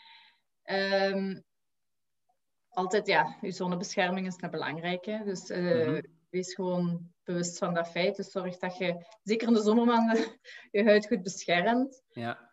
Um, 0.65 1.49
altijd, 2.71 3.07
ja, 3.07 3.37
je 3.41 3.51
zonnebescherming 3.51 4.27
is 4.27 4.37
een 4.41 4.51
belangrijke. 4.51 5.23
Dus 5.25 5.51
uh, 5.51 6.01
wees 6.31 6.55
gewoon 6.55 7.13
bewust 7.25 7.59
van 7.59 7.75
dat 7.75 7.89
feit. 7.89 8.17
Dus 8.17 8.31
zorg 8.31 8.57
dat 8.59 8.77
je, 8.77 9.07
zeker 9.23 9.49
in 9.49 9.55
de 9.55 9.63
zomermaanden, 9.63 10.19
je 10.71 10.85
huid 10.85 11.07
goed 11.07 11.23
beschermt. 11.23 12.03
Ja. 12.09 12.49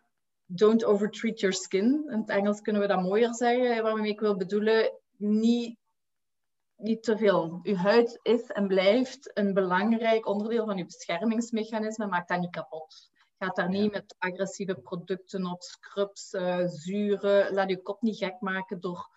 Don't 0.46 0.84
overtreat 0.84 1.40
your 1.40 1.54
skin. 1.54 2.08
In 2.10 2.18
het 2.18 2.28
Engels 2.28 2.60
kunnen 2.60 2.82
we 2.82 2.88
dat 2.88 3.02
mooier 3.02 3.34
zeggen. 3.34 3.82
Waarmee 3.82 4.10
ik 4.10 4.20
wil 4.20 4.36
bedoelen, 4.36 4.92
niet 5.16 5.78
niet 6.78 7.02
te 7.02 7.16
veel. 7.16 7.60
Uw 7.62 7.74
huid 7.74 8.18
is 8.22 8.46
en 8.46 8.66
blijft 8.66 9.30
een 9.38 9.54
belangrijk 9.54 10.26
onderdeel 10.26 10.66
van 10.66 10.78
uw 10.78 10.84
beschermingsmechanisme. 10.84 12.06
Maak 12.06 12.28
dat 12.28 12.40
niet 12.40 12.50
kapot. 12.50 13.10
Ga 13.38 13.48
daar 13.48 13.68
niet 13.68 13.92
met 13.92 14.14
agressieve 14.18 14.74
producten 14.74 15.46
op, 15.46 15.62
scrubs, 15.62 16.32
uh, 16.32 16.66
zuren. 16.66 17.54
Laat 17.54 17.68
je 17.68 17.82
kop 17.82 18.02
niet 18.02 18.16
gek 18.16 18.40
maken 18.40 18.80
door, 18.80 19.08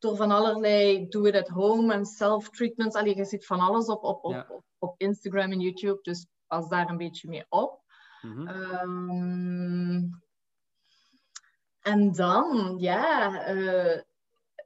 door 0.00 0.16
van 0.16 0.30
allerlei 0.30 1.08
do-it 1.08 1.34
at 1.34 1.48
home 1.48 1.92
en 1.92 2.04
self-treatments. 2.04 2.96
Allee, 2.96 3.16
je 3.16 3.24
ziet 3.24 3.46
van 3.46 3.60
alles 3.60 3.86
op, 3.86 4.04
op, 4.04 4.24
op, 4.24 4.62
op, 4.78 4.94
Instagram 4.96 5.52
en 5.52 5.60
YouTube, 5.60 5.98
dus 6.02 6.26
pas 6.46 6.68
daar 6.68 6.88
een 6.88 6.96
beetje 6.96 7.28
mee 7.28 7.44
op. 7.48 7.80
Mhm. 8.20 8.48
Ehm, 8.48 10.02
en 11.80 12.12
dan, 12.12 12.76
ja, 12.78 13.52
uh, 13.52 14.00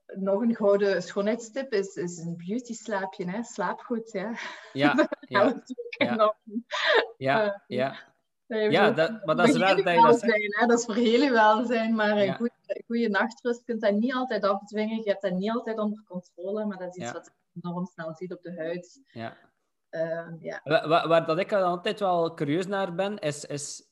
nog 0.06 0.40
een 0.40 0.54
gouden 0.54 1.02
schoonheidstip 1.02 1.72
is, 1.72 1.94
is 1.94 2.18
een 2.18 2.36
beauty 2.36 2.74
slaapje. 2.74 3.30
Hè? 3.30 3.42
Slaap 3.42 3.80
goed, 3.80 4.12
ja. 4.12 4.32
Ja, 4.72 5.08
ja. 5.20 5.62
ja. 5.88 6.34
ja, 7.16 7.62
ja. 7.66 8.12
Ja, 8.46 8.90
dat, 8.90 9.24
maar 9.24 9.36
dat 9.36 9.48
is 9.48 9.58
waar 9.58 9.76
dat 9.76 9.84
dat 9.84 10.18
zijn, 10.18 10.54
hè? 10.58 10.66
Dat 10.66 10.78
is 10.78 10.84
voor 10.84 10.94
heel 10.94 11.22
je 11.22 11.30
welzijn, 11.30 11.94
maar 11.94 12.16
een 12.16 12.34
goede, 12.34 12.53
goede 12.86 13.08
nachtrust 13.08 13.64
kunt 13.64 13.80
dat 13.80 13.94
niet 13.94 14.14
altijd 14.14 14.44
afdwingen. 14.44 14.96
Je 14.96 15.08
hebt 15.08 15.22
dat 15.22 15.32
niet 15.32 15.50
altijd 15.50 15.78
onder 15.78 16.02
controle, 16.06 16.64
maar 16.64 16.78
dat 16.78 16.96
is 16.96 17.02
iets 17.02 17.12
wat 17.12 17.32
je 17.52 17.60
enorm 17.62 17.86
snel 17.86 18.14
ziet 18.14 18.32
op 18.32 18.42
de 18.42 18.54
huid. 18.56 19.00
Ja. 19.12 19.36
Uh, 19.90 20.28
ja. 20.40 20.60
Waar, 20.64 21.08
waar, 21.08 21.26
dat 21.26 21.38
ik 21.38 21.52
altijd 21.52 22.00
wel 22.00 22.34
curieus 22.34 22.66
naar 22.66 22.94
ben, 22.94 23.18
is, 23.18 23.44
is 23.44 23.82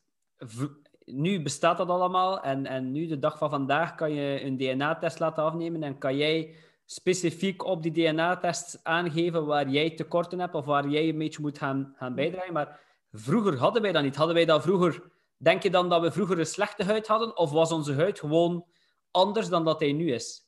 nu 1.04 1.42
bestaat 1.42 1.76
dat 1.76 1.88
allemaal 1.88 2.42
en, 2.42 2.66
en 2.66 2.92
nu, 2.92 3.06
de 3.06 3.18
dag 3.18 3.38
van 3.38 3.50
vandaag, 3.50 3.94
kan 3.94 4.12
je 4.12 4.42
een 4.42 4.56
DNA-test 4.56 5.18
laten 5.18 5.42
afnemen 5.42 5.82
en 5.82 5.98
kan 5.98 6.16
jij 6.16 6.54
specifiek 6.84 7.64
op 7.64 7.82
die 7.82 7.92
DNA-test 7.92 8.80
aangeven 8.82 9.46
waar 9.46 9.68
jij 9.68 9.90
tekorten 9.90 10.38
hebt 10.38 10.54
of 10.54 10.64
waar 10.64 10.88
jij 10.88 11.08
een 11.08 11.18
beetje 11.18 11.42
moet 11.42 11.58
gaan, 11.58 11.94
gaan 11.96 12.14
bijdragen. 12.14 12.52
Maar 12.52 12.80
vroeger 13.12 13.56
hadden 13.56 13.82
wij 13.82 13.92
dat 13.92 14.02
niet. 14.02 14.16
Hadden 14.16 14.34
wij 14.34 14.44
dat 14.44 14.62
vroeger... 14.62 15.10
Denk 15.42 15.62
je 15.62 15.70
dan 15.70 15.88
dat 15.88 16.00
we 16.00 16.12
vroeger 16.12 16.38
een 16.38 16.46
slechte 16.46 16.84
huid 16.84 17.06
hadden 17.06 17.36
of 17.36 17.50
was 17.50 17.72
onze 17.72 17.94
huid 17.94 18.18
gewoon 18.18 18.66
anders 19.10 19.48
dan 19.48 19.64
dat 19.64 19.80
hij 19.80 19.92
nu 19.92 20.12
is? 20.12 20.46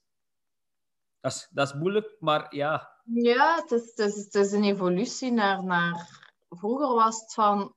Dat 1.20 1.32
is, 1.32 1.49
dat 1.51 1.66
is 1.68 1.74
moeilijk, 1.74 2.16
maar 2.18 2.55
ja. 2.55 3.01
Ja, 3.05 3.55
het 3.55 3.70
is, 3.70 3.92
het 3.95 3.99
is, 3.99 4.16
het 4.24 4.34
is 4.34 4.53
een 4.53 4.64
evolutie 4.64 5.32
naar, 5.32 5.64
naar... 5.64 6.22
Vroeger 6.49 6.95
was 6.95 7.20
het 7.20 7.34
van... 7.34 7.74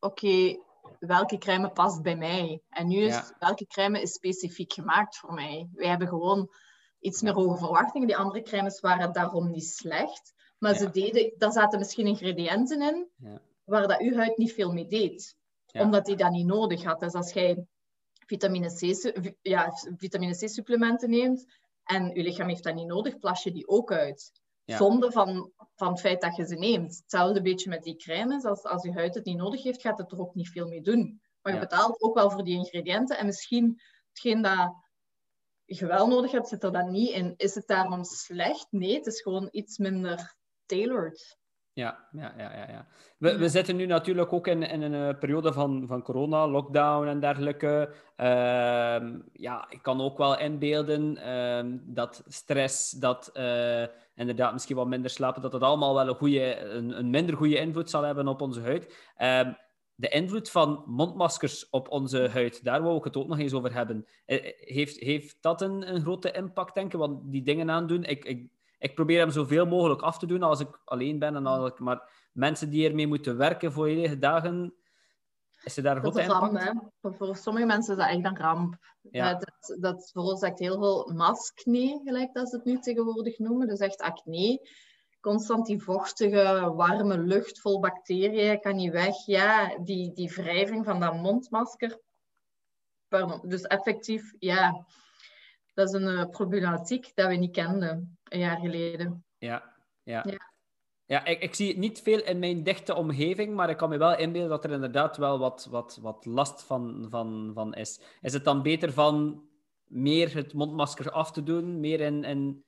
Oké, 0.00 0.58
welke 0.98 1.38
crème 1.38 1.70
past 1.70 2.02
bij 2.02 2.16
mij. 2.16 2.62
En 2.68 2.88
nu 2.88 2.96
is 2.96 3.32
welke 3.38 3.66
crème 3.66 4.00
is 4.00 4.12
specifiek 4.12 4.72
gemaakt 4.72 5.16
voor 5.16 5.32
mij. 5.32 5.68
Wij 5.74 5.88
hebben 5.88 6.08
gewoon 6.08 6.54
iets 7.00 7.22
meer 7.22 7.32
hoge 7.32 7.58
verwachtingen. 7.58 8.06
Die 8.06 8.16
andere 8.16 8.42
crèmes 8.42 8.80
waren 8.80 9.12
daarom 9.12 9.50
niet 9.50 9.66
slecht. 9.66 10.34
Maar 10.58 10.74
ze 10.74 10.90
deden, 10.90 11.32
daar 11.36 11.52
zaten 11.52 11.78
misschien 11.78 12.06
ingrediënten 12.06 12.82
in 12.82 13.08
waar 13.64 13.88
dat 13.88 14.00
uw 14.00 14.14
huid 14.14 14.36
niet 14.36 14.52
veel 14.52 14.72
mee 14.72 14.86
deed. 14.86 15.37
Omdat 15.72 16.04
die 16.06 16.16
dat 16.16 16.30
niet 16.30 16.46
nodig 16.46 16.84
had. 16.84 17.00
Dus 17.00 17.12
als 17.12 17.32
jij 17.32 17.66
vitamine 18.26 18.74
C, 18.74 19.12
ja, 19.42 19.72
vitamine 19.96 20.36
C 20.36 20.48
supplementen 20.48 21.10
neemt 21.10 21.46
en 21.84 22.14
je 22.14 22.22
lichaam 22.22 22.48
heeft 22.48 22.64
dat 22.64 22.74
niet 22.74 22.86
nodig, 22.86 23.18
plas 23.18 23.42
je 23.42 23.52
die 23.52 23.68
ook 23.68 23.92
uit. 23.92 24.32
Zonde 24.64 25.12
van, 25.12 25.52
van 25.74 25.88
het 25.88 26.00
feit 26.00 26.20
dat 26.20 26.36
je 26.36 26.46
ze 26.46 26.54
neemt. 26.54 26.96
Hetzelfde 26.96 27.42
beetje 27.42 27.68
met 27.68 27.82
die 27.82 27.96
crèmes. 27.96 28.44
Als, 28.44 28.62
als 28.62 28.82
je 28.82 28.92
huid 28.92 29.14
het 29.14 29.24
niet 29.24 29.36
nodig 29.36 29.62
heeft, 29.62 29.80
gaat 29.80 29.98
het 29.98 30.12
er 30.12 30.20
ook 30.20 30.34
niet 30.34 30.48
veel 30.48 30.68
mee 30.68 30.80
doen. 30.80 31.20
Maar 31.42 31.52
je 31.52 31.58
betaalt 31.58 32.02
ook 32.02 32.14
wel 32.14 32.30
voor 32.30 32.44
die 32.44 32.56
ingrediënten. 32.56 33.18
En 33.18 33.26
misschien 33.26 33.80
hetgeen 34.08 34.42
dat 34.42 34.74
je 35.64 35.86
wel 35.86 36.06
nodig 36.06 36.30
hebt, 36.30 36.48
zit 36.48 36.62
er 36.62 36.72
dan 36.72 36.90
niet 36.90 37.10
in. 37.10 37.34
Is 37.36 37.54
het 37.54 37.66
daarom 37.66 38.04
slecht? 38.04 38.66
Nee, 38.70 38.94
het 38.94 39.06
is 39.06 39.22
gewoon 39.22 39.48
iets 39.50 39.78
minder 39.78 40.36
tailored. 40.66 41.38
Ja, 41.78 42.08
ja, 42.12 42.34
ja, 42.36 42.52
ja. 42.56 42.66
ja. 42.68 42.86
We, 43.18 43.38
we 43.38 43.48
zitten 43.48 43.76
nu 43.76 43.86
natuurlijk 43.86 44.32
ook 44.32 44.46
in, 44.46 44.62
in 44.62 44.82
een 44.82 45.08
eh, 45.08 45.18
periode 45.18 45.52
van, 45.52 45.86
van 45.86 46.02
corona, 46.02 46.48
lockdown 46.48 47.06
en 47.06 47.20
dergelijke. 47.20 47.94
Ehm, 48.16 49.18
ja, 49.32 49.66
ik 49.70 49.82
kan 49.82 50.00
ook 50.00 50.18
wel 50.18 50.38
inbeelden 50.38 51.16
uh, 51.16 51.78
dat 51.82 52.24
stress, 52.26 52.90
dat 52.90 53.30
uh, 53.34 53.86
inderdaad 54.14 54.52
misschien 54.52 54.76
wat 54.76 54.86
minder 54.86 55.10
slapen, 55.10 55.42
dat 55.42 55.52
dat 55.52 55.62
allemaal 55.62 55.94
wel 55.94 56.08
een, 56.08 56.14
goede, 56.14 56.58
een, 56.58 56.98
een 56.98 57.10
minder 57.10 57.36
goede 57.36 57.58
invloed 57.58 57.90
zal 57.90 58.02
hebben 58.02 58.28
op 58.28 58.40
onze 58.40 58.60
huid. 58.60 59.10
Ehm, 59.16 59.52
de 59.94 60.08
invloed 60.08 60.50
van 60.50 60.82
mondmaskers 60.86 61.70
op 61.70 61.88
onze 61.88 62.28
huid, 62.28 62.64
daar 62.64 62.82
wou 62.82 62.96
ik 62.96 63.04
het 63.04 63.16
ook 63.16 63.28
nog 63.28 63.38
eens 63.38 63.54
over 63.54 63.74
hebben. 63.74 64.06
Eh, 64.24 64.38
heeft, 64.56 64.98
heeft 65.00 65.36
dat 65.40 65.62
een, 65.62 65.94
een 65.94 66.00
grote 66.00 66.32
impact, 66.32 66.74
denk 66.74 66.92
ik? 66.92 66.98
Want 66.98 67.32
die 67.32 67.42
dingen 67.42 67.70
aandoen, 67.70 68.04
ik, 68.04 68.24
ik 68.24 68.48
ik 68.78 68.94
probeer 68.94 69.18
hem 69.18 69.30
zoveel 69.30 69.66
mogelijk 69.66 70.02
af 70.02 70.18
te 70.18 70.26
doen 70.26 70.42
als 70.42 70.60
ik 70.60 70.80
alleen 70.84 71.18
ben. 71.18 71.36
En 71.36 71.46
als 71.46 71.70
ik, 71.70 71.78
maar 71.78 72.28
mensen 72.32 72.70
die 72.70 72.88
ermee 72.88 73.06
moeten 73.06 73.36
werken 73.36 73.72
voor 73.72 73.86
volledige 73.86 74.18
dagen, 74.18 74.74
is 75.64 75.76
er 75.76 75.82
daar 75.82 76.00
grote 76.00 76.22
impact? 76.22 76.74
Voor, 77.00 77.36
sommige 77.36 77.66
mensen 77.66 77.96
is 77.96 78.00
dat 78.00 78.10
echt 78.10 78.24
een 78.24 78.38
ramp. 78.38 78.76
Ja. 79.10 79.34
dat, 79.34 79.76
dat 79.80 80.10
veroorzaakt 80.12 80.58
heel 80.58 80.78
veel 80.78 81.12
maskne, 81.14 82.00
gelijk 82.04 82.34
dat 82.34 82.48
ze 82.48 82.56
het 82.56 82.64
nu 82.64 82.78
tegenwoordig 82.78 83.38
noemen. 83.38 83.68
Dus 83.68 83.78
echt 83.78 84.00
acne. 84.00 84.68
Constant 85.20 85.66
die 85.66 85.82
vochtige, 85.82 86.72
warme 86.74 87.18
lucht 87.18 87.60
vol 87.60 87.80
bacteriën 87.80 88.60
kan 88.60 88.76
niet 88.76 88.92
weg. 88.92 89.26
Ja, 89.26 89.78
die, 89.78 90.12
die 90.12 90.30
wrijving 90.30 90.84
van 90.84 91.00
dat 91.00 91.14
mondmasker. 91.14 92.00
Pardon. 93.08 93.40
Dus 93.48 93.62
effectief, 93.62 94.34
ja, 94.38 94.86
dat 95.78 95.88
is 95.88 96.00
een 96.00 96.14
uh, 96.14 96.24
problematiek 96.30 97.10
dat 97.14 97.28
we 97.28 97.34
niet 97.34 97.52
kenden 97.52 98.18
een 98.24 98.38
jaar 98.38 98.58
geleden. 98.58 99.24
Ja, 99.38 99.74
ja. 100.02 100.24
ja. 100.26 100.52
ja 101.04 101.24
ik, 101.24 101.42
ik, 101.42 101.54
zie 101.54 101.68
het 101.68 101.76
niet 101.76 102.02
veel 102.02 102.22
in 102.22 102.38
mijn 102.38 102.62
dichte 102.62 102.94
omgeving, 102.94 103.54
maar 103.54 103.70
ik 103.70 103.76
kan 103.76 103.88
me 103.88 103.96
wel 103.96 104.16
inbeelden 104.16 104.50
dat 104.50 104.64
er 104.64 104.70
inderdaad 104.70 105.16
wel 105.16 105.38
wat, 105.38 105.68
wat, 105.70 105.98
wat 106.02 106.24
last 106.24 106.62
van, 106.62 107.06
van, 107.10 107.50
van 107.54 107.74
is. 107.74 108.00
Is 108.20 108.32
het 108.32 108.44
dan 108.44 108.62
beter 108.62 108.92
van 108.92 109.44
meer 109.84 110.34
het 110.34 110.52
mondmasker 110.52 111.10
af 111.10 111.32
te 111.32 111.42
doen, 111.42 111.80
meer 111.80 112.00
in, 112.00 112.24
in 112.24 112.64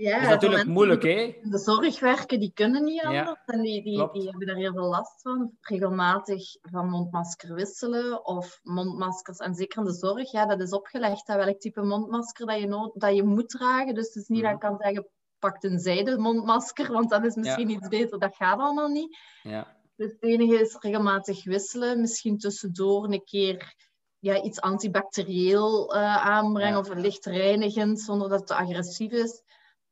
ja, 0.00 0.14
dat 0.14 0.22
is 0.22 0.28
natuurlijk 0.28 0.66
moeilijk, 0.66 1.02
hè? 1.02 1.36
De 1.42 1.58
zorgwerken 1.58 2.40
die 2.40 2.52
kunnen 2.54 2.84
niet 2.84 3.02
anders 3.02 3.40
en 3.44 3.60
die, 3.60 3.82
die, 3.82 4.10
die 4.12 4.28
hebben 4.28 4.46
daar 4.46 4.56
heel 4.56 4.72
veel 4.72 4.88
last 4.88 5.22
van. 5.22 5.52
Regelmatig 5.60 6.56
van 6.60 6.88
mondmasker 6.88 7.54
wisselen 7.54 8.26
of 8.26 8.60
mondmaskers, 8.62 9.38
en 9.38 9.54
zeker 9.54 9.78
in 9.78 9.84
de 9.84 9.92
zorg, 9.92 10.30
ja, 10.30 10.46
dat 10.46 10.60
is 10.60 10.70
opgelegd 10.70 11.28
aan 11.28 11.36
welk 11.36 11.60
type 11.60 11.82
mondmasker 11.82 12.46
dat 12.46 12.60
je, 12.60 12.92
dat 12.94 13.16
je 13.16 13.22
moet 13.22 13.48
dragen. 13.48 13.94
Dus 13.94 14.06
het 14.06 14.16
is 14.16 14.28
niet 14.28 14.42
dat 14.42 14.52
ik 14.52 14.58
kan 14.58 14.76
zeggen, 14.78 15.08
pak 15.38 15.62
een 15.62 15.78
zijde 15.78 16.18
mondmasker, 16.18 16.92
want 16.92 17.10
dat 17.10 17.24
is 17.24 17.34
misschien 17.34 17.70
iets 17.70 17.88
beter. 17.88 18.18
Dat 18.18 18.36
gaat 18.36 18.58
allemaal 18.58 18.88
niet. 18.88 19.18
Ja. 19.42 19.76
Dus 19.96 20.12
het 20.12 20.22
enige 20.22 20.60
is 20.60 20.76
regelmatig 20.78 21.44
wisselen, 21.44 22.00
misschien 22.00 22.38
tussendoor 22.38 23.04
een 23.04 23.24
keer 23.24 23.74
ja, 24.18 24.42
iets 24.42 24.60
antibacterieel 24.60 25.94
uh, 25.94 26.16
aanbrengen 26.16 26.78
of 26.78 26.94
licht 26.94 27.26
reinigend, 27.26 28.00
zonder 28.00 28.28
dat 28.28 28.38
het 28.38 28.48
te 28.48 28.54
agressief 28.54 29.12
is 29.12 29.42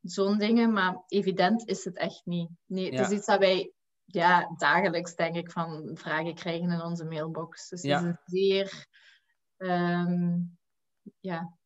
zo'n 0.03 0.39
dingen. 0.39 0.73
Maar 0.73 1.03
evident 1.07 1.69
is 1.69 1.85
het 1.85 1.97
echt 1.97 2.23
niet. 2.25 2.51
Nee, 2.67 2.91
het 2.91 3.01
is 3.01 3.17
iets 3.17 3.27
dat 3.27 3.39
wij 3.39 3.73
ja, 4.05 4.55
dagelijks, 4.57 5.15
denk 5.15 5.35
ik, 5.35 5.51
van 5.51 5.91
vragen 5.95 6.35
krijgen 6.35 6.71
in 6.71 6.83
onze 6.83 7.05
mailbox. 7.05 7.69
Dus 7.69 7.83
het 7.83 7.91
is 7.91 8.07
een 8.07 8.19
zeer... 8.25 8.87
Um, 9.57 10.59
ja, 11.21 11.57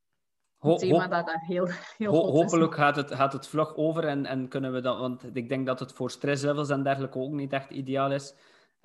thema 0.77 1.07
dat 1.09 1.27
daar 1.27 1.45
heel, 1.47 1.69
heel 1.97 2.13
ho 2.13 2.31
Hopelijk 2.31 2.75
gaat 2.75 2.97
het, 2.97 3.15
gaat 3.15 3.33
het 3.33 3.47
vlug 3.47 3.77
over 3.77 4.07
en, 4.07 4.27
en 4.27 4.49
kunnen 4.49 4.73
we 4.73 4.81
dat... 4.81 4.99
Want 4.99 5.37
ik 5.37 5.49
denk 5.49 5.67
dat 5.67 5.81
het 5.81 5.93
voor 5.93 6.11
stresslevels 6.11 6.71
en 6.71 6.83
dergelijke 6.83 7.19
ook 7.19 7.33
niet 7.33 7.53
echt 7.53 7.71
ideaal 7.71 8.13
is. 8.13 8.35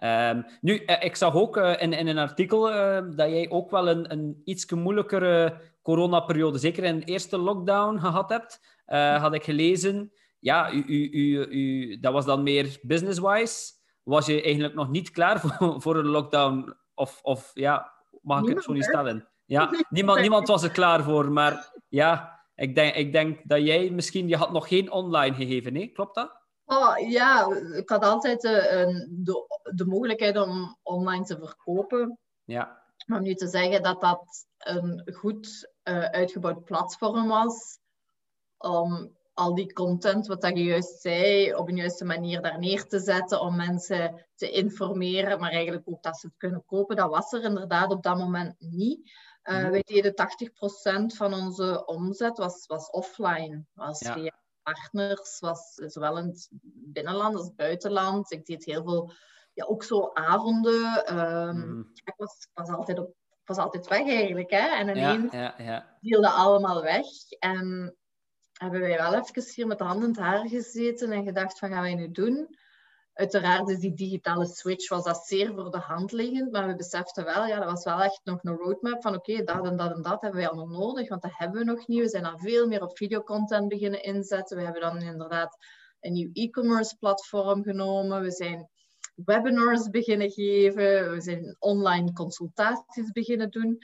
Um, 0.03 0.45
nu, 0.61 0.77
eh, 0.77 1.03
ik 1.03 1.15
zag 1.15 1.33
ook 1.33 1.57
uh, 1.57 1.81
in, 1.81 1.93
in 1.93 2.07
een 2.07 2.17
artikel 2.17 2.71
uh, 2.71 3.15
dat 3.15 3.29
jij 3.29 3.49
ook 3.49 3.71
wel 3.71 3.89
een, 3.89 4.11
een 4.11 4.41
iets 4.43 4.71
moeilijkere 4.71 5.61
coronaperiode, 5.81 6.57
zeker 6.57 6.83
in 6.83 6.99
de 6.99 7.05
eerste 7.05 7.37
lockdown, 7.37 7.99
gehad 7.99 8.29
hebt. 8.29 8.76
Uh, 8.87 9.21
had 9.21 9.33
ik 9.33 9.43
gelezen. 9.43 10.11
Ja, 10.39 10.71
u, 10.71 10.83
u, 10.87 11.09
u, 11.11 11.45
u, 11.49 11.99
dat 11.99 12.13
was 12.13 12.25
dan 12.25 12.43
meer 12.43 12.77
business-wise. 12.81 13.73
Was 14.03 14.25
je 14.25 14.41
eigenlijk 14.41 14.73
nog 14.73 14.89
niet 14.89 15.11
klaar 15.11 15.39
voor, 15.39 15.75
voor 15.81 15.95
een 15.95 16.07
lockdown? 16.07 16.75
Of, 16.93 17.19
of 17.21 17.51
ja, 17.53 17.93
mag 18.21 18.41
ik 18.41 18.55
het 18.55 18.63
zo 18.63 18.73
niet 18.73 18.83
stellen? 18.83 19.27
Ja, 19.45 19.69
niemand, 19.89 20.19
niemand 20.19 20.47
was 20.47 20.63
er 20.63 20.71
klaar 20.71 21.03
voor. 21.03 21.31
Maar 21.31 21.73
ja, 21.87 22.39
ik 22.55 22.75
denk, 22.75 22.95
ik 22.95 23.11
denk 23.11 23.39
dat 23.43 23.65
jij 23.65 23.89
misschien... 23.89 24.27
Je 24.27 24.37
had 24.37 24.51
nog 24.51 24.67
geen 24.67 24.91
online 24.91 25.35
gegeven, 25.35 25.73
nee? 25.73 25.87
Klopt 25.87 26.15
dat? 26.15 26.45
Oh, 26.65 27.09
ja, 27.09 27.47
ik 27.75 27.89
had 27.89 28.03
altijd 28.03 28.41
de, 28.41 28.57
eh, 28.57 29.05
de, 29.09 29.45
de 29.75 29.85
mogelijkheid 29.85 30.37
om 30.37 30.77
online 30.83 31.23
te 31.23 31.37
verkopen. 31.37 32.19
Ja. 32.43 32.83
Maar 33.05 33.17
om 33.17 33.23
nu 33.23 33.33
te 33.33 33.47
zeggen 33.47 33.83
dat 33.83 34.01
dat 34.01 34.45
een 34.57 35.11
goed 35.13 35.73
uh, 35.83 36.03
uitgebouwd 36.03 36.63
platform 36.63 37.27
was, 37.27 37.79
om 38.57 39.15
al 39.33 39.55
die 39.55 39.73
content, 39.73 40.27
wat 40.27 40.41
dat 40.41 40.57
je 40.57 40.63
juist 40.63 40.99
zei, 41.01 41.53
op 41.55 41.67
een 41.67 41.75
juiste 41.75 42.05
manier 42.05 42.41
daar 42.41 42.59
neer 42.59 42.87
te 42.87 42.99
zetten, 42.99 43.41
om 43.41 43.55
mensen 43.55 44.25
te 44.35 44.49
informeren, 44.51 45.39
maar 45.39 45.51
eigenlijk 45.51 45.89
ook 45.89 46.03
dat 46.03 46.17
ze 46.17 46.27
het 46.27 46.37
kunnen 46.37 46.63
kopen. 46.65 46.95
Dat 46.95 47.09
was 47.09 47.31
er 47.31 47.43
inderdaad 47.43 47.91
op 47.91 48.03
dat 48.03 48.17
moment 48.17 48.55
niet. 48.59 49.11
Uh, 49.43 49.69
Wij 49.69 49.81
deden 49.85 50.13
80% 51.11 51.15
van 51.15 51.33
onze 51.33 51.85
omzet 51.85 52.37
was, 52.37 52.65
was 52.65 52.89
offline, 52.89 53.65
was 53.73 53.99
via 53.99 54.33
partners, 54.63 55.39
was 55.39 55.73
zowel 55.73 56.17
in 56.17 56.25
het 56.25 56.49
binnenland 56.73 57.35
als 57.35 57.55
buitenland. 57.55 58.31
Ik 58.31 58.45
deed 58.45 58.65
heel 58.65 58.83
veel, 58.83 59.11
ja, 59.53 59.65
ook 59.65 59.83
zo 59.83 60.09
avonden. 60.13 61.05
Ehm, 61.05 61.57
Mhm. 61.57 61.79
ik, 61.79 62.13
was, 62.17 62.33
ik, 62.39 62.49
was 62.53 62.69
altijd 62.69 62.99
op, 62.99 63.15
was 63.45 63.57
altijd 63.57 63.87
weg 63.87 64.07
eigenlijk. 64.07 64.51
Hè? 64.51 64.67
En 64.75 64.89
ineens 64.89 65.31
ja, 65.31 65.53
ja. 65.57 65.97
viel 66.01 66.21
dat 66.21 66.33
allemaal 66.33 66.81
weg. 66.81 67.05
En 67.39 67.95
hebben 68.57 68.79
wij 68.79 68.97
wel 68.97 69.13
even 69.13 69.53
hier 69.55 69.67
met 69.67 69.77
de 69.77 69.83
handen 69.83 70.03
in 70.03 70.09
het 70.09 70.19
haar 70.19 70.47
gezeten 70.47 71.11
en 71.11 71.23
gedacht 71.23 71.59
van, 71.59 71.69
gaan 71.69 71.81
wij 71.81 71.95
nu 71.95 72.11
doen? 72.11 72.57
Uiteraard 73.13 73.69
is 73.69 73.79
die 73.79 73.93
digitale 73.93 74.45
switch 74.45 74.89
was 74.89 75.03
dat 75.03 75.25
zeer 75.25 75.53
voor 75.53 75.71
de 75.71 75.77
hand 75.77 76.11
liggend, 76.11 76.51
maar 76.51 76.67
we 76.67 76.75
beseften 76.75 77.23
wel, 77.23 77.45
ja, 77.45 77.59
dat 77.59 77.69
was 77.69 77.83
wel 77.83 78.01
echt 78.01 78.21
nog 78.23 78.39
een 78.43 78.55
roadmap 78.55 79.01
van 79.01 79.15
oké, 79.15 79.43
dat 79.43 79.65
en 79.65 79.77
dat 79.77 79.95
en 79.95 80.01
dat 80.01 80.21
hebben 80.21 80.39
wij 80.39 80.49
allemaal 80.49 80.79
nodig, 80.79 81.09
want 81.09 81.21
dat 81.21 81.31
hebben 81.33 81.59
we 81.59 81.65
nog 81.65 81.87
niet. 81.87 82.01
We 82.01 82.09
zijn 82.09 82.23
dan 82.23 82.39
veel 82.39 82.67
meer 82.67 82.81
op 82.81 82.97
videocontent 82.97 83.67
beginnen 83.67 84.03
inzetten. 84.03 84.57
We 84.57 84.63
hebben 84.63 84.81
dan 84.81 85.01
inderdaad 85.01 85.57
een 85.99 86.13
nieuw 86.13 86.29
e-commerce 86.33 86.95
platform 86.97 87.63
genomen. 87.63 88.21
We 88.21 88.31
zijn 88.31 88.69
webinars 89.15 89.89
beginnen 89.89 90.31
geven. 90.31 91.11
We 91.11 91.21
zijn 91.21 91.55
online 91.59 92.13
consultaties 92.13 93.11
beginnen 93.11 93.49
doen. 93.49 93.77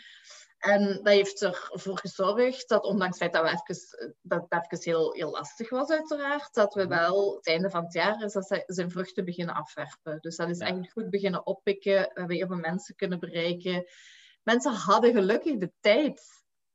En 0.64 0.88
dat 0.88 1.14
heeft 1.14 1.42
ervoor 1.42 1.98
gezorgd 1.98 2.70
dat, 2.70 2.84
ondanks 2.84 3.20
het 3.20 3.32
feit 3.32 3.34
dat, 3.34 3.44
we 3.44 3.74
even, 3.74 4.16
dat 4.22 4.46
het 4.50 4.72
even 4.72 4.92
heel, 4.92 5.14
heel 5.14 5.30
lastig 5.32 5.70
was, 5.70 5.90
uiteraard, 5.90 6.54
dat 6.54 6.74
we 6.74 6.88
wel 6.88 7.36
het 7.36 7.48
einde 7.48 7.70
van 7.70 7.84
het 7.84 7.94
jaar 7.94 8.24
is 8.24 8.34
dat 8.34 8.48
zij 8.48 8.64
zijn 8.68 8.92
vruchten 8.92 9.26
beginnen 9.26 9.56
afwerpen. 9.56 10.18
Dus 10.22 10.36
dat 10.36 10.50
is 10.50 10.58
Ja. 10.58 10.64
eigenlijk 10.64 10.94
goed 10.94 11.10
beginnen 11.10 11.46
oppikken. 11.46 11.94
We 11.94 12.12
hebben 12.14 12.36
heel 12.36 12.48
veel 12.48 12.56
mensen 12.58 12.96
kunnen 12.96 13.20
bereiken. 13.20 13.86
Mensen 14.44 14.74
hadden 14.74 15.14
gelukkig 15.14 15.58
de 15.58 15.72
tijd 15.80 16.22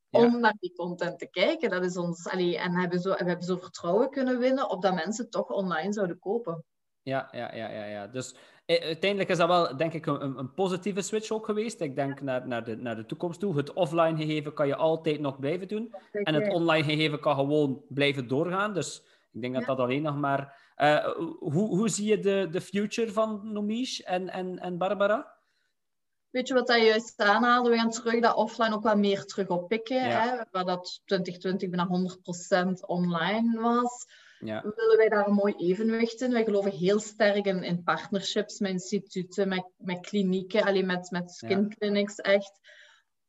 Ja. 0.09 0.19
om 0.19 0.39
naar 0.39 0.55
die 0.59 0.73
content 0.75 1.19
te 1.19 1.29
kijken. 1.29 1.69
Dat 1.69 1.83
is 1.85 1.97
ons, 1.97 2.27
allee, 2.27 2.57
en 2.57 2.75
hebben 2.75 2.99
zo, 2.99 3.09
we 3.09 3.23
hebben 3.25 3.45
zo 3.45 3.57
vertrouwen 3.57 4.09
kunnen 4.09 4.39
winnen 4.39 4.69
op 4.69 4.81
dat 4.81 4.93
mensen 4.93 5.29
toch 5.29 5.49
online 5.49 5.93
zouden 5.93 6.19
kopen. 6.19 6.65
Ja, 7.01 7.27
ja, 7.31 7.55
ja, 7.55 7.69
ja, 7.69 7.85
ja. 7.85 8.07
Dus 8.07 8.35
uiteindelijk 8.77 9.29
is 9.29 9.37
dat 9.37 9.47
wel, 9.47 9.77
denk 9.77 9.93
ik, 9.93 10.05
een, 10.05 10.37
een 10.37 10.53
positieve 10.53 11.01
switch 11.01 11.31
ook 11.31 11.45
geweest. 11.45 11.81
Ik 11.81 11.95
denk 11.95 12.21
naar, 12.21 12.47
naar, 12.47 12.63
de, 12.63 12.75
naar 12.75 12.95
de 12.95 13.05
toekomst 13.05 13.39
toe. 13.39 13.57
Het 13.57 13.73
offline 13.73 14.17
gegeven 14.17 14.53
kan 14.53 14.67
je 14.67 14.75
altijd 14.75 15.19
nog 15.19 15.39
blijven 15.39 15.67
doen. 15.67 15.93
En 16.11 16.33
het 16.33 16.53
online 16.53 16.83
gegeven 16.83 17.19
kan 17.19 17.35
gewoon 17.35 17.83
blijven 17.87 18.27
doorgaan. 18.27 18.73
Dus 18.73 19.03
ik 19.31 19.41
denk 19.41 19.53
dat 19.53 19.61
Ja. 19.61 19.67
dat 19.67 19.79
alleen 19.79 20.01
nog 20.01 20.15
maar... 20.17 20.67
Eh, 20.75 21.05
hoe, 21.39 21.67
hoe 21.67 21.89
zie 21.89 22.07
je 22.07 22.19
de, 22.19 22.47
de 22.51 22.61
future 22.61 23.11
van 23.11 23.41
Nomish 23.43 23.99
en, 23.99 24.29
en, 24.29 24.59
en 24.59 24.77
Barbara? 24.77 25.37
Weet 26.29 26.47
je 26.47 26.53
wat 26.53 26.67
dat 26.67 26.81
juist 26.81 27.19
aanhaalde? 27.19 27.69
We 27.69 27.75
gaan 27.75 27.89
terug 27.89 28.19
dat 28.19 28.35
offline 28.35 28.75
ook 28.75 28.83
wel 28.83 28.97
meer 28.97 29.25
terug 29.25 29.47
oppikken. 29.47 30.07
Ja. 30.07 30.21
Hè? 30.21 30.43
Waar 30.51 30.65
dat 30.65 31.01
2020 31.05 31.69
bijna 31.69 31.87
100% 31.87 32.85
online 32.85 33.61
was. 33.61 34.05
Ja, 34.39 34.61
willen 34.75 34.97
wij 34.97 35.09
daar 35.09 35.27
een 35.27 35.33
mooi 35.33 35.53
evenwicht 35.57 36.21
in. 36.21 36.31
Wij 36.31 36.43
geloven 36.43 36.71
heel 36.71 36.99
sterk 36.99 37.45
in, 37.45 37.63
in 37.63 37.83
partnerships 37.83 38.59
met 38.59 38.71
instituten, 38.71 39.47
met, 39.47 39.65
met 39.77 39.99
klinieken, 39.99 40.63
alleen 40.63 40.85
met, 40.85 41.11
met 41.11 41.31
skin 41.31 41.75
clinics 41.77 42.15
echt. 42.15 42.59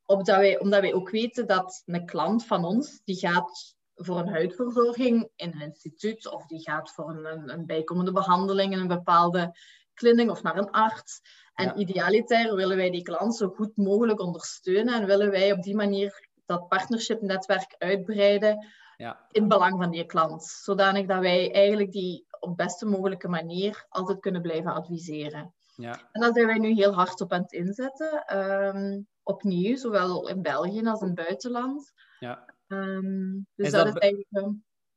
Omdat 0.04 0.36
wij, 0.36 0.58
omdat 0.58 0.80
wij 0.80 0.94
ook 0.94 1.11
weten 1.11 1.46
dat 1.46 1.82
een 1.86 2.06
klant 2.06 2.46
van 2.46 2.64
ons, 2.64 3.00
die 3.04 3.16
gaat 3.16 3.74
voor 3.94 4.18
een 4.18 4.28
huidverzorging 4.28 5.28
in 5.36 5.52
een 5.52 5.61
instituut 5.61 6.32
of 6.32 6.46
die 6.46 6.61
gaat 6.61 6.92
voor 6.92 7.11
een, 7.11 7.24
een, 7.24 7.52
een 7.52 7.66
bijkomende 7.66 8.12
behandeling 8.12 8.72
in 8.72 8.78
een 8.78 8.88
bepaalde 8.88 9.52
kliniek 9.94 10.30
of 10.30 10.42
naar 10.42 10.56
een 10.56 10.70
arts. 10.70 11.20
En 11.54 11.66
Ja. 11.66 11.74
idealiter 11.74 12.54
willen 12.54 12.76
wij 12.76 12.90
die 12.90 13.02
klant 13.02 13.36
zo 13.36 13.48
goed 13.48 13.76
mogelijk 13.76 14.20
ondersteunen 14.20 14.94
en 14.94 15.06
willen 15.06 15.30
wij 15.30 15.52
op 15.52 15.62
die 15.62 15.74
manier 15.76 16.28
dat 16.46 16.68
partnership-netwerk 16.68 17.74
uitbreiden 17.78 18.66
ja, 19.01 19.26
in 19.30 19.48
belang 19.48 19.82
van 19.82 19.90
die 19.90 20.05
klant. 20.05 20.44
Zodanig 20.44 21.07
dat 21.07 21.20
wij 21.20 21.53
eigenlijk 21.55 21.92
die 21.92 22.26
op 22.40 22.57
beste 22.57 22.86
mogelijke 22.86 23.28
manier 23.28 23.86
altijd 23.88 24.20
kunnen 24.20 24.42
blijven 24.42 24.72
adviseren. 24.72 25.55
ja. 25.76 26.09
En 26.12 26.20
daar 26.20 26.32
zijn 26.32 26.46
wij 26.46 26.59
nu 26.59 26.72
heel 26.74 26.94
hard 26.94 27.20
op 27.20 27.32
aan 27.32 27.42
het 27.42 27.53
inzetten. 27.53 28.24
Ehm, 28.26 29.01
opnieuw, 29.22 29.76
zowel 29.76 30.28
in 30.28 30.42
België 30.42 30.86
als 30.86 31.01
in 31.01 31.07
het 31.07 31.16
buitenland. 31.16 31.92
ja. 32.18 32.44
Ehm, 32.66 33.32
dus 33.55 33.66
Is 33.66 33.72
dat, 33.72 33.84
dat 33.86 33.94
is 33.94 34.01
eigenlijk... 34.01 34.28
ehm, 34.30 34.53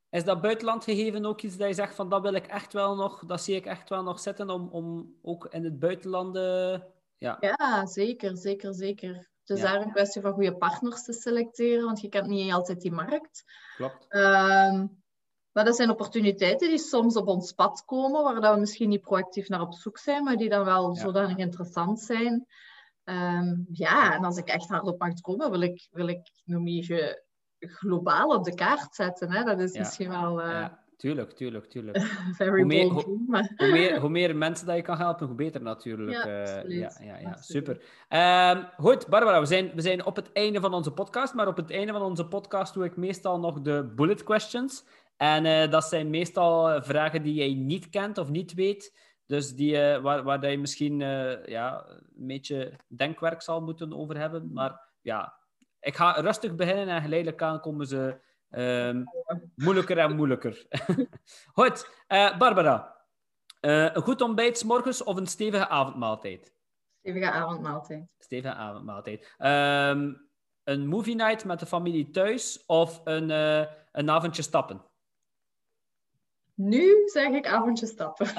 Is 0.09 0.23
dat 0.23 0.41
buitenland 0.41 0.83
gegeven 0.83 1.25
ook 1.25 1.41
iets 1.41 1.57
dat 1.57 1.67
je 1.67 1.73
zegt 1.73 1.95
van 1.95 2.09
dat 2.09 2.21
wil 2.21 2.33
ik 2.33 2.47
echt 2.47 2.73
wel 2.73 2.95
nog, 2.95 3.25
dat 3.25 3.41
zie 3.41 3.55
ik 3.55 3.65
echt 3.65 3.89
wel 3.89 4.03
nog 4.03 4.19
zitten 4.19 4.49
om, 4.49 4.69
om 4.69 5.15
ook 5.21 5.45
in 5.45 5.63
het 5.63 5.79
buitenland... 5.79 6.35
ja, 7.17 7.37
Ja, 7.39 7.85
zeker, 7.85 8.37
zeker, 8.37 8.73
zeker. 8.73 9.31
Het 9.45 9.57
is 9.57 9.63
Ja. 9.63 9.71
daar 9.71 9.81
een 9.81 9.91
kwestie 9.91 10.21
van 10.21 10.33
goede 10.33 10.55
partners 10.57 11.03
te 11.03 11.13
selecteren, 11.13 11.85
want 11.85 12.01
je 12.01 12.09
kent 12.09 12.27
niet 12.27 12.51
altijd 12.53 12.81
die 12.81 12.91
markt. 12.91 13.43
klopt. 13.75 14.05
Ehm, 14.09 14.85
maar 15.51 15.65
dat 15.65 15.75
zijn 15.75 15.89
opportuniteiten 15.89 16.69
die 16.69 16.77
soms 16.77 17.15
op 17.15 17.27
ons 17.27 17.51
pad 17.51 17.83
komen, 17.85 18.23
waar 18.23 18.41
dat 18.41 18.53
we 18.53 18.59
misschien 18.59 18.89
niet 18.89 19.01
proactief 19.01 19.47
naar 19.47 19.61
op 19.61 19.73
zoek 19.73 19.97
zijn, 19.97 20.23
maar 20.23 20.35
die 20.37 20.49
dan 20.49 20.65
wel 20.65 20.95
Ja. 20.95 21.01
zodanig 21.01 21.37
interessant 21.37 21.99
zijn. 21.99 22.45
Ehm, 23.03 23.55
ja, 23.71 24.13
en 24.15 24.23
als 24.23 24.37
ik 24.37 24.47
echt 24.47 24.67
hard 24.69 24.87
op 24.87 24.99
mag 24.99 25.13
dromen, 25.13 25.51
wil 25.51 25.61
ik, 25.61 25.87
wil 25.91 26.07
ik 26.07 26.31
Nomige 26.43 27.23
globaal 27.59 28.27
op 28.35 28.43
de 28.43 28.53
kaart 28.53 28.95
zetten. 28.95 29.31
Hè? 29.31 29.43
Dat 29.43 29.59
is 29.59 29.73
Ja. 29.73 29.79
misschien 29.79 30.09
wel 30.09 30.41
eh 30.41 30.69
tuurlijk, 31.03 31.31
tuurlijk, 31.31 31.65
tuurlijk. 31.65 31.97
Hoe 32.37 32.65
meer- 32.65 32.89
hoe- 32.89 33.03
hoe, 33.03 33.71
meer, 33.71 33.99
hoe 34.01 34.09
meer 34.09 34.35
mensen 34.35 34.65
dat 34.67 34.75
je 34.75 34.81
kan 34.81 34.97
helpen, 34.97 35.27
hoe 35.27 35.35
beter 35.35 35.61
natuurlijk. 35.61 36.23
Ja, 36.23 36.45
Eh, 36.63 36.79
ja, 36.79 36.91
ja, 37.01 37.17
ja, 37.17 37.35
super. 37.41 37.83
Ehm, 38.07 38.63
goed, 38.77 39.07
Barbara, 39.07 39.39
we 39.39 39.45
zijn, 39.45 39.71
we 39.75 39.81
zijn 39.81 40.05
op 40.05 40.15
het 40.15 40.31
einde 40.31 40.59
van 40.59 40.73
onze 40.73 40.91
podcast. 40.91 41.33
Maar 41.33 41.47
op 41.47 41.57
het 41.57 41.71
einde 41.71 41.91
van 41.91 42.01
onze 42.01 42.27
podcast 42.27 42.73
doe 42.73 42.85
ik 42.85 42.95
meestal 42.97 43.39
nog 43.39 43.61
de 43.61 43.91
bullet 43.95 44.23
questions. 44.23 44.85
En 45.17 45.45
eh, 45.45 45.71
dat 45.71 45.83
zijn 45.83 46.09
meestal 46.09 46.69
eh, 46.69 46.81
vragen 46.81 47.23
die 47.23 47.33
jij 47.33 47.53
niet 47.53 47.89
kent 47.89 48.17
of 48.17 48.29
niet 48.29 48.53
weet. 48.53 48.97
Dus 49.25 49.55
die, 49.55 49.77
waar, 49.77 50.23
waar 50.23 50.39
dat 50.41 50.51
je 50.51 50.57
misschien 50.57 50.99
ja, 51.45 51.85
een 52.17 52.27
beetje 52.27 52.79
denkwerk 52.87 53.41
zal 53.41 53.61
moeten 53.61 53.93
over 53.93 54.17
hebben. 54.17 54.49
Maar 54.53 54.79
ja, 55.01 55.33
ik 55.79 55.95
ga 55.95 56.11
rustig 56.11 56.55
beginnen 56.55 56.87
en 56.87 57.01
geleidelijk 57.01 57.41
aan 57.41 57.59
komen 57.59 57.85
ze 57.87 58.19
ehm, 58.53 59.03
moeilijker 59.55 59.97
en 59.97 60.15
moeilijker. 60.15 60.65
Goed, 61.53 61.89
eh, 62.07 62.37
Barbara. 62.37 62.91
Eh, 63.59 63.93
een 63.93 64.01
goed 64.01 64.21
ontbijt 64.21 64.57
's 64.57 64.63
morgens 64.63 65.03
of 65.03 65.17
een 65.17 65.27
stevige 65.27 65.67
avondmaaltijd? 65.67 66.53
stevige 67.03 67.31
avondmaaltijd. 67.31 68.07
Stevige 68.17 68.53
avondmaaltijd. 68.53 69.33
Ehm, 69.37 70.13
een 70.63 70.87
movie 70.87 71.15
night 71.15 71.45
met 71.45 71.59
de 71.59 71.65
familie 71.65 72.09
thuis 72.09 72.65
of 72.65 73.01
een, 73.03 73.31
eh, 73.31 73.65
een 73.91 74.09
avondje 74.09 74.41
stappen? 74.41 74.81
Nu 76.55 77.01
zeg 77.05 77.27
ik 77.27 77.47
avondje 77.47 77.85
stappen. 77.85 78.27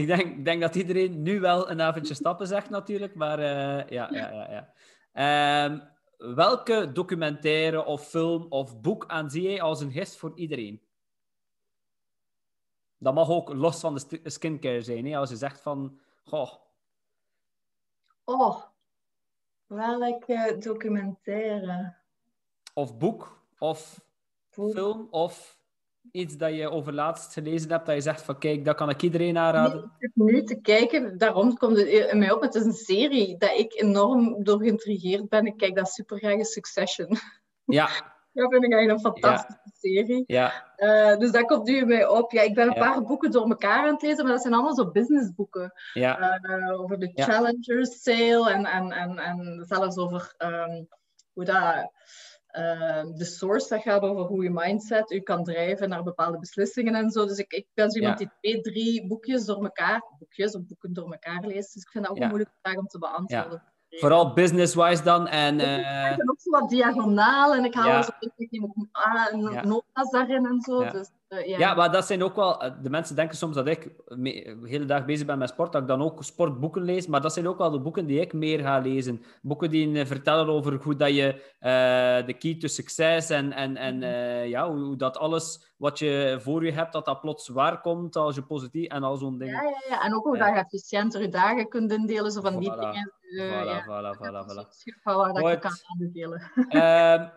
ik 0.00 0.06
denk, 0.06 0.44
denk 0.44 0.60
dat 0.60 0.74
iedereen 0.74 1.22
nu 1.22 1.40
wel 1.40 1.70
een 1.70 1.80
avondje 1.80 2.14
stappen 2.14 2.46
zegt 2.46 2.70
natuurlijk, 2.70 3.14
maar 3.14 3.38
eh, 3.38 3.88
ja, 3.88 4.08
ja, 4.10 4.32
ja. 4.32 4.50
ja. 4.50 4.72
Ehm, 5.12 5.80
welke 6.20 6.92
documentaire 6.92 7.84
of 7.84 8.08
film 8.08 8.46
of 8.48 8.80
boek 8.80 9.06
aanzie 9.06 9.42
jij 9.42 9.62
als 9.62 9.80
een 9.80 9.92
gist 9.92 10.16
voor 10.16 10.32
iedereen? 10.34 10.82
Dat 12.98 13.14
mag 13.14 13.28
ook 13.28 13.52
los 13.52 13.80
van 13.80 13.94
de 13.94 14.20
skincare 14.24 14.82
zijn, 14.82 15.06
hè? 15.06 15.16
als 15.18 15.30
je 15.30 15.36
zegt 15.36 15.60
van, 15.60 15.98
goh, 16.24 16.52
Oh, 18.24 18.62
welke 19.66 20.56
documentaire? 20.58 21.96
of 22.74 22.98
boek, 22.98 23.42
of 23.58 24.00
Boek. 24.54 24.72
film, 24.72 25.08
of 25.10 25.59
iets 26.12 26.36
dat 26.36 26.54
je 26.54 26.70
over 26.70 26.92
laatst 26.94 27.32
gelezen 27.32 27.70
hebt, 27.70 27.86
dat 27.86 27.94
je 27.94 28.00
zegt 28.00 28.22
van, 28.22 28.38
kijk, 28.38 28.64
dat 28.64 28.76
kan 28.76 28.88
ik 28.90 29.02
iedereen 29.02 29.38
aanraden. 29.38 29.82
Ik 29.82 29.90
zit 29.98 30.10
nu 30.14 30.42
te 30.42 30.60
kijken, 30.60 31.18
daarom 31.18 31.56
komt 31.56 31.76
het 31.76 31.86
in 31.86 32.18
mij 32.18 32.32
op. 32.32 32.40
Het 32.42 32.54
is 32.54 32.64
een 32.64 32.72
serie 32.72 33.36
dat 33.38 33.58
ik 33.58 33.72
enorm 33.80 34.44
door 34.44 34.58
geïntrigeerd 34.58 35.28
ben. 35.28 35.46
Ik 35.46 35.56
kijk 35.56 35.76
dat 35.76 35.88
super 35.88 36.18
graag 36.18 36.32
in 36.32 36.44
Succession. 36.44 37.08
Ja, 37.64 37.86
Dat 38.32 38.50
vind 38.50 38.64
ik 38.64 38.72
eigenlijk 38.72 38.90
een 39.04 39.12
fantastische 39.12 39.70
serie. 39.78 40.24
ja, 40.26 40.72
Eh, 40.76 41.16
dus 41.18 41.30
dat 41.30 41.44
komt 41.44 41.66
nu 41.66 41.76
in 41.76 41.86
mij 41.88 42.08
op. 42.08 42.30
Ja, 42.32 42.42
ik 42.42 42.54
ben 42.54 42.66
een 42.68 42.74
Ja. 42.74 42.90
paar 42.92 43.02
boeken 43.02 43.30
door 43.30 43.48
elkaar 43.48 43.86
aan 43.86 43.92
het 43.92 44.02
lezen, 44.02 44.24
maar 44.24 44.32
dat 44.32 44.42
zijn 44.42 44.54
allemaal 44.54 44.74
zo 44.74 44.90
businessboeken. 44.90 45.72
ja, 45.94 46.38
Eh, 46.40 46.80
over 46.80 46.98
de 46.98 47.10
Ja. 47.14 47.24
Challengers 47.24 48.02
Sale 48.02 48.50
en, 48.50 48.64
en, 48.66 48.92
en, 48.92 49.18
en 49.18 49.64
zelfs 49.68 49.96
over 49.96 50.34
ehm, 50.36 50.84
hoe 51.32 51.44
dat... 51.44 51.90
ehm, 52.52 53.12
de 53.14 53.24
source, 53.24 53.68
dat 53.68 53.82
gaat 53.82 54.02
over 54.02 54.24
hoe 54.24 54.42
je 54.42 54.50
mindset 54.50 55.10
u 55.10 55.20
kan 55.20 55.44
drijven 55.44 55.88
naar 55.88 56.02
bepaalde 56.02 56.38
beslissingen 56.38 56.94
en 56.94 57.10
zo. 57.10 57.26
Dus 57.26 57.38
ik, 57.38 57.52
ik 57.52 57.66
ben 57.74 57.90
zo 57.90 57.98
iemand 57.98 58.18
Ja. 58.20 58.26
die 58.26 58.34
twee, 58.40 58.60
drie 58.72 59.06
boekjes 59.06 59.44
door 59.44 59.62
elkaar, 59.64 60.02
boekjes 60.18 60.54
of 60.54 60.66
boeken 60.66 60.92
door 60.92 61.12
elkaar 61.12 61.44
leest. 61.46 61.74
Dus 61.74 61.82
ik 61.82 61.88
vind 61.88 62.04
dat 62.04 62.12
ook 62.12 62.18
Ja. 62.18 62.22
een 62.24 62.28
moeilijke 62.28 62.58
vraag 62.62 62.76
om 62.76 62.86
te 62.86 62.98
beantwoorden. 62.98 63.62
Vooral 63.90 64.32
business-wise 64.32 65.02
dan. 65.02 65.26
En, 65.26 65.54
Ik 65.60 65.66
eh, 65.66 66.16
ben 66.16 66.30
ook 66.30 66.40
zo 66.40 66.50
wat 66.50 66.68
diagonaal 66.68 67.54
en 67.54 67.64
ik 67.64 67.74
haal 67.74 67.88
Ja. 67.88 68.02
zo 68.02 68.10
ook 68.62 68.74
ah, 68.92 69.52
Ja. 69.52 69.64
notas 69.64 70.10
daarin 70.10 70.46
en 70.46 70.60
zo. 70.60 70.82
Ja. 70.84 70.90
Dus 70.90 71.10
Eh, 71.30 71.46
ja. 71.46 71.58
Ja, 71.58 71.74
maar 71.74 71.92
dat 71.92 72.06
zijn 72.06 72.22
ook 72.22 72.36
wel... 72.36 72.60
eh, 72.62 72.70
De 72.82 72.90
mensen 72.90 73.16
denken 73.16 73.36
soms 73.36 73.54
dat 73.54 73.66
ik 73.66 73.90
de 74.06 74.56
hele 74.64 74.84
dag 74.84 75.04
bezig 75.04 75.26
ben 75.26 75.38
met 75.38 75.48
sport, 75.48 75.72
dat 75.72 75.82
ik 75.82 75.88
dan 75.88 76.02
ook 76.02 76.24
sportboeken 76.24 76.82
lees. 76.82 77.06
Maar 77.06 77.20
dat 77.20 77.32
zijn 77.32 77.48
ook 77.48 77.58
wel 77.58 77.70
de 77.70 77.80
boeken 77.80 78.06
die 78.06 78.20
ik 78.20 78.32
meer 78.32 78.58
ga 78.60 78.78
lezen. 78.78 79.22
Boeken 79.42 79.70
die 79.70 80.06
vertellen 80.06 80.48
over 80.48 80.80
hoe 80.82 80.96
dat 80.96 81.14
je 81.14 81.42
de 82.26 82.34
key 82.38 82.54
to 82.58 82.66
succes 82.68 83.30
en, 83.30 83.52
en, 83.52 83.76
en 83.76 84.02
eh, 84.02 84.48
ja, 84.48 84.70
hoe, 84.72 84.96
dat 84.96 85.16
alles 85.18 85.72
wat 85.76 85.98
je 85.98 86.38
voor 86.40 86.64
je 86.64 86.72
hebt, 86.72 86.92
dat 86.92 87.04
dat 87.04 87.20
plots 87.20 87.48
waar 87.48 87.80
komt 87.80 88.16
als 88.16 88.34
je 88.34 88.42
positief 88.42 88.88
en 88.88 89.02
al 89.02 89.16
zo'n 89.16 89.38
dingen. 89.38 89.54
Ja, 89.54 89.62
ja, 89.62 89.82
ja. 89.88 90.02
En 90.04 90.14
ook 90.14 90.24
hoe 90.24 90.38
dat 90.38 90.48
je 90.48 90.54
efficiënter 90.54 91.20
je 91.20 91.28
dagen 91.28 91.68
kunt 91.68 91.92
indelen, 91.92 92.30
zo 92.32 92.40
van 92.40 92.58
die 92.58 92.70
dingen. 92.70 93.12
Eh, 93.38 93.50
Voilà, 93.50 93.64
ja. 93.64 93.82
voilà, 93.84 94.16
voilà, 94.18 94.54
Dat 94.54 94.72
is 94.84 94.94
voilà. 94.98 95.02
waar 95.02 95.32
dat 95.32 95.48
ik 95.52 95.60
kan 95.60 95.72
aanbevelen. 95.86 96.50
Ehm, 96.68 97.28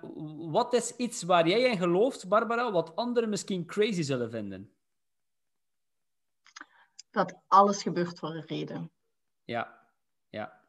wat 0.51 0.73
is 0.73 0.95
iets 0.95 1.23
waar 1.23 1.47
jij 1.47 1.61
in 1.61 1.77
gelooft, 1.77 2.27
Barbara, 2.27 2.71
wat 2.71 2.95
anderen 2.95 3.29
misschien 3.29 3.65
crazy 3.65 4.01
zullen 4.01 4.29
vinden? 4.29 4.73
Dat 7.11 7.39
alles 7.47 7.81
gebeurt 7.81 8.19
voor 8.19 8.29
een 8.29 8.45
reden. 8.45 8.91
Ja, 9.43 9.79
ja. 10.29 10.61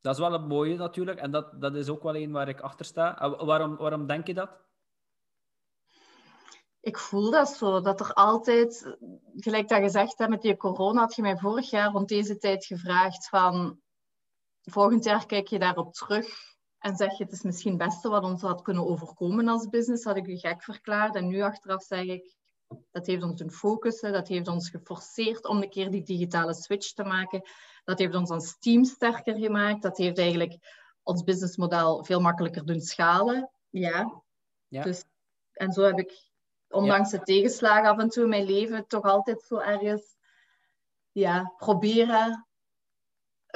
Dat 0.00 0.14
is 0.14 0.20
wel 0.20 0.34
een 0.34 0.46
mooie 0.46 0.76
natuurlijk. 0.76 1.18
En 1.18 1.30
dat, 1.30 1.60
dat 1.60 1.74
is 1.74 1.88
ook 1.88 2.02
wel 2.02 2.16
een 2.16 2.32
waar 2.32 2.48
ik 2.48 2.60
achter 2.60 2.84
sta. 2.84 3.18
En 3.20 3.30
wa- 3.30 3.44
waarom, 3.44 3.76
waarom 3.76 4.06
denk 4.06 4.26
je 4.26 4.34
dat? 4.34 4.50
Ik 6.80 6.98
voel 6.98 7.30
dat 7.30 7.48
zo, 7.48 7.80
dat 7.80 8.00
er 8.00 8.12
altijd, 8.12 8.96
gelijk 9.36 9.68
dat 9.68 9.80
gezegd 9.80 10.18
hebt 10.18 10.30
met 10.30 10.42
die 10.42 10.56
corona, 10.56 11.00
had 11.00 11.14
je 11.14 11.22
mij 11.22 11.36
vorig 11.38 11.70
jaar 11.70 11.90
rond 11.90 12.08
deze 12.08 12.36
tijd 12.38 12.64
gevraagd 12.64 13.28
van, 13.28 13.80
volgend 14.70 15.04
jaar 15.04 15.26
kijk 15.26 15.46
je 15.46 15.58
daarop 15.58 15.94
terug 15.94 16.56
en 16.78 16.96
zeg 16.96 17.18
je 17.18 17.24
het 17.24 17.32
is 17.32 17.42
misschien 17.42 17.72
het 17.72 17.88
beste 17.88 18.08
wat 18.08 18.22
ons 18.22 18.42
had 18.42 18.62
kunnen 18.62 18.86
overkomen 18.86 19.48
als 19.48 19.68
business, 19.68 20.04
had 20.04 20.16
ik 20.16 20.26
u 20.26 20.36
gek 20.36 20.62
verklaard. 20.62 21.14
En 21.14 21.26
nu 21.26 21.40
achteraf 21.40 21.82
zeg 21.82 22.04
ik, 22.04 22.36
dat 22.90 23.06
heeft 23.06 23.22
ons 23.22 23.36
doen 23.36 23.50
focussen, 23.50 24.12
dat 24.12 24.28
heeft 24.28 24.48
ons 24.48 24.70
geforceerd 24.70 25.46
om 25.46 25.62
een 25.62 25.70
keer 25.70 25.90
die 25.90 26.02
digitale 26.02 26.54
switch 26.54 26.92
te 26.92 27.04
maken. 27.04 27.42
Dat 27.84 27.98
heeft 27.98 28.14
ons 28.14 28.30
als 28.30 28.58
team 28.58 28.84
sterker 28.84 29.34
gemaakt, 29.38 29.82
dat 29.82 29.96
heeft 29.96 30.18
eigenlijk 30.18 30.56
ons 31.02 31.22
businessmodel 31.24 32.04
veel 32.04 32.20
makkelijker 32.20 32.66
doen 32.66 32.80
schalen. 32.80 33.50
Ja, 33.70 34.22
Ja. 34.68 34.82
Dus, 34.82 35.04
en 35.52 35.72
zo 35.72 35.82
heb 35.82 35.98
ik, 35.98 36.12
ondanks 36.68 37.10
de 37.10 37.22
tegenslagen 37.22 37.90
af 37.90 37.98
en 37.98 38.08
toe 38.08 38.22
in 38.22 38.28
mijn 38.28 38.44
leven, 38.44 38.86
toch 38.86 39.04
altijd 39.04 39.42
zo 39.42 39.58
ergens 39.58 40.16
ja, 41.12 41.52
proberen 41.56 42.47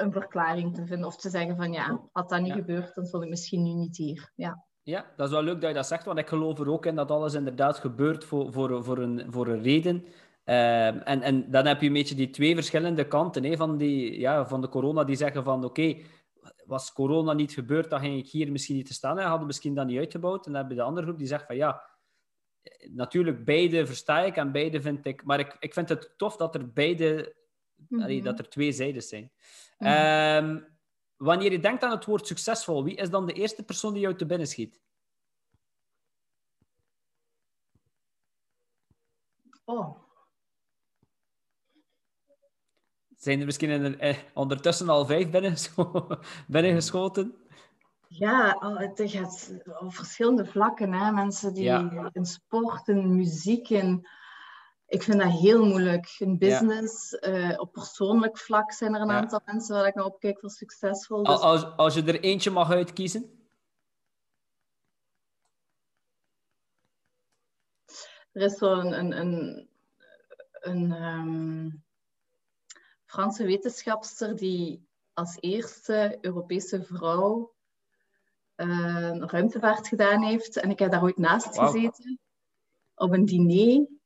een 0.02 0.12
verklaring 0.12 0.74
te 0.74 0.86
vinden. 0.86 1.06
Of 1.06 1.16
te 1.16 1.30
zeggen 1.30 1.56
van 1.56 1.72
ja, 1.72 2.08
had 2.12 2.28
dat 2.28 2.40
niet 2.40 2.48
Ja. 2.48 2.54
gebeurd, 2.54 2.94
dan 2.94 3.06
stond 3.06 3.22
ik 3.22 3.28
misschien 3.28 3.62
nu 3.62 3.72
niet 3.72 3.96
hier. 3.96 4.32
Ja. 4.34 4.64
Ja, 4.82 5.06
dat 5.16 5.26
is 5.26 5.32
wel 5.32 5.42
leuk 5.42 5.60
dat 5.60 5.68
je 5.70 5.76
dat 5.76 5.86
zegt, 5.86 6.04
want 6.04 6.18
ik 6.18 6.28
geloof 6.28 6.58
er 6.58 6.70
ook 6.70 6.86
in 6.86 6.94
dat 6.94 7.10
alles 7.10 7.34
inderdaad 7.34 7.78
gebeurt 7.78 8.24
voor, 8.24 8.52
voor, 8.52 8.84
voor, 8.84 8.98
een, 8.98 9.32
voor 9.32 9.46
een 9.46 9.62
reden. 9.62 10.04
Ehm, 10.44 10.98
en, 10.98 11.22
en 11.22 11.50
dan 11.50 11.66
heb 11.66 11.80
je 11.80 11.86
een 11.86 11.92
beetje 11.92 12.14
die 12.14 12.30
twee 12.30 12.54
verschillende 12.54 13.08
kanten 13.08 13.44
hè, 13.44 13.56
van, 13.56 13.76
die, 13.76 14.18
ja, 14.20 14.46
van 14.46 14.60
de 14.60 14.68
corona, 14.68 15.04
die 15.04 15.16
zeggen 15.16 15.44
van 15.44 15.64
oké, 15.64 15.96
was 16.66 16.92
corona 16.92 17.32
niet 17.32 17.52
gebeurd, 17.52 17.90
dan 17.90 18.00
ging 18.00 18.18
ik 18.18 18.28
hier 18.28 18.52
misschien 18.52 18.76
niet 18.76 18.86
te 18.86 18.92
staan 18.92 19.18
en 19.18 19.26
hadden 19.26 19.46
misschien 19.46 19.74
dat 19.74 19.86
niet 19.86 19.98
uitgebouwd. 19.98 20.46
En 20.46 20.52
dan 20.52 20.60
heb 20.60 20.70
je 20.70 20.76
de 20.76 20.82
andere 20.82 21.06
groep 21.06 21.18
die 21.18 21.26
zegt 21.26 21.46
van 21.46 21.56
ja, 21.56 21.82
natuurlijk 22.90 23.44
beide 23.44 23.86
versta 23.86 24.20
ik 24.20 24.36
en 24.36 24.52
beide 24.52 24.80
vind 24.80 25.06
ik... 25.06 25.24
Maar 25.24 25.38
ik, 25.38 25.56
ik 25.58 25.72
vind 25.72 25.88
het 25.88 26.14
tof 26.16 26.36
dat 26.36 26.54
er 26.54 26.72
beide... 26.72 27.34
Mhm. 27.88 28.22
dat 28.22 28.38
er 28.38 28.48
twee 28.48 28.72
zijdes 28.72 29.08
zijn. 29.08 29.32
Mhm. 29.78 29.90
Ehm, 29.90 30.60
wanneer 31.16 31.52
je 31.52 31.60
denkt 31.60 31.82
aan 31.82 31.90
het 31.90 32.04
woord 32.04 32.26
succesvol, 32.26 32.84
wie 32.84 32.96
is 32.96 33.10
dan 33.10 33.26
de 33.26 33.32
eerste 33.32 33.62
persoon 33.62 33.92
die 33.92 34.02
jou 34.02 34.16
te 34.16 34.26
binnen 34.26 34.46
schiet? 34.46 34.80
Oh, 39.64 40.02
Zijn 43.22 43.40
er 43.40 43.46
misschien 43.46 43.70
in, 43.70 43.98
eh, 44.00 44.16
ondertussen 44.34 44.88
al 44.88 45.06
vijf 45.06 45.30
binnen, 45.30 45.56
binnengeschoten? 46.48 47.34
ja, 48.08 48.56
het 48.76 49.02
gaat 49.10 49.52
op 49.80 49.94
verschillende 49.94 50.46
vlakken. 50.46 50.92
Hè? 50.92 51.12
Mensen 51.12 51.54
die 51.54 51.64
Ja. 51.64 52.10
in 52.12 52.24
sport, 52.26 52.88
in 52.88 53.16
muziek, 53.16 53.68
in... 53.68 54.06
Ik 54.92 55.02
vind 55.02 55.20
dat 55.20 55.30
heel 55.30 55.64
moeilijk. 55.66 56.14
In 56.18 56.38
business, 56.38 57.18
eh, 57.18 57.60
op 57.60 57.72
persoonlijk 57.72 58.38
vlak 58.38 58.72
zijn 58.72 58.94
er 58.94 59.00
een 59.00 59.06
Ja. 59.08 59.20
aantal 59.20 59.40
mensen 59.44 59.74
waar 59.74 59.86
ik 59.86 59.94
naar 59.94 60.04
opkijk 60.04 60.40
voor 60.40 60.50
succesvol. 60.50 61.22
Dus 61.22 61.40
Als, 61.40 61.76
als 61.76 61.94
je 61.94 62.02
er 62.02 62.20
eentje 62.20 62.50
mag 62.50 62.70
uitkiezen? 62.70 63.48
Er 68.32 68.42
is 68.42 68.56
zo'n 68.58 68.92
een, 68.98 69.18
een, 69.20 69.68
een, 70.52 70.92
ehm, 70.92 71.70
Franse 73.04 73.44
wetenschapster 73.44 74.36
die 74.36 74.86
als 75.12 75.36
eerste 75.40 76.18
Europese 76.20 76.84
vrouw 76.84 77.54
eh, 78.54 79.16
ruimtevaart 79.18 79.88
gedaan 79.88 80.22
heeft. 80.22 80.56
En 80.56 80.70
ik 80.70 80.78
heb 80.78 80.90
daar 80.90 81.02
ooit 81.02 81.18
naast 81.18 81.58
gezeten 81.58 82.18
op 82.94 83.12
een 83.12 83.24
diner. 83.24 84.00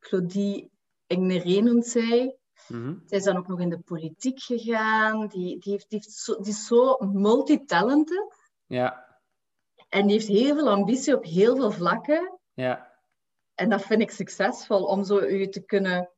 Claudie 0.00 0.70
Egneré 1.06 1.60
noemt 1.60 1.86
zij. 1.86 2.36
Mhm. 2.68 2.94
Zij 3.06 3.18
is 3.18 3.24
dan 3.24 3.36
ook 3.36 3.46
nog 3.46 3.60
in 3.60 3.70
de 3.70 3.78
politiek 3.78 4.40
gegaan. 4.40 5.26
Die, 5.26 5.58
die, 5.58 5.72
heeft, 5.72 5.88
die, 5.90 5.98
heeft 5.98 6.12
zo, 6.12 6.36
die 6.40 6.52
is 6.52 6.66
zo 6.66 6.96
multitalented. 6.98 8.34
Ja, 8.66 9.18
En 9.88 10.02
die 10.06 10.12
heeft 10.12 10.28
heel 10.28 10.54
veel 10.54 10.70
ambitie 10.70 11.16
op 11.16 11.24
heel 11.24 11.56
veel 11.56 11.70
vlakken. 11.70 12.38
ja, 12.54 12.98
En 13.54 13.68
dat 13.70 13.82
vind 13.82 14.00
ik 14.00 14.10
succesvol, 14.10 14.84
om 14.84 15.04
zo 15.04 15.18
u 15.20 15.48
te 15.48 15.60
kunnen... 15.60 16.10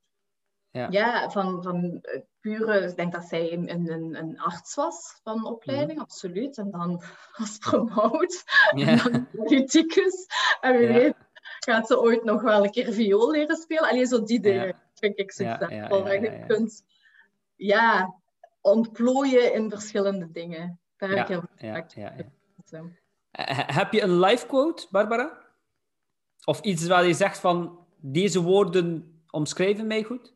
Ja. 0.70 0.88
Ja, 0.90 1.30
van, 1.30 1.62
van 1.62 1.98
eh, 2.02 2.20
pure... 2.40 2.80
Ik 2.80 2.96
denk 2.96 3.12
dat 3.12 3.24
zij 3.24 3.52
een, 3.52 3.70
een, 3.70 4.14
een 4.14 4.40
arts 4.40 4.74
was 4.74 5.20
van 5.22 5.44
opleiding, 5.46 6.00
absoluut. 6.00 6.58
En 6.58 6.70
dan 6.70 7.02
astronaut, 7.42 8.42
en 8.70 8.78
ja. 8.78 8.96
dan 8.96 9.28
politicus. 9.30 10.26
En 10.60 10.76
wie 10.78 10.86
Ja. 10.88 10.92
weet 10.92 11.16
gaat 11.64 11.86
ze 11.86 12.00
ooit 12.00 12.24
nog 12.24 12.42
wel 12.42 12.64
een 12.64 12.70
keer 12.70 12.92
viool 12.92 13.30
leren 13.30 13.56
spelen. 13.56 13.88
Alleen 13.88 14.06
zo 14.06 14.24
die 14.24 14.40
dingen 14.40 14.66
Ja. 14.66 14.82
vind 14.94 15.18
ik 15.18 15.32
succesvol. 15.32 16.04
Dat 16.04 16.12
je 16.22 16.44
kunt 16.46 16.84
ja, 17.56 18.14
ontplooien 18.60 19.52
in 19.54 19.70
verschillende 19.70 20.30
dingen. 20.30 20.80
Daar 20.96 21.08
heb 21.08 21.18
ik 21.18 21.26
heel 21.26 21.42
veel 21.56 21.84
voor. 22.64 22.90
Eh, 23.30 23.58
Heb 23.76 23.92
je 23.92 24.02
een 24.02 24.18
life 24.20 24.46
quote, 24.46 24.86
Barbara? 24.90 25.40
Of 26.44 26.60
iets 26.60 26.86
waar 26.86 27.06
je 27.06 27.14
zegt 27.14 27.38
van, 27.38 27.86
deze 27.96 28.42
woorden 28.42 29.20
omschrijven 29.30 29.86
mij 29.86 30.02
goed? 30.02 30.34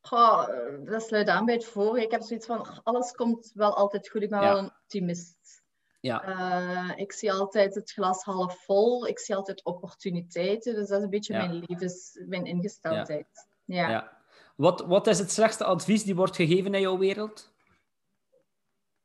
Goh, 0.00 0.48
eh, 0.48 0.86
dat 0.90 1.02
sluit 1.02 1.28
aan 1.28 1.44
bij 1.44 1.54
het 1.54 1.64
vorige. 1.64 2.04
Ik 2.04 2.10
heb 2.10 2.22
zoiets 2.22 2.46
van, 2.46 2.82
alles 2.82 3.12
komt 3.12 3.50
wel 3.54 3.76
altijd 3.76 4.08
goed. 4.08 4.22
Ik 4.22 4.30
ben 4.30 4.40
Ja. 4.40 4.48
wel 4.52 4.58
een 4.58 4.70
optimist. 4.82 5.62
Ja, 6.06 6.22
Eh, 6.22 6.92
ik 6.96 7.12
zie 7.12 7.32
altijd 7.32 7.74
het 7.74 7.92
glas 7.92 8.22
half 8.22 8.64
vol. 8.64 9.06
Ik 9.06 9.18
zie 9.18 9.34
altijd 9.34 9.64
opportuniteiten. 9.64 10.74
Dus 10.74 10.88
dat 10.88 10.98
is 10.98 11.04
een 11.04 11.10
beetje 11.10 11.32
Ja. 11.32 11.38
mijn 11.46 11.64
levens, 11.66 12.20
mijn 12.26 12.44
ingesteldheid. 12.46 13.48
Ja. 13.64 13.88
ja. 13.88 14.16
Wat, 14.56 14.80
wat 14.80 15.06
is 15.06 15.18
het 15.18 15.30
slechtste 15.30 15.64
advies 15.64 16.04
die 16.04 16.14
wordt 16.14 16.36
gegeven 16.36 16.74
in 16.74 16.80
jouw 16.80 16.98
wereld? 16.98 17.52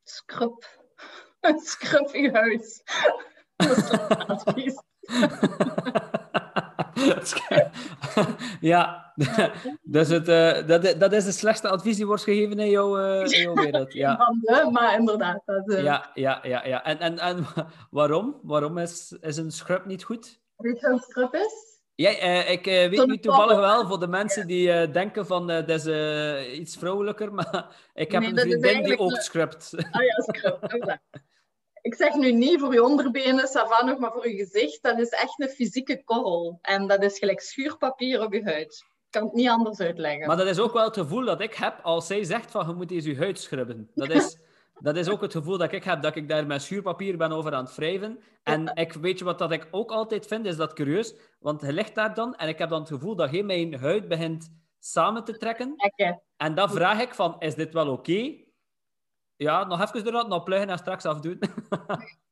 Scrub. 0.03 0.79
Scrub 1.63 2.13
je 2.15 2.31
huis. 2.31 2.83
Dat 3.55 3.77
is 3.77 3.89
het 3.89 4.27
advies. 4.27 4.81
ja, 8.71 9.13
dus 9.83 10.07
het, 10.07 10.27
eh, 10.27 10.67
dat, 10.67 10.95
dat 10.99 11.13
is 11.13 11.25
het 11.25 11.35
slechtste 11.35 11.69
advies 11.69 11.95
die 11.95 12.05
wordt 12.05 12.23
gegeven 12.23 12.59
in 12.59 12.69
jouw, 12.69 12.97
eh, 12.97 13.31
in 13.31 13.41
jouw 13.41 13.53
wereld. 13.53 13.93
Ja, 13.93 14.15
Van 14.25 14.39
de, 14.41 14.69
maar 14.71 14.97
inderdaad. 14.97 15.41
Dat, 15.45 15.69
eh, 15.69 15.83
ja, 15.83 16.09
ja, 16.13 16.39
ja. 16.43 16.65
ja. 16.65 16.83
En, 16.83 16.99
en, 16.99 17.19
en 17.19 17.45
waarom? 17.89 18.39
Waarom 18.43 18.77
is, 18.77 19.15
is 19.21 19.37
een 19.37 19.51
scrub 19.51 19.85
niet 19.85 20.03
goed? 20.03 20.39
Weet 20.57 20.79
je 20.79 20.89
wat 20.89 20.91
een 20.91 21.05
scrub 21.09 21.33
is? 21.33 21.69
Ja, 21.95 22.09
ik 22.45 22.65
weet 22.65 23.05
nu 23.05 23.17
toevallig 23.17 23.57
wel 23.57 23.87
voor 23.87 23.99
de 23.99 24.07
mensen 24.07 24.47
die 24.47 24.91
denken 24.91 25.25
van 25.25 25.47
dat 25.47 25.69
is 25.69 25.85
iets 26.59 26.77
vrouwelijker, 26.77 27.33
maar 27.33 27.75
ik 27.93 28.11
heb 28.11 28.21
Nee, 28.21 28.29
een 28.29 28.35
dat 28.35 28.45
vriendin 28.45 28.83
die 28.83 28.99
ook 28.99 29.11
scrubt. 29.11 29.73
Ah 29.91 30.03
ja, 30.03 30.21
scrub. 30.21 30.99
Ik 31.81 31.95
zeg 31.95 32.15
nu 32.15 32.31
niet 32.31 32.59
voor 32.59 32.73
je 32.73 32.83
onderbenen, 32.83 33.47
savan 33.47 33.85
nog, 33.85 33.99
maar 33.99 34.11
voor 34.11 34.29
je 34.29 34.35
gezicht. 34.35 34.83
Dat 34.83 34.99
is 34.99 35.09
echt 35.09 35.41
een 35.41 35.49
fysieke 35.49 36.03
korrel. 36.03 36.59
En 36.61 36.87
dat 36.87 37.03
is 37.03 37.19
gelijk 37.19 37.39
schuurpapier 37.39 38.23
op 38.23 38.33
je 38.33 38.43
huid. 38.43 38.85
Ik 39.05 39.19
kan 39.19 39.23
het 39.23 39.33
niet 39.33 39.49
anders 39.49 39.79
uitleggen. 39.79 40.27
Maar 40.27 40.37
dat 40.37 40.47
is 40.47 40.59
ook 40.59 40.73
wel 40.73 40.83
het 40.83 40.97
gevoel 40.97 41.25
dat 41.25 41.41
ik 41.41 41.53
heb 41.53 41.79
als 41.83 42.07
zij 42.07 42.23
zegt 42.23 42.51
van 42.51 42.67
je 42.67 42.73
moet 42.73 42.91
eens 42.91 43.05
je 43.05 43.17
huid 43.17 43.39
scrubben. 43.39 43.89
Dat 43.93 44.09
is, 44.09 44.37
dat 44.79 44.95
is 44.95 45.09
ook 45.09 45.21
het 45.21 45.31
gevoel 45.31 45.57
dat 45.57 45.73
ik 45.73 45.83
heb, 45.83 46.01
dat 46.01 46.15
ik 46.15 46.29
daar 46.29 46.47
met 46.47 46.61
schuurpapier 46.61 47.17
ben 47.17 47.31
over 47.31 47.53
aan 47.53 47.65
het 47.65 47.75
wrijven. 47.75 48.19
En 48.43 48.71
ik, 48.73 48.93
weet 48.93 49.19
je 49.19 49.25
wat 49.25 49.39
dat 49.39 49.51
ik 49.51 49.67
ook 49.71 49.91
altijd 49.91 50.27
vind, 50.27 50.45
is 50.45 50.55
dat 50.55 50.73
curieus. 50.73 51.15
Want 51.39 51.61
je 51.61 51.73
ligt 51.73 51.95
daar 51.95 52.13
dan 52.13 52.35
en 52.35 52.47
ik 52.47 52.57
heb 52.57 52.69
dan 52.69 52.79
het 52.79 52.89
gevoel 52.89 53.15
dat 53.15 53.31
je 53.31 53.43
mijn 53.43 53.79
huid 53.79 54.07
begint 54.07 54.51
samen 54.79 55.23
te 55.23 55.37
trekken. 55.37 55.73
Trekken. 55.75 56.21
En 56.37 56.55
dan 56.55 56.69
vraag 56.69 57.01
ik 57.01 57.13
van, 57.13 57.35
is 57.39 57.55
dit 57.55 57.73
wel 57.73 57.87
oké? 57.87 58.35
Ja, 59.41 59.63
nog 59.63 59.81
even 59.81 60.07
eruit, 60.07 60.27
nog 60.27 60.43
pluggen 60.43 60.69
en 60.69 60.77
straks 60.77 61.05
afdoen. 61.05 61.39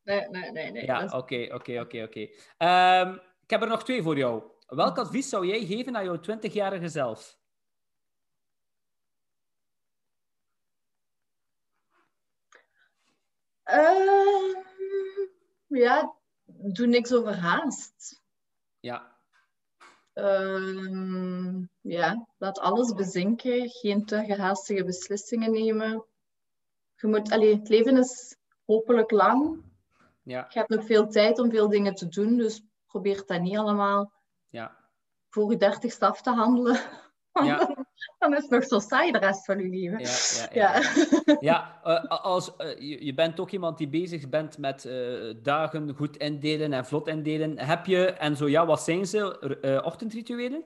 Nee, 0.04 0.28
nee, 0.30 0.52
nee. 0.52 0.72
nee. 0.72 0.86
Ja, 0.86 1.06
oké, 1.06 1.50
oké, 1.54 1.80
oké, 1.80 2.04
oké. 2.04 2.28
Ehm, 2.58 3.14
Ik 3.44 3.50
heb 3.50 3.62
er 3.62 3.68
nog 3.68 3.84
twee 3.84 4.02
voor 4.04 4.18
jou. 4.18 4.44
Welk 4.68 4.98
advies 4.98 5.30
zou 5.30 5.46
jij 5.46 5.66
geven 5.66 5.96
aan 5.98 6.04
jouw 6.04 6.18
20-jarige 6.18 6.88
zelf? 6.88 7.38
Uh, 13.66 14.56
ja, 15.68 16.16
doe 16.46 16.88
niks 16.88 17.14
overhaast. 17.14 18.22
Ja. 18.80 19.18
Uh, 20.14 21.64
ja, 21.82 22.28
laat 22.38 22.60
alles 22.60 22.94
bezinken. 22.94 23.70
Geen 23.70 24.06
te 24.06 24.24
gehaastige 24.26 24.84
beslissingen 24.84 25.52
nemen. 25.52 26.06
Je 27.02 27.08
moet, 27.08 27.32
allee, 27.32 27.56
het 27.56 27.70
leven 27.70 27.98
is 27.98 28.36
hopelijk 28.66 29.12
lang. 29.12 29.62
Ja. 30.24 30.46
Je 30.50 30.60
hebt 30.60 30.70
nog 30.70 30.86
veel 30.86 31.08
tijd 31.08 31.40
om 31.40 31.50
veel 31.50 31.70
dingen 31.70 31.96
te 31.96 32.08
doen, 32.08 32.38
dus 32.38 32.62
probeer 32.88 33.24
dat 33.26 33.42
niet 33.42 33.58
allemaal 33.58 34.12
Ja. 34.48 34.76
voor 35.30 35.52
je 35.52 35.58
dertigste 35.58 36.06
af 36.06 36.22
te 36.22 36.30
handelen. 36.30 36.80
Ja. 37.34 37.76
Dan 38.20 38.36
is 38.36 38.42
het 38.42 38.50
nog 38.50 38.64
zo 38.64 38.80
saai 38.80 39.12
de 39.12 39.18
rest 39.18 39.46
van 39.46 39.60
je 39.60 39.70
leven. 39.70 40.00
Ja, 40.00 40.48
ja, 40.54 40.82
ja. 41.26 41.38
Ja. 41.40 41.80
Eh, 41.84 42.24
als, 42.24 42.56
eh, 42.56 42.80
je, 42.80 43.06
je 43.06 43.14
bent 43.14 43.40
ook 43.40 43.52
iemand 43.52 43.78
die 43.78 43.90
bezig 43.90 44.30
bent 44.30 44.58
met 44.58 44.86
eh, 44.86 45.34
dagen 45.44 45.96
goed 45.96 46.18
indelen 46.18 46.74
en 46.74 46.86
vlot 46.86 47.08
indelen. 47.08 47.60
Heb 47.60 47.86
je, 47.86 48.06
en 48.06 48.38
zo 48.38 48.48
ja, 48.48 48.66
wat 48.66 48.82
zijn 48.82 49.06
ze, 49.06 49.82
ochtendrituelen? 49.86 50.64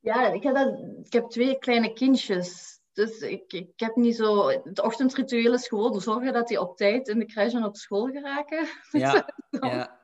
Ja, 0.00 0.26
ik 0.32 0.42
heb, 0.42 0.54
dat, 0.54 0.78
ik 1.04 1.12
heb 1.12 1.28
twee 1.28 1.58
kleine 1.58 1.92
kindjes. 1.92 2.77
Dus 2.98 3.18
ik, 3.18 3.52
ik 3.52 3.72
heb 3.76 3.96
niet 3.96 4.16
zo... 4.16 4.48
Het 4.48 4.82
ochtendritueel 4.82 5.52
is 5.54 5.68
gewoon 5.68 6.00
zorgen 6.00 6.32
dat 6.32 6.48
die 6.48 6.60
op 6.60 6.76
tijd 6.76 7.08
in 7.08 7.18
de 7.18 7.24
crash 7.26 7.54
en 7.54 7.64
op 7.64 7.76
school 7.76 8.06
geraken. 8.06 8.66
Ja, 8.90 9.28
ja, 9.50 10.00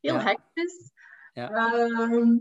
Heel 0.00 0.14
Ja. 0.14 0.20
hectisch. 0.22 0.90
Ja. 1.32 1.50
Ehm, 1.50 2.36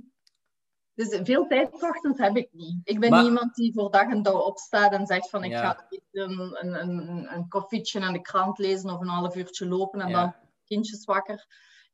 dus 0.93 1.19
veel 1.23 1.47
tijd 1.47 1.73
ochtends 1.73 2.19
heb 2.19 2.35
ik 2.37 2.49
niet. 2.51 2.79
Ik 2.83 2.99
ben 2.99 3.09
Maar- 3.09 3.19
niet 3.19 3.27
iemand 3.27 3.55
die 3.55 3.73
voor 3.73 3.91
dag 3.91 4.09
en 4.09 4.21
dag 4.23 4.45
opstaat 4.45 4.91
en 4.93 5.05
zegt 5.05 5.29
van 5.29 5.43
ik 5.43 5.51
Ja. 5.51 5.61
ga 5.73 5.85
een, 6.11 6.39
een, 6.61 6.73
een, 6.79 7.33
een 7.33 7.47
koffietje 7.47 7.99
en 7.99 8.13
de 8.13 8.21
krant 8.21 8.57
lezen 8.57 8.89
of 8.89 9.01
een 9.01 9.07
half 9.07 9.35
uurtje 9.35 9.67
lopen 9.67 10.01
en 10.01 10.11
dan 10.11 10.35
kindjes 10.65 11.05
wakker. 11.05 11.45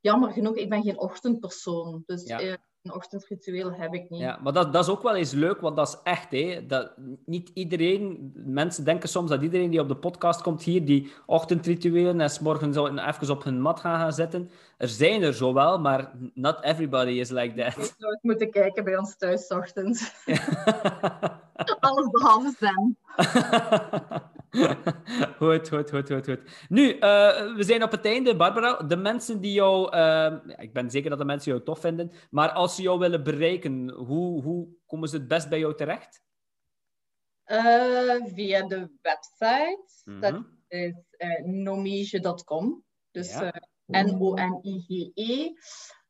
Jammer 0.01 0.31
genoeg, 0.31 0.55
ik 0.55 0.69
ben 0.69 0.83
geen 0.83 0.99
ochtendpersoon. 0.99 2.03
Dus 2.05 2.23
Ja. 2.27 2.39
eh, 2.39 2.53
een 2.83 2.93
ochtendritueel 2.93 3.73
heb 3.73 3.93
ik 3.93 4.09
niet. 4.09 4.19
Ja, 4.19 4.39
maar 4.43 4.53
dat, 4.53 4.73
dat 4.73 4.83
is 4.83 4.89
ook 4.89 5.01
wel 5.01 5.15
eens 5.15 5.31
leuk, 5.31 5.61
want 5.61 5.75
dat 5.75 5.87
is 5.87 5.97
echt, 6.03 6.31
hè. 6.31 6.65
Dat, 6.65 6.91
niet 7.25 7.51
iedereen... 7.53 8.31
Mensen 8.45 8.85
denken 8.85 9.09
soms 9.09 9.29
dat 9.29 9.41
iedereen 9.41 9.69
die 9.69 9.79
op 9.79 9.87
de 9.87 9.95
podcast 9.95 10.41
komt 10.41 10.63
hier, 10.63 10.85
die 10.85 11.11
ochtendrituelen 11.25 12.21
en 12.21 12.29
zo 12.29 12.87
even 12.87 13.29
op 13.29 13.43
hun 13.43 13.61
mat 13.61 13.79
gaan, 13.79 13.99
gaan 13.99 14.13
zitten. 14.13 14.49
Er 14.77 14.87
zijn 14.87 15.21
er 15.21 15.33
zo 15.33 15.53
wel, 15.53 15.79
maar 15.79 16.11
not 16.33 16.63
everybody 16.63 17.11
is 17.11 17.29
like 17.29 17.61
Ik 17.61 17.73
that. 17.73 17.95
zou 17.99 18.11
eens 18.11 18.21
moeten 18.21 18.51
kijken 18.51 18.83
bij 18.83 18.97
ons 18.97 19.17
thuis 19.17 19.45
's 19.45 19.51
ochtends. 19.51 20.25
Alles 21.79 22.09
behalve 22.11 22.55
zen. 22.59 22.97
goed, 25.39 25.69
goed, 25.69 25.89
goed, 25.89 26.11
goed, 26.11 26.25
goed. 26.25 26.39
Nu, 26.69 26.91
eh, 26.91 27.55
we 27.55 27.63
zijn 27.63 27.83
op 27.83 27.91
het 27.91 28.05
einde. 28.05 28.35
Barbara, 28.35 28.75
de 28.83 28.95
mensen 28.95 29.41
die 29.41 29.53
jou... 29.53 29.91
eh, 29.91 30.33
ik 30.57 30.73
ben 30.73 30.89
zeker 30.91 31.09
dat 31.09 31.19
de 31.19 31.25
mensen 31.25 31.51
jou 31.51 31.63
tof 31.63 31.79
vinden, 31.79 32.11
maar 32.29 32.51
als 32.51 32.75
ze 32.75 32.81
jou 32.81 32.99
willen 32.99 33.23
bereiken, 33.23 33.89
hoe, 33.89 34.41
hoe 34.41 34.67
komen 34.85 35.09
ze 35.09 35.17
het 35.17 35.27
best 35.27 35.49
bij 35.49 35.59
jou 35.59 35.75
terecht? 35.75 36.21
Eh, 37.43 38.25
via 38.25 38.67
de 38.67 38.89
website. 39.01 39.83
Dat 40.19 40.31
Mhm. 40.33 40.41
is 40.67 40.93
eh 41.17 41.43
nomige.com. 41.45 42.83
Dus 43.11 43.31
Ja. 43.33 43.53
N-O-M-I-G-E. 43.85 45.51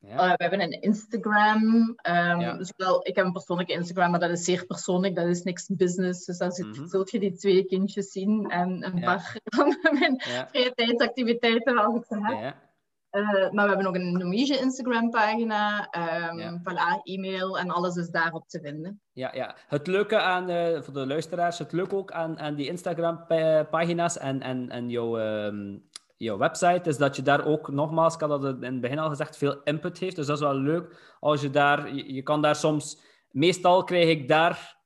Ja. 0.08 0.18
Eh, 0.18 0.28
we 0.36 0.44
hebben 0.44 0.62
een 0.62 0.82
Instagram. 0.82 1.94
ehm, 1.96 2.40
Ja. 2.40 2.58
zowel, 2.64 3.08
ik 3.08 3.16
heb 3.16 3.26
een 3.26 3.32
persoonlijke 3.32 3.74
Instagram, 3.74 4.12
maar 4.12 4.20
dat 4.20 4.30
is 4.30 4.44
zeer 4.44 4.66
persoonlijk. 4.66 5.16
Dat 5.16 5.26
is 5.26 5.44
niks 5.44 5.68
business. 5.68 6.26
Dus 6.26 6.38
dan 6.38 6.52
Mhm. 6.58 6.86
zult 6.88 7.12
je 7.12 7.20
die 7.20 7.34
twee 7.34 7.66
kindjes 7.66 8.12
zien 8.12 8.50
en 8.50 8.84
een 8.86 8.98
Ja. 8.98 9.04
paar 9.06 9.36
van 9.56 9.78
mijn 10.00 10.22
vrije 10.22 10.72
tijdsactiviteiten 10.74 11.78
als 11.78 11.96
ik 11.96 12.06
ze 12.06 12.16
heb. 12.22 12.40
ja. 12.42 12.62
Eh, 13.10 13.52
maar 13.52 13.64
we 13.64 13.68
hebben 13.70 13.86
ook 13.88 13.96
een 13.96 14.12
Nomige 14.18 14.60
Instagram-pagina. 14.60 15.88
ehm 15.90 16.38
Ja. 16.40 16.60
Voilà, 16.62 17.02
e-mail 17.04 17.60
en 17.60 17.70
alles 17.70 17.96
is 17.96 18.10
daarop 18.10 18.48
te 18.48 18.60
vinden. 18.60 19.02
Ja, 19.12 19.32
ja. 19.36 19.56
Het 19.68 19.88
leuke 19.88 20.20
aan, 20.20 20.50
eh, 20.50 20.82
voor 20.82 20.94
de 20.94 21.08
luisteraars, 21.08 21.60
het 21.60 21.72
leuke 21.72 21.96
ook 21.96 22.12
aan, 22.12 22.40
aan 22.40 22.56
die 22.56 22.68
Instagram-pagina's 22.68 24.18
en, 24.18 24.42
en, 24.42 24.70
en 24.70 24.90
jouw, 24.90 25.18
ehm, 25.18 25.78
jouw 26.24 26.38
website, 26.38 26.90
is 26.90 26.98
dat 26.98 27.16
je 27.16 27.22
daar 27.22 27.46
ook, 27.46 27.72
nogmaals, 27.72 28.14
ik 28.14 28.20
had 28.20 28.42
dat 28.42 28.56
in 28.56 28.64
het 28.72 28.82
begin 28.82 29.00
al 29.00 29.10
gezegd, 29.10 29.38
veel 29.38 29.62
input 29.64 29.98
heeft. 29.98 30.16
Dus 30.16 30.26
dat 30.26 30.36
is 30.38 30.44
wel 30.44 30.56
leuk. 30.56 31.16
Als 31.20 31.42
je 31.42 31.50
daar, 31.50 31.96
je, 31.96 32.14
je 32.14 32.22
kan 32.22 32.42
daar 32.42 32.56
soms, 32.56 33.02
meestal 33.30 33.84
krijg 33.84 34.10
ik 34.10 34.28
daar 34.28 34.78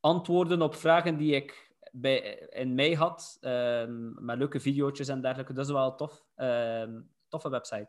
antwoorden 0.00 0.62
op 0.62 0.74
vragen 0.74 1.16
die 1.16 1.34
ik 1.34 1.72
bij, 1.92 2.18
in 2.50 2.74
mij 2.74 2.92
had, 2.92 3.36
ehm, 3.40 4.24
met 4.24 4.38
leuke 4.38 4.60
video's 4.60 5.08
en 5.08 5.20
dergelijke. 5.20 5.52
Dat 5.52 5.66
is 5.66 5.72
wel 5.72 5.94
tof. 5.94 6.24
Ehm, 6.34 7.00
toffe 7.28 7.48
website. 7.48 7.88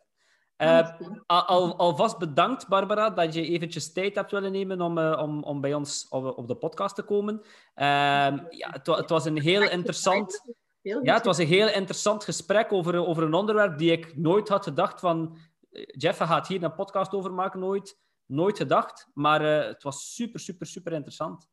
Eh, 0.55 0.89
Al, 1.25 1.43
al- 1.43 1.77
alvast 1.77 2.17
bedankt, 2.17 2.67
Barbara, 2.67 3.09
dat 3.09 3.33
je 3.33 3.47
eventjes 3.47 3.93
tijd 3.93 4.15
hebt 4.15 4.31
willen 4.31 4.51
nemen 4.51 4.81
om, 4.81 4.97
eh, 4.97 5.21
om, 5.21 5.43
om 5.43 5.61
bij 5.61 5.73
ons 5.73 6.07
op, 6.09 6.37
op 6.37 6.47
de 6.47 6.55
podcast 6.55 6.95
te 6.95 7.03
komen. 7.03 7.41
Ehm, 7.73 8.37
ja, 8.49 8.69
het 8.71 9.09
was 9.09 9.25
een 9.25 9.41
heel 9.41 9.69
interessant... 9.69 10.41
Ja, 10.85 11.13
het 11.13 11.25
was 11.25 11.37
een 11.37 11.47
heel 11.47 11.67
interessant 11.69 12.23
gesprek 12.23 12.71
over, 12.71 13.05
over 13.07 13.23
een 13.23 13.33
onderwerp 13.33 13.77
die 13.77 13.91
ik 13.91 14.17
nooit 14.17 14.49
had 14.49 14.63
gedacht 14.63 14.99
van... 14.99 15.37
eh, 15.71 15.83
Jeff 15.87 16.17
gaat 16.19 16.47
hier 16.47 16.63
een 16.63 16.75
podcast 16.75 17.13
over 17.13 17.33
maken, 17.33 17.59
nooit. 17.59 17.99
Nooit 18.25 18.57
gedacht. 18.57 19.07
Maar 19.13 19.41
eh, 19.41 19.67
het 19.67 19.83
was 19.83 20.13
super, 20.13 20.39
super, 20.39 20.65
super 20.67 20.91
interessant. 20.93 21.49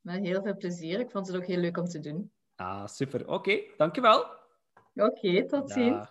Met 0.00 0.24
heel 0.24 0.42
veel 0.42 0.56
plezier. 0.56 1.00
Ik 1.00 1.10
vond 1.10 1.26
het 1.26 1.36
ook 1.36 1.46
heel 1.46 1.58
leuk 1.58 1.76
om 1.76 1.84
te 1.84 2.00
doen. 2.00 2.32
Ah, 2.56 2.86
super. 2.86 3.28
Oké, 3.28 3.60
dankjewel. 3.76 4.26
Oké, 4.94 5.46
tot 5.46 5.70
ziens. 5.70 6.06